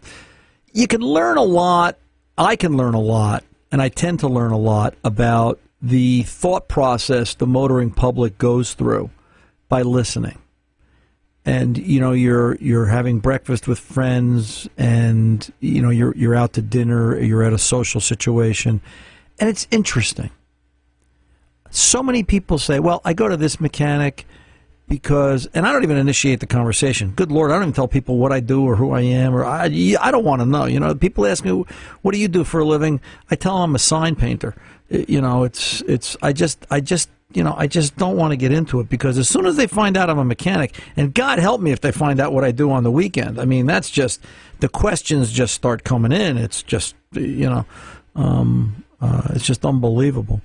you 0.72 0.86
can 0.86 1.00
learn 1.00 1.36
a 1.36 1.42
lot. 1.42 1.98
I 2.38 2.54
can 2.56 2.76
learn 2.76 2.94
a 2.94 3.00
lot, 3.00 3.42
and 3.72 3.82
I 3.82 3.88
tend 3.88 4.20
to 4.20 4.28
learn 4.28 4.52
a 4.52 4.58
lot 4.58 4.94
about 5.04 5.58
the 5.80 6.22
thought 6.22 6.68
process 6.68 7.34
the 7.34 7.46
motoring 7.46 7.90
public 7.90 8.38
goes 8.38 8.74
through 8.74 9.10
by 9.68 9.82
listening. 9.82 10.38
And 11.44 11.76
you 11.78 12.00
know 12.00 12.10
you're 12.10 12.56
you're 12.56 12.86
having 12.86 13.20
breakfast 13.20 13.68
with 13.68 13.78
friends, 13.78 14.68
and 14.76 15.48
you 15.60 15.80
know 15.80 15.90
you're 15.90 16.12
you're 16.16 16.34
out 16.34 16.54
to 16.54 16.62
dinner, 16.62 17.16
you're 17.20 17.44
at 17.44 17.52
a 17.52 17.58
social 17.58 18.00
situation, 18.00 18.80
and 19.38 19.48
it's 19.48 19.68
interesting 19.70 20.30
so 21.70 22.02
many 22.02 22.22
people 22.22 22.58
say, 22.58 22.80
"Well, 22.80 23.00
I 23.04 23.12
go 23.12 23.28
to 23.28 23.36
this 23.36 23.60
mechanic 23.60 24.26
because," 24.88 25.46
and 25.54 25.66
I 25.66 25.72
don't 25.72 25.82
even 25.82 25.96
initiate 25.96 26.40
the 26.40 26.46
conversation. 26.46 27.10
Good 27.10 27.32
Lord, 27.32 27.50
I 27.50 27.54
don't 27.54 27.64
even 27.64 27.72
tell 27.72 27.88
people 27.88 28.18
what 28.18 28.32
I 28.32 28.40
do 28.40 28.64
or 28.64 28.76
who 28.76 28.92
I 28.92 29.02
am, 29.02 29.34
or 29.34 29.44
I, 29.44 29.64
I 30.00 30.10
don't 30.10 30.24
want 30.24 30.40
to 30.42 30.46
know. 30.46 30.66
You 30.66 30.80
know, 30.80 30.94
people 30.94 31.26
ask 31.26 31.44
me, 31.44 31.64
"What 32.02 32.12
do 32.12 32.18
you 32.18 32.28
do 32.28 32.44
for 32.44 32.60
a 32.60 32.64
living?" 32.64 33.00
I 33.30 33.36
tell 33.36 33.54
them 33.54 33.70
I'm 33.70 33.74
a 33.74 33.78
sign 33.78 34.16
painter. 34.16 34.54
You 34.88 35.20
know, 35.20 35.44
it's 35.44 35.80
it's. 35.82 36.16
I 36.22 36.32
just 36.32 36.66
I 36.70 36.80
just 36.80 37.10
you 37.32 37.42
know 37.42 37.54
I 37.56 37.66
just 37.66 37.96
don't 37.96 38.16
want 38.16 38.32
to 38.32 38.36
get 38.36 38.52
into 38.52 38.80
it 38.80 38.88
because 38.88 39.18
as 39.18 39.28
soon 39.28 39.46
as 39.46 39.56
they 39.56 39.66
find 39.66 39.96
out 39.96 40.08
I'm 40.08 40.18
a 40.18 40.24
mechanic, 40.24 40.78
and 40.96 41.12
God 41.12 41.38
help 41.38 41.60
me 41.60 41.72
if 41.72 41.80
they 41.80 41.92
find 41.92 42.20
out 42.20 42.32
what 42.32 42.44
I 42.44 42.52
do 42.52 42.70
on 42.70 42.84
the 42.84 42.90
weekend. 42.90 43.40
I 43.40 43.44
mean, 43.44 43.66
that's 43.66 43.90
just 43.90 44.20
the 44.60 44.68
questions 44.68 45.32
just 45.32 45.54
start 45.54 45.84
coming 45.84 46.12
in. 46.12 46.38
It's 46.38 46.62
just 46.62 46.94
you 47.12 47.48
know, 47.48 47.66
um, 48.14 48.84
uh, 49.00 49.28
it's 49.30 49.44
just 49.44 49.64
unbelievable. 49.64 50.40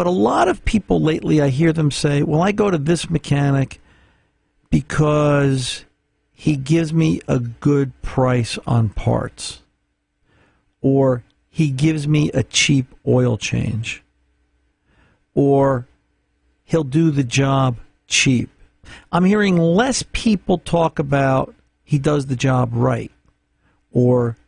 But 0.00 0.06
a 0.06 0.10
lot 0.10 0.48
of 0.48 0.64
people 0.64 0.98
lately, 1.02 1.42
I 1.42 1.50
hear 1.50 1.74
them 1.74 1.90
say, 1.90 2.22
well, 2.22 2.40
I 2.40 2.52
go 2.52 2.70
to 2.70 2.78
this 2.78 3.10
mechanic 3.10 3.82
because 4.70 5.84
he 6.32 6.56
gives 6.56 6.90
me 6.90 7.20
a 7.28 7.38
good 7.38 7.92
price 8.00 8.58
on 8.66 8.88
parts, 8.88 9.60
or 10.80 11.22
he 11.50 11.68
gives 11.68 12.08
me 12.08 12.30
a 12.32 12.42
cheap 12.42 12.86
oil 13.06 13.36
change, 13.36 14.02
or 15.34 15.86
he'll 16.64 16.82
do 16.82 17.10
the 17.10 17.22
job 17.22 17.76
cheap. 18.06 18.48
I'm 19.12 19.26
hearing 19.26 19.58
less 19.58 20.02
people 20.12 20.56
talk 20.56 20.98
about 20.98 21.54
he 21.84 21.98
does 21.98 22.24
the 22.24 22.36
job 22.36 22.70
right, 22.72 23.12
or 23.92 24.38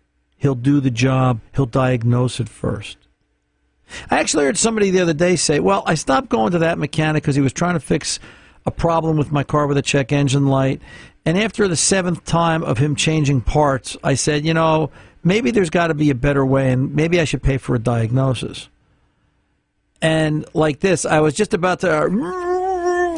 He'll 0.43 0.57
do 0.57 0.81
the 0.81 0.91
job. 0.91 1.39
He'll 1.55 1.67
diagnose 1.67 2.41
it 2.41 2.49
first. 2.49 2.99
I 4.11 4.19
actually 4.19 4.45
heard 4.45 4.57
somebody 4.57 4.91
the 4.91 5.01
other 5.01 5.13
day 5.13 5.37
say, 5.37 5.61
"Well, 5.61 5.83
I 5.87 5.95
stopped 5.95 6.29
going 6.29 6.53
to 6.53 6.59
that 6.61 6.79
mechanic 6.79 7.23
because 7.23 7.37
he 7.37 7.43
was 7.43 7.53
trying 7.53 7.75
to 7.75 7.81
fix 7.81 8.19
a 8.67 8.71
problem 8.71 9.17
with 9.17 9.33
my 9.33 9.43
car 9.43 9.67
with 9.67 9.77
a 9.77 9.83
check 9.83 10.13
engine 10.13 10.47
light, 10.47 10.81
and 11.25 11.39
after 11.39 11.69
the 11.69 11.77
seventh 11.77 12.25
time 12.25 12.63
of 12.63 12.79
him 12.79 12.95
changing 12.95 13.41
parts, 13.41 13.97
I 14.05 14.15
said, 14.15 14.45
you 14.45 14.55
know, 14.55 14.91
maybe 15.25 15.51
there's 15.51 15.71
got 15.71 15.89
to 15.89 15.95
be 15.95 16.11
a 16.11 16.15
better 16.15 16.45
way, 16.47 16.71
and 16.73 16.95
maybe 16.95 17.21
I 17.21 17.25
should 17.25 17.43
pay 17.43 17.59
for 17.59 17.75
a 17.75 17.79
diagnosis." 17.79 18.69
And 20.01 20.45
like 20.53 20.81
this, 20.81 21.05
I 21.05 21.21
was 21.21 21.35
just 21.35 21.55
about 21.55 21.81
to, 21.81 22.09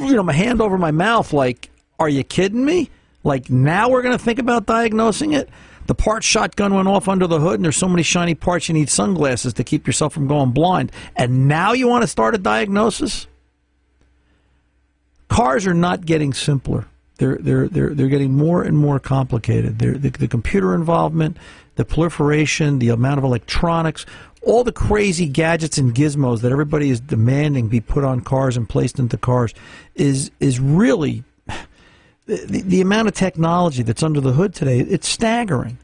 you 0.03 0.15
know, 0.15 0.23
my 0.23 0.33
hand 0.33 0.61
over 0.61 0.77
my 0.77 0.91
mouth, 0.91 1.33
like, 1.33 1.71
"Are 1.99 2.09
you 2.09 2.25
kidding 2.25 2.65
me?" 2.65 2.91
Like 3.25 3.51
now 3.51 3.89
we're 3.89 4.03
going 4.03 4.17
to 4.17 4.23
think 4.23 4.39
about 4.39 4.67
diagnosing 4.67 5.33
it. 5.33 5.49
The 5.87 5.95
part 5.95 6.23
shotgun 6.23 6.75
went 6.75 6.89
off 6.89 7.09
under 7.09 7.27
the 7.27 7.41
hood, 7.41 7.57
and 7.57 7.65
there's 7.65 7.77
so 7.77 7.89
many 7.89 8.03
shiny 8.03 8.35
parts 8.35 8.69
you 8.69 8.75
need 8.75 8.89
sunglasses 8.89 9.53
to 9.55 9.65
keep 9.65 9.87
yourself 9.87 10.15
from 10.15 10.27
going 10.29 10.53
blind. 10.53 10.93
And 11.17 11.47
now 11.49 11.73
you 11.73 11.89
want 11.89 12.03
to 12.03 12.09
start 12.09 12.35
a 12.35 12.39
diagnosis? 12.39 13.27
Cars 15.29 15.67
are 15.67 15.75
not 15.75 16.07
getting 16.07 16.33
simpler. 16.33 16.87
They're 17.17 17.37
they're 17.37 17.69
they're 17.69 17.95
they're 17.95 18.09
getting 18.09 18.33
more 18.33 18.63
and 18.63 18.77
more 18.77 18.99
complicated. 18.99 19.79
They're, 19.79 19.97
the, 19.97 20.11
the 20.11 20.29
computer 20.29 20.75
involvement, 20.75 21.37
the 21.77 21.85
proliferation, 21.85 22.79
the 22.79 22.89
amount 22.89 23.19
of 23.19 23.25
electronics, 23.25 24.05
all 24.43 24.65
the 24.65 24.73
crazy 24.73 25.27
gadgets 25.27 25.79
and 25.79 25.95
gizmos 25.95 26.41
that 26.41 26.53
everybody 26.53 26.91
is 26.91 27.01
demanding 27.01 27.69
be 27.69 27.81
put 27.81 28.05
on 28.05 28.21
cars 28.21 28.57
and 28.57 28.69
placed 28.69 28.99
into 28.99 29.17
cars 29.17 29.55
is 29.95 30.31
is 30.41 30.59
really 30.59 31.25
the, 32.27 32.63
the 32.63 32.81
amount 32.81 33.09
of 33.09 33.15
technology 33.15 33.83
that's 33.83 34.03
under 34.03 34.21
the 34.21 34.33
hood 34.33 34.55
today, 34.55 34.81
it's 34.81 35.09
staggering. 35.09 35.79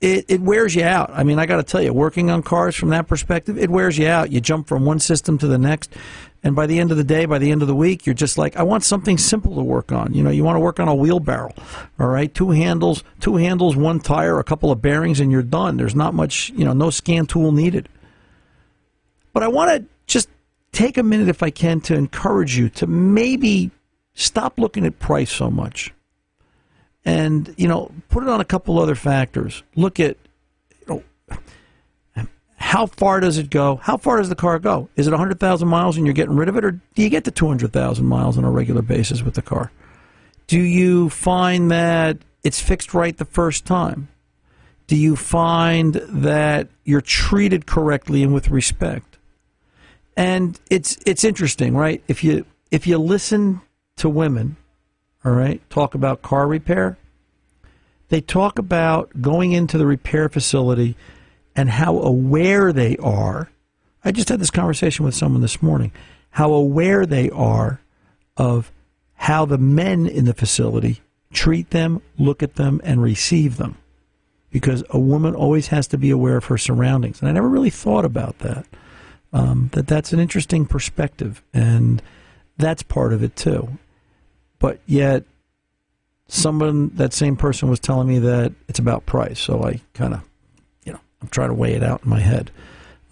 It, 0.00 0.26
it 0.28 0.40
wears 0.40 0.76
you 0.76 0.84
out. 0.84 1.10
I 1.12 1.24
mean, 1.24 1.40
I 1.40 1.46
got 1.46 1.56
to 1.56 1.64
tell 1.64 1.82
you, 1.82 1.92
working 1.92 2.30
on 2.30 2.42
cars 2.42 2.76
from 2.76 2.90
that 2.90 3.08
perspective, 3.08 3.58
it 3.58 3.68
wears 3.68 3.98
you 3.98 4.06
out. 4.06 4.30
You 4.30 4.40
jump 4.40 4.68
from 4.68 4.84
one 4.84 5.00
system 5.00 5.38
to 5.38 5.48
the 5.48 5.58
next, 5.58 5.92
and 6.44 6.54
by 6.54 6.66
the 6.66 6.78
end 6.78 6.92
of 6.92 6.96
the 6.96 7.04
day, 7.04 7.24
by 7.24 7.38
the 7.38 7.50
end 7.50 7.62
of 7.62 7.68
the 7.68 7.74
week, 7.74 8.06
you're 8.06 8.14
just 8.14 8.38
like, 8.38 8.56
I 8.56 8.62
want 8.62 8.84
something 8.84 9.18
simple 9.18 9.56
to 9.56 9.62
work 9.62 9.90
on. 9.90 10.14
You 10.14 10.22
know, 10.22 10.30
you 10.30 10.44
want 10.44 10.54
to 10.54 10.60
work 10.60 10.78
on 10.78 10.86
a 10.86 10.94
wheelbarrow, 10.94 11.52
all 11.98 12.06
right? 12.06 12.32
Two 12.32 12.50
handles, 12.50 13.02
two 13.18 13.34
handles, 13.36 13.74
one 13.74 13.98
tire, 13.98 14.38
a 14.38 14.44
couple 14.44 14.70
of 14.70 14.80
bearings, 14.80 15.18
and 15.18 15.32
you're 15.32 15.42
done. 15.42 15.76
There's 15.76 15.96
not 15.96 16.14
much, 16.14 16.50
you 16.50 16.64
know, 16.64 16.72
no 16.72 16.90
scan 16.90 17.26
tool 17.26 17.50
needed. 17.50 17.88
But 19.32 19.42
I 19.42 19.48
want 19.48 19.70
to 19.70 19.88
just 20.06 20.28
take 20.70 20.96
a 20.96 21.02
minute, 21.02 21.28
if 21.28 21.42
I 21.42 21.50
can, 21.50 21.80
to 21.82 21.94
encourage 21.94 22.56
you 22.56 22.68
to 22.70 22.86
maybe 22.86 23.72
stop 24.18 24.58
looking 24.58 24.84
at 24.84 24.98
price 24.98 25.30
so 25.30 25.50
much. 25.50 25.94
And 27.04 27.54
you 27.56 27.68
know 27.68 27.92
put 28.10 28.22
it 28.22 28.28
on 28.28 28.40
a 28.40 28.44
couple 28.44 28.78
other 28.78 28.94
factors. 28.94 29.62
Look 29.76 29.98
at 29.98 30.16
you 30.80 30.86
know 30.86 32.26
how 32.56 32.86
far 32.86 33.20
does 33.20 33.38
it 33.38 33.48
go? 33.48 33.76
How 33.76 33.96
far 33.96 34.18
does 34.18 34.28
the 34.28 34.34
car 34.34 34.58
go? 34.58 34.90
Is 34.96 35.06
it 35.06 35.12
100000 35.12 35.68
miles 35.68 35.96
and 35.96 36.04
you're 36.04 36.12
getting 36.12 36.36
rid 36.36 36.50
of 36.50 36.56
it 36.56 36.64
or 36.64 36.72
do 36.72 37.02
you 37.02 37.08
get 37.08 37.24
to 37.24 37.30
200000 37.30 38.04
miles 38.04 38.36
on 38.36 38.44
a 38.44 38.50
regular 38.50 38.82
basis 38.82 39.22
with 39.22 39.34
the 39.34 39.42
car? 39.42 39.70
Do 40.48 40.58
you 40.58 41.08
find 41.08 41.70
that 41.70 42.18
it's 42.42 42.60
fixed 42.60 42.92
right 42.92 43.16
the 43.16 43.24
first 43.24 43.64
time? 43.64 44.08
Do 44.86 44.96
you 44.96 45.16
find 45.16 45.94
that 45.94 46.68
you're 46.84 47.00
treated 47.00 47.66
correctly 47.66 48.22
and 48.22 48.34
with 48.34 48.48
respect? 48.48 49.16
And 50.16 50.60
it's 50.68 50.98
it's 51.06 51.24
interesting 51.24 51.74
right? 51.74 52.02
If 52.08 52.24
you 52.24 52.44
if 52.70 52.86
you 52.86 52.98
listen 52.98 53.62
to 53.98 54.08
women, 54.08 54.56
all 55.24 55.32
right, 55.32 55.60
talk 55.70 55.94
about 55.94 56.22
car 56.22 56.46
repair, 56.46 56.96
they 58.08 58.20
talk 58.20 58.58
about 58.58 59.20
going 59.20 59.52
into 59.52 59.78
the 59.78 59.86
repair 59.86 60.28
facility 60.28 60.96
and 61.54 61.70
how 61.70 61.98
aware 61.98 62.72
they 62.72 62.96
are. 62.98 63.50
I 64.04 64.12
just 64.12 64.28
had 64.28 64.40
this 64.40 64.50
conversation 64.50 65.04
with 65.04 65.14
someone 65.14 65.42
this 65.42 65.62
morning. 65.62 65.92
How 66.30 66.52
aware 66.52 67.04
they 67.04 67.30
are 67.30 67.80
of 68.36 68.72
how 69.14 69.44
the 69.44 69.58
men 69.58 70.06
in 70.06 70.24
the 70.24 70.34
facility 70.34 71.02
treat 71.32 71.70
them, 71.70 72.00
look 72.16 72.42
at 72.42 72.54
them, 72.54 72.80
and 72.84 73.02
receive 73.02 73.56
them. 73.56 73.76
Because 74.50 74.82
a 74.88 74.98
woman 74.98 75.34
always 75.34 75.66
has 75.66 75.86
to 75.88 75.98
be 75.98 76.10
aware 76.10 76.38
of 76.38 76.46
her 76.46 76.56
surroundings. 76.56 77.20
And 77.20 77.28
I 77.28 77.32
never 77.32 77.48
really 77.48 77.70
thought 77.70 78.06
about 78.06 78.38
that. 78.38 78.66
Um, 79.30 79.68
that 79.72 79.86
that's 79.86 80.14
an 80.14 80.20
interesting 80.20 80.64
perspective. 80.64 81.42
And 81.52 82.00
that's 82.56 82.82
part 82.82 83.12
of 83.12 83.22
it 83.22 83.36
too 83.36 83.78
but 84.58 84.80
yet 84.86 85.24
someone 86.28 86.90
that 86.94 87.12
same 87.12 87.36
person 87.36 87.68
was 87.68 87.80
telling 87.80 88.06
me 88.06 88.18
that 88.18 88.52
it's 88.68 88.78
about 88.78 89.06
price. 89.06 89.40
So 89.40 89.64
I 89.64 89.80
kind 89.94 90.14
of, 90.14 90.22
you 90.84 90.92
know, 90.92 91.00
I'm 91.22 91.28
trying 91.28 91.48
to 91.48 91.54
weigh 91.54 91.74
it 91.74 91.82
out 91.82 92.04
in 92.04 92.10
my 92.10 92.20
head. 92.20 92.50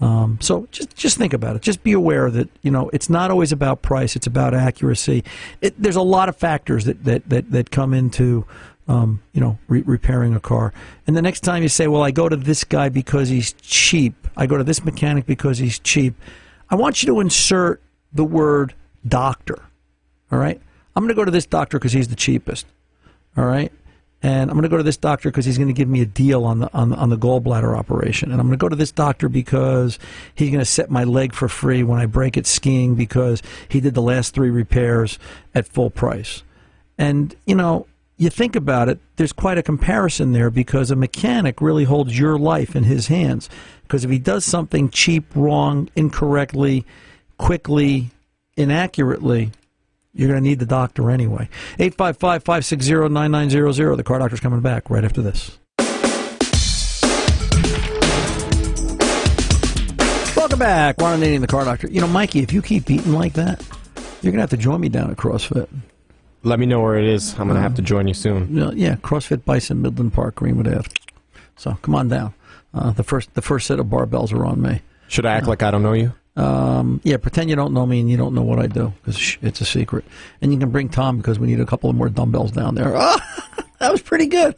Um, 0.00 0.38
so 0.42 0.68
just 0.70 0.94
just 0.94 1.16
think 1.16 1.32
about 1.32 1.56
it. 1.56 1.62
Just 1.62 1.82
be 1.82 1.92
aware 1.92 2.30
that 2.30 2.50
you 2.60 2.70
know 2.70 2.90
it's 2.92 3.08
not 3.08 3.30
always 3.30 3.50
about 3.50 3.80
price. 3.80 4.14
It's 4.14 4.26
about 4.26 4.52
accuracy. 4.52 5.24
It, 5.62 5.74
there's 5.82 5.96
a 5.96 6.02
lot 6.02 6.28
of 6.28 6.36
factors 6.36 6.84
that 6.84 7.04
that 7.04 7.28
that, 7.30 7.50
that 7.50 7.70
come 7.70 7.94
into 7.94 8.44
um, 8.88 9.22
you 9.32 9.40
know 9.40 9.58
re- 9.68 9.82
repairing 9.82 10.34
a 10.34 10.40
car. 10.40 10.74
And 11.06 11.16
the 11.16 11.22
next 11.22 11.40
time 11.40 11.62
you 11.62 11.70
say, 11.70 11.86
"Well, 11.86 12.02
I 12.02 12.10
go 12.10 12.28
to 12.28 12.36
this 12.36 12.62
guy 12.62 12.90
because 12.90 13.30
he's 13.30 13.54
cheap. 13.54 14.28
I 14.36 14.46
go 14.46 14.58
to 14.58 14.64
this 14.64 14.84
mechanic 14.84 15.24
because 15.24 15.56
he's 15.56 15.78
cheap," 15.78 16.14
I 16.68 16.74
want 16.74 17.02
you 17.02 17.06
to 17.14 17.20
insert 17.20 17.80
the 18.12 18.24
word 18.24 18.74
doctor. 19.08 19.62
All 20.30 20.38
right. 20.38 20.60
I'm 20.96 21.02
going 21.02 21.08
to 21.08 21.14
go 21.14 21.24
to 21.24 21.30
this 21.30 21.46
doctor 21.46 21.78
because 21.78 21.92
he's 21.92 22.08
the 22.08 22.16
cheapest. 22.16 22.66
All 23.36 23.44
right. 23.44 23.70
And 24.22 24.50
I'm 24.50 24.56
going 24.56 24.62
to 24.62 24.70
go 24.70 24.78
to 24.78 24.82
this 24.82 24.96
doctor 24.96 25.30
because 25.30 25.44
he's 25.44 25.58
going 25.58 25.68
to 25.68 25.74
give 25.74 25.88
me 25.88 26.00
a 26.00 26.06
deal 26.06 26.44
on 26.44 26.60
the, 26.60 26.72
on 26.72 26.94
on 26.94 27.10
the 27.10 27.18
gallbladder 27.18 27.78
operation. 27.78 28.32
And 28.32 28.40
I'm 28.40 28.46
going 28.46 28.58
to 28.58 28.62
go 28.62 28.68
to 28.68 28.74
this 28.74 28.90
doctor 28.90 29.28
because 29.28 29.98
he's 30.34 30.48
going 30.48 30.60
to 30.60 30.64
set 30.64 30.90
my 30.90 31.04
leg 31.04 31.34
for 31.34 31.48
free 31.48 31.82
when 31.82 32.00
I 32.00 32.06
break 32.06 32.38
it 32.38 32.46
skiing 32.46 32.94
because 32.94 33.42
he 33.68 33.78
did 33.80 33.94
the 33.94 34.02
last 34.02 34.34
three 34.34 34.50
repairs 34.50 35.18
at 35.54 35.68
full 35.68 35.90
price. 35.90 36.42
And 36.96 37.36
you 37.44 37.54
know, 37.54 37.86
you 38.16 38.30
think 38.30 38.56
about 38.56 38.88
it, 38.88 38.98
there's 39.16 39.32
quite 39.32 39.58
a 39.58 39.62
comparison 39.62 40.32
there 40.32 40.50
because 40.50 40.90
a 40.90 40.96
mechanic 40.96 41.60
really 41.60 41.84
holds 41.84 42.18
your 42.18 42.38
life 42.38 42.74
in 42.74 42.84
his 42.84 43.08
hands. 43.08 43.50
Because 43.82 44.02
if 44.04 44.10
he 44.10 44.18
does 44.18 44.44
something 44.46 44.88
cheap, 44.88 45.24
wrong, 45.36 45.90
incorrectly, 45.94 46.86
quickly, 47.36 48.10
inaccurately, 48.56 49.52
you're 50.16 50.28
going 50.28 50.42
to 50.42 50.48
need 50.48 50.58
the 50.58 50.66
doctor 50.66 51.10
anyway. 51.10 51.48
855 51.78 52.42
560 52.42 53.08
9900. 53.10 53.96
The 53.96 54.02
car 54.02 54.18
doctor's 54.18 54.40
coming 54.40 54.60
back 54.60 54.88
right 54.88 55.04
after 55.04 55.22
this. 55.22 55.58
Welcome 60.36 60.58
back. 60.58 61.00
Ron 61.00 61.22
and 61.22 61.42
the 61.42 61.46
car 61.46 61.64
doctor. 61.64 61.88
You 61.88 62.00
know, 62.00 62.06
Mikey, 62.06 62.40
if 62.40 62.52
you 62.52 62.62
keep 62.62 62.90
eating 62.90 63.12
like 63.12 63.34
that, 63.34 63.62
you're 64.22 64.32
going 64.32 64.36
to 64.36 64.40
have 64.40 64.50
to 64.50 64.56
join 64.56 64.80
me 64.80 64.88
down 64.88 65.10
at 65.10 65.16
CrossFit. 65.16 65.68
Let 66.44 66.58
me 66.58 66.66
know 66.66 66.80
where 66.80 66.96
it 66.96 67.04
is. 67.04 67.32
I'm 67.32 67.48
going 67.48 67.56
to 67.56 67.60
have 67.60 67.74
to 67.74 67.82
join 67.82 68.08
you 68.08 68.14
soon. 68.14 68.56
Yeah, 68.76 68.96
CrossFit 68.96 69.44
Bison, 69.44 69.82
Midland 69.82 70.12
Park, 70.12 70.36
Greenwood 70.36 70.68
Ave. 70.68 70.88
So 71.56 71.74
come 71.82 71.94
on 71.94 72.08
down. 72.08 72.34
Uh, 72.72 72.92
the 72.92 73.02
first 73.02 73.34
the 73.34 73.42
first 73.42 73.66
set 73.66 73.80
of 73.80 73.86
barbells 73.86 74.32
are 74.32 74.44
on 74.44 74.60
me. 74.62 74.82
Should 75.08 75.26
I 75.26 75.32
act 75.32 75.46
uh, 75.46 75.50
like 75.50 75.62
I 75.62 75.70
don't 75.70 75.82
know 75.82 75.94
you? 75.94 76.12
Um, 76.36 77.00
yeah, 77.02 77.16
pretend 77.16 77.48
you 77.48 77.56
don't 77.56 77.72
know 77.72 77.86
me 77.86 78.00
and 78.00 78.10
you 78.10 78.16
don't 78.18 78.34
know 78.34 78.42
what 78.42 78.58
I 78.58 78.66
do 78.66 78.92
because 79.02 79.38
it's 79.40 79.60
a 79.60 79.64
secret. 79.64 80.04
And 80.42 80.52
you 80.52 80.58
can 80.58 80.70
bring 80.70 80.88
Tom 80.90 81.16
because 81.16 81.38
we 81.38 81.46
need 81.46 81.60
a 81.60 81.66
couple 81.66 81.88
of 81.88 81.96
more 81.96 82.08
dumbbells 82.10 82.52
down 82.52 82.74
there. 82.74 82.92
Oh, 82.94 83.18
that 83.78 83.90
was 83.90 84.02
pretty 84.02 84.26
good. 84.26 84.54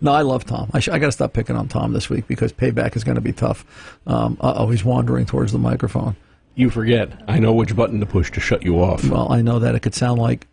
No, 0.00 0.12
I 0.12 0.22
love 0.22 0.44
Tom. 0.44 0.70
I, 0.74 0.80
sh- 0.80 0.88
I 0.88 0.98
got 0.98 1.06
to 1.06 1.12
stop 1.12 1.32
picking 1.32 1.54
on 1.54 1.68
Tom 1.68 1.92
this 1.92 2.10
week 2.10 2.26
because 2.26 2.52
payback 2.52 2.96
is 2.96 3.04
going 3.04 3.14
to 3.14 3.20
be 3.20 3.32
tough. 3.32 3.64
Um, 4.06 4.38
oh, 4.40 4.68
he's 4.70 4.84
wandering 4.84 5.24
towards 5.26 5.52
the 5.52 5.58
microphone. 5.58 6.16
You 6.56 6.68
forget. 6.68 7.22
I 7.28 7.38
know 7.38 7.52
which 7.52 7.76
button 7.76 8.00
to 8.00 8.06
push 8.06 8.32
to 8.32 8.40
shut 8.40 8.64
you 8.64 8.82
off. 8.82 9.04
Well, 9.04 9.32
I 9.32 9.40
know 9.40 9.60
that 9.60 9.74
it 9.74 9.80
could 9.80 9.94
sound 9.94 10.20
like. 10.20 10.48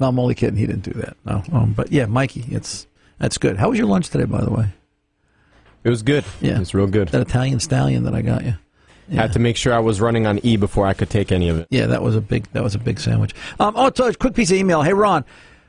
No, 0.00 0.08
I'm 0.08 0.18
only 0.18 0.34
kidding. 0.34 0.56
He 0.58 0.66
didn't 0.66 0.82
do 0.82 0.92
that. 0.92 1.16
No, 1.24 1.42
um, 1.52 1.72
but 1.72 1.92
yeah, 1.92 2.06
Mikey, 2.06 2.44
it's 2.50 2.86
that's 3.18 3.38
good. 3.38 3.56
How 3.56 3.70
was 3.70 3.78
your 3.78 3.86
lunch 3.88 4.10
today, 4.10 4.24
by 4.24 4.42
the 4.42 4.50
way? 4.50 4.68
It 5.84 5.90
was 5.90 6.02
good. 6.02 6.24
Yeah, 6.40 6.60
it's 6.60 6.74
real 6.74 6.86
good. 6.86 7.08
That 7.08 7.22
Italian 7.22 7.60
stallion 7.60 8.04
that 8.04 8.14
I 8.14 8.20
got 8.22 8.44
you. 8.44 8.54
Yeah. 9.08 9.22
Had 9.22 9.32
to 9.34 9.38
make 9.38 9.56
sure 9.56 9.72
I 9.72 9.78
was 9.78 10.00
running 10.00 10.26
on 10.26 10.44
E 10.44 10.56
before 10.56 10.86
I 10.86 10.92
could 10.92 11.10
take 11.10 11.30
any 11.30 11.48
of 11.48 11.58
it. 11.58 11.68
Yeah, 11.70 11.86
that 11.86 12.02
was 12.02 12.16
a 12.16 12.20
big 12.20 12.50
that 12.52 12.62
was 12.62 12.74
a 12.74 12.78
big 12.78 12.98
sandwich. 12.98 13.34
Um, 13.60 13.74
oh, 13.76 13.86
a 13.86 14.14
quick 14.14 14.34
piece 14.34 14.50
of 14.50 14.56
email. 14.56 14.82
Hey, 14.82 14.92
Ron, 14.92 15.24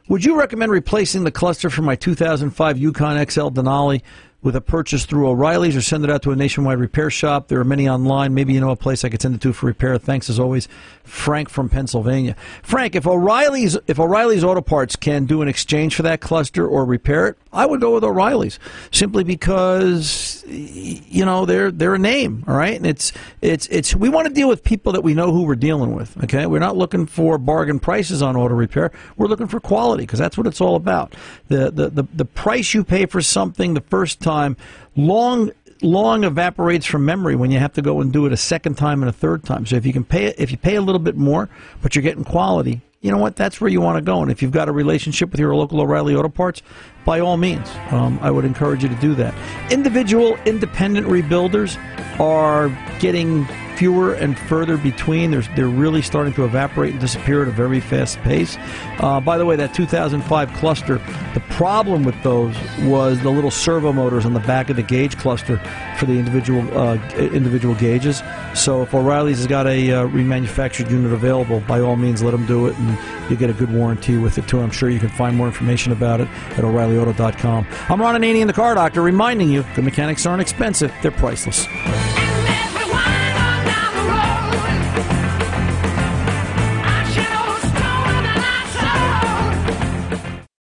would 0.08 0.26
you 0.26 0.38
recommend 0.38 0.72
replacing 0.72 1.24
the 1.24 1.32
cluster 1.32 1.70
for 1.70 1.82
my 1.82 1.96
2005 1.96 2.78
Yukon 2.78 3.18
XL 3.28 3.50
Denali 3.50 4.02
with 4.44 4.56
a 4.56 4.62
purchase 4.62 5.06
through 5.06 5.28
O'Reilly's 5.28 5.76
or 5.76 5.82
send 5.82 6.04
it 6.04 6.10
out 6.10 6.22
to 6.22 6.32
a 6.32 6.36
nationwide 6.36 6.80
repair 6.80 7.10
shop. 7.10 7.48
There 7.48 7.60
are 7.60 7.66
many 7.66 7.90
online. 7.90 8.34
Maybe 8.34 8.54
you 8.54 8.60
know 8.60 8.70
a 8.70 8.76
place 8.76 9.04
I 9.04 9.10
could 9.10 9.22
send 9.22 9.36
it 9.36 9.42
to 9.42 9.54
for 9.54 9.66
repair. 9.66 9.98
Thanks 9.98 10.30
as 10.30 10.40
always, 10.40 10.68
Frank 11.04 11.50
from 11.50 11.70
Pennsylvania. 11.70 12.36
Frank, 12.62 12.96
if 12.96 13.08
O'Reilly's 13.08 13.78
if 13.88 14.00
O'Reilly's 14.00 14.44
Auto 14.44 14.62
Parts 14.62 14.96
can 14.96 15.26
do 15.26 15.42
an 15.42 15.48
exchange 15.48 15.96
for 15.96 16.04
that 16.04 16.22
cluster 16.22 16.68
or 16.68 16.86
repair 16.86 17.28
it, 17.28 17.38
I 17.58 17.66
would 17.66 17.82
go 17.82 17.96
with 17.96 18.04
O'Reilly's 18.04 18.60
simply 18.92 19.24
because 19.24 20.44
you 20.48 21.26
know 21.26 21.46
they're 21.46 21.72
they're 21.72 21.96
a 21.96 22.00
name, 22.00 22.44
all 22.48 22.56
right? 22.56 22.76
And 22.76 22.86
it's 22.86 23.12
it's 23.42 23.68
it's 23.68 23.96
we 23.96 24.10
want 24.10 24.28
to 24.28 24.34
deal 24.34 24.48
with 24.48 24.64
people 24.64 24.94
that 24.94 25.02
we 25.02 25.16
know 25.16 25.32
who 25.32 25.44
we're 25.44 25.56
dealing 25.56 25.96
with. 25.96 26.16
Okay, 26.24 26.46
we're 26.46 26.60
not 26.60 26.78
looking 26.78 27.08
for 27.08 27.40
bargain 27.40 27.80
prices 27.80 28.22
on 28.22 28.36
auto 28.36 28.54
repair. 28.54 28.92
We're 29.18 29.28
looking 29.28 29.48
for 29.48 29.60
quality 29.60 30.04
because 30.04 30.20
that's 30.20 30.38
what 30.38 30.46
it's 30.46 30.62
all 30.62 30.76
about. 30.76 31.16
The, 31.48 31.72
the 31.72 31.90
the 31.90 32.04
the 32.14 32.26
price 32.26 32.76
you 32.76 32.84
pay 32.84 33.08
for 33.08 33.22
something 33.22 33.74
the 33.74 33.82
first 33.82 34.22
time, 34.22 34.56
long 34.96 35.52
long 35.82 36.24
evaporates 36.24 36.86
from 36.86 37.06
memory 37.06 37.36
when 37.36 37.52
you 37.52 37.60
have 37.60 37.74
to 37.74 37.82
go 37.82 38.02
and 38.02 38.12
do 38.14 38.26
it 38.26 38.34
a 38.34 38.38
second 38.38 38.76
time 38.76 39.02
and 39.02 39.10
a 39.10 39.14
third 39.14 39.44
time. 39.44 39.66
So 39.66 39.76
if 39.76 39.86
you 39.86 39.94
can 39.94 40.04
pay 40.04 40.28
if 40.38 40.52
you 40.52 40.58
pay 40.58 40.76
a 40.76 40.82
little 40.82 41.00
bit 41.00 41.18
more, 41.18 41.50
but 41.82 41.96
you're 41.96 42.04
getting 42.04 42.24
quality, 42.24 42.82
you 43.08 43.14
know 43.14 43.20
what? 43.20 43.38
That's 43.38 43.62
where 43.62 43.70
you 43.70 43.80
want 43.80 43.96
to 43.98 44.02
go. 44.02 44.22
And 44.22 44.30
if 44.30 44.42
you've 44.42 44.52
got 44.52 44.68
a 44.68 44.74
relationship 44.74 45.32
with 45.32 45.40
your 45.40 45.56
local 45.56 45.80
O'Reilly 45.80 46.14
Auto 46.14 46.28
Parts, 46.28 46.62
by 47.06 47.22
all 47.22 47.38
means, 47.38 47.70
um, 47.92 48.20
I 48.22 48.30
would 48.30 48.44
encourage 48.44 48.84
you 48.84 48.90
to 48.90 48.96
do 48.96 49.16
that. 49.16 49.34
Individual 49.72 50.36
independent 50.46 51.08
rebuilders 51.08 51.78
are 52.20 52.68
getting 53.00 53.48
fewer 53.78 54.14
and 54.14 54.38
further 54.38 54.76
between. 54.76 55.32
There's, 55.32 55.48
they're 55.56 55.68
really 55.68 56.02
starting 56.02 56.34
to 56.34 56.46
evaporate 56.46 56.92
and 56.92 57.00
disappear 57.00 57.44
at 57.44 57.48
a 57.48 57.52
very 57.52 57.80
fast 57.80 58.18
pace. 58.20 58.58
Uh, 59.00 59.22
by 59.22 59.38
the 59.38 59.46
way, 59.46 59.56
that 59.56 59.74
2005 59.74 60.54
cluster, 60.54 60.96
the 61.34 61.44
problem 61.52 62.04
with 62.04 62.22
those 62.24 62.56
was 62.82 63.22
the 63.22 63.30
little 63.30 63.52
servo 63.52 63.94
motors 63.94 64.26
on 64.26 64.34
the 64.34 64.40
back 64.42 64.70
of 64.70 64.76
the 64.76 64.84
gauge 64.84 65.16
cluster 65.18 65.62
for 65.98 66.08
the 66.08 66.14
individual 66.14 66.66
uh, 66.78 66.96
individual 67.18 67.76
gauges. 67.76 68.24
So 68.56 68.82
if 68.82 68.94
O'Reilly's 68.94 69.38
has 69.38 69.48
got 69.48 69.68
a 69.68 69.92
uh, 69.92 70.08
remanufactured 70.08 70.90
unit 70.90 71.14
available, 71.14 71.60
by 71.62 71.80
all 71.80 71.96
means, 71.96 72.24
let 72.24 72.32
them 72.32 72.46
do 72.48 72.66
it, 72.66 72.76
and 72.78 72.97
you 73.30 73.36
get 73.36 73.50
a 73.50 73.54
good 73.54 73.72
warranty 73.72 74.18
with 74.18 74.38
it 74.38 74.48
too. 74.48 74.60
I'm 74.60 74.72
sure 74.72 74.90
you 74.90 75.00
can 75.00 75.10
find 75.10 75.36
more 75.36 75.48
information 75.48 75.92
about 75.92 76.22
it 76.22 76.28
at 76.52 76.64
O'ReillyAuto.com. 76.64 77.68
I'm 77.90 78.02
Ron 78.02 78.22
Ananian, 78.22 78.48
the 78.48 78.54
Car 78.54 78.76
Doctor, 78.76 79.02
reminding 79.02 79.50
you 79.50 79.64
the 79.76 79.82
mechanics 79.82 80.26
aren't 80.26 80.42
expensive; 80.42 80.94
they're 81.02 81.12
priceless. 81.12 81.68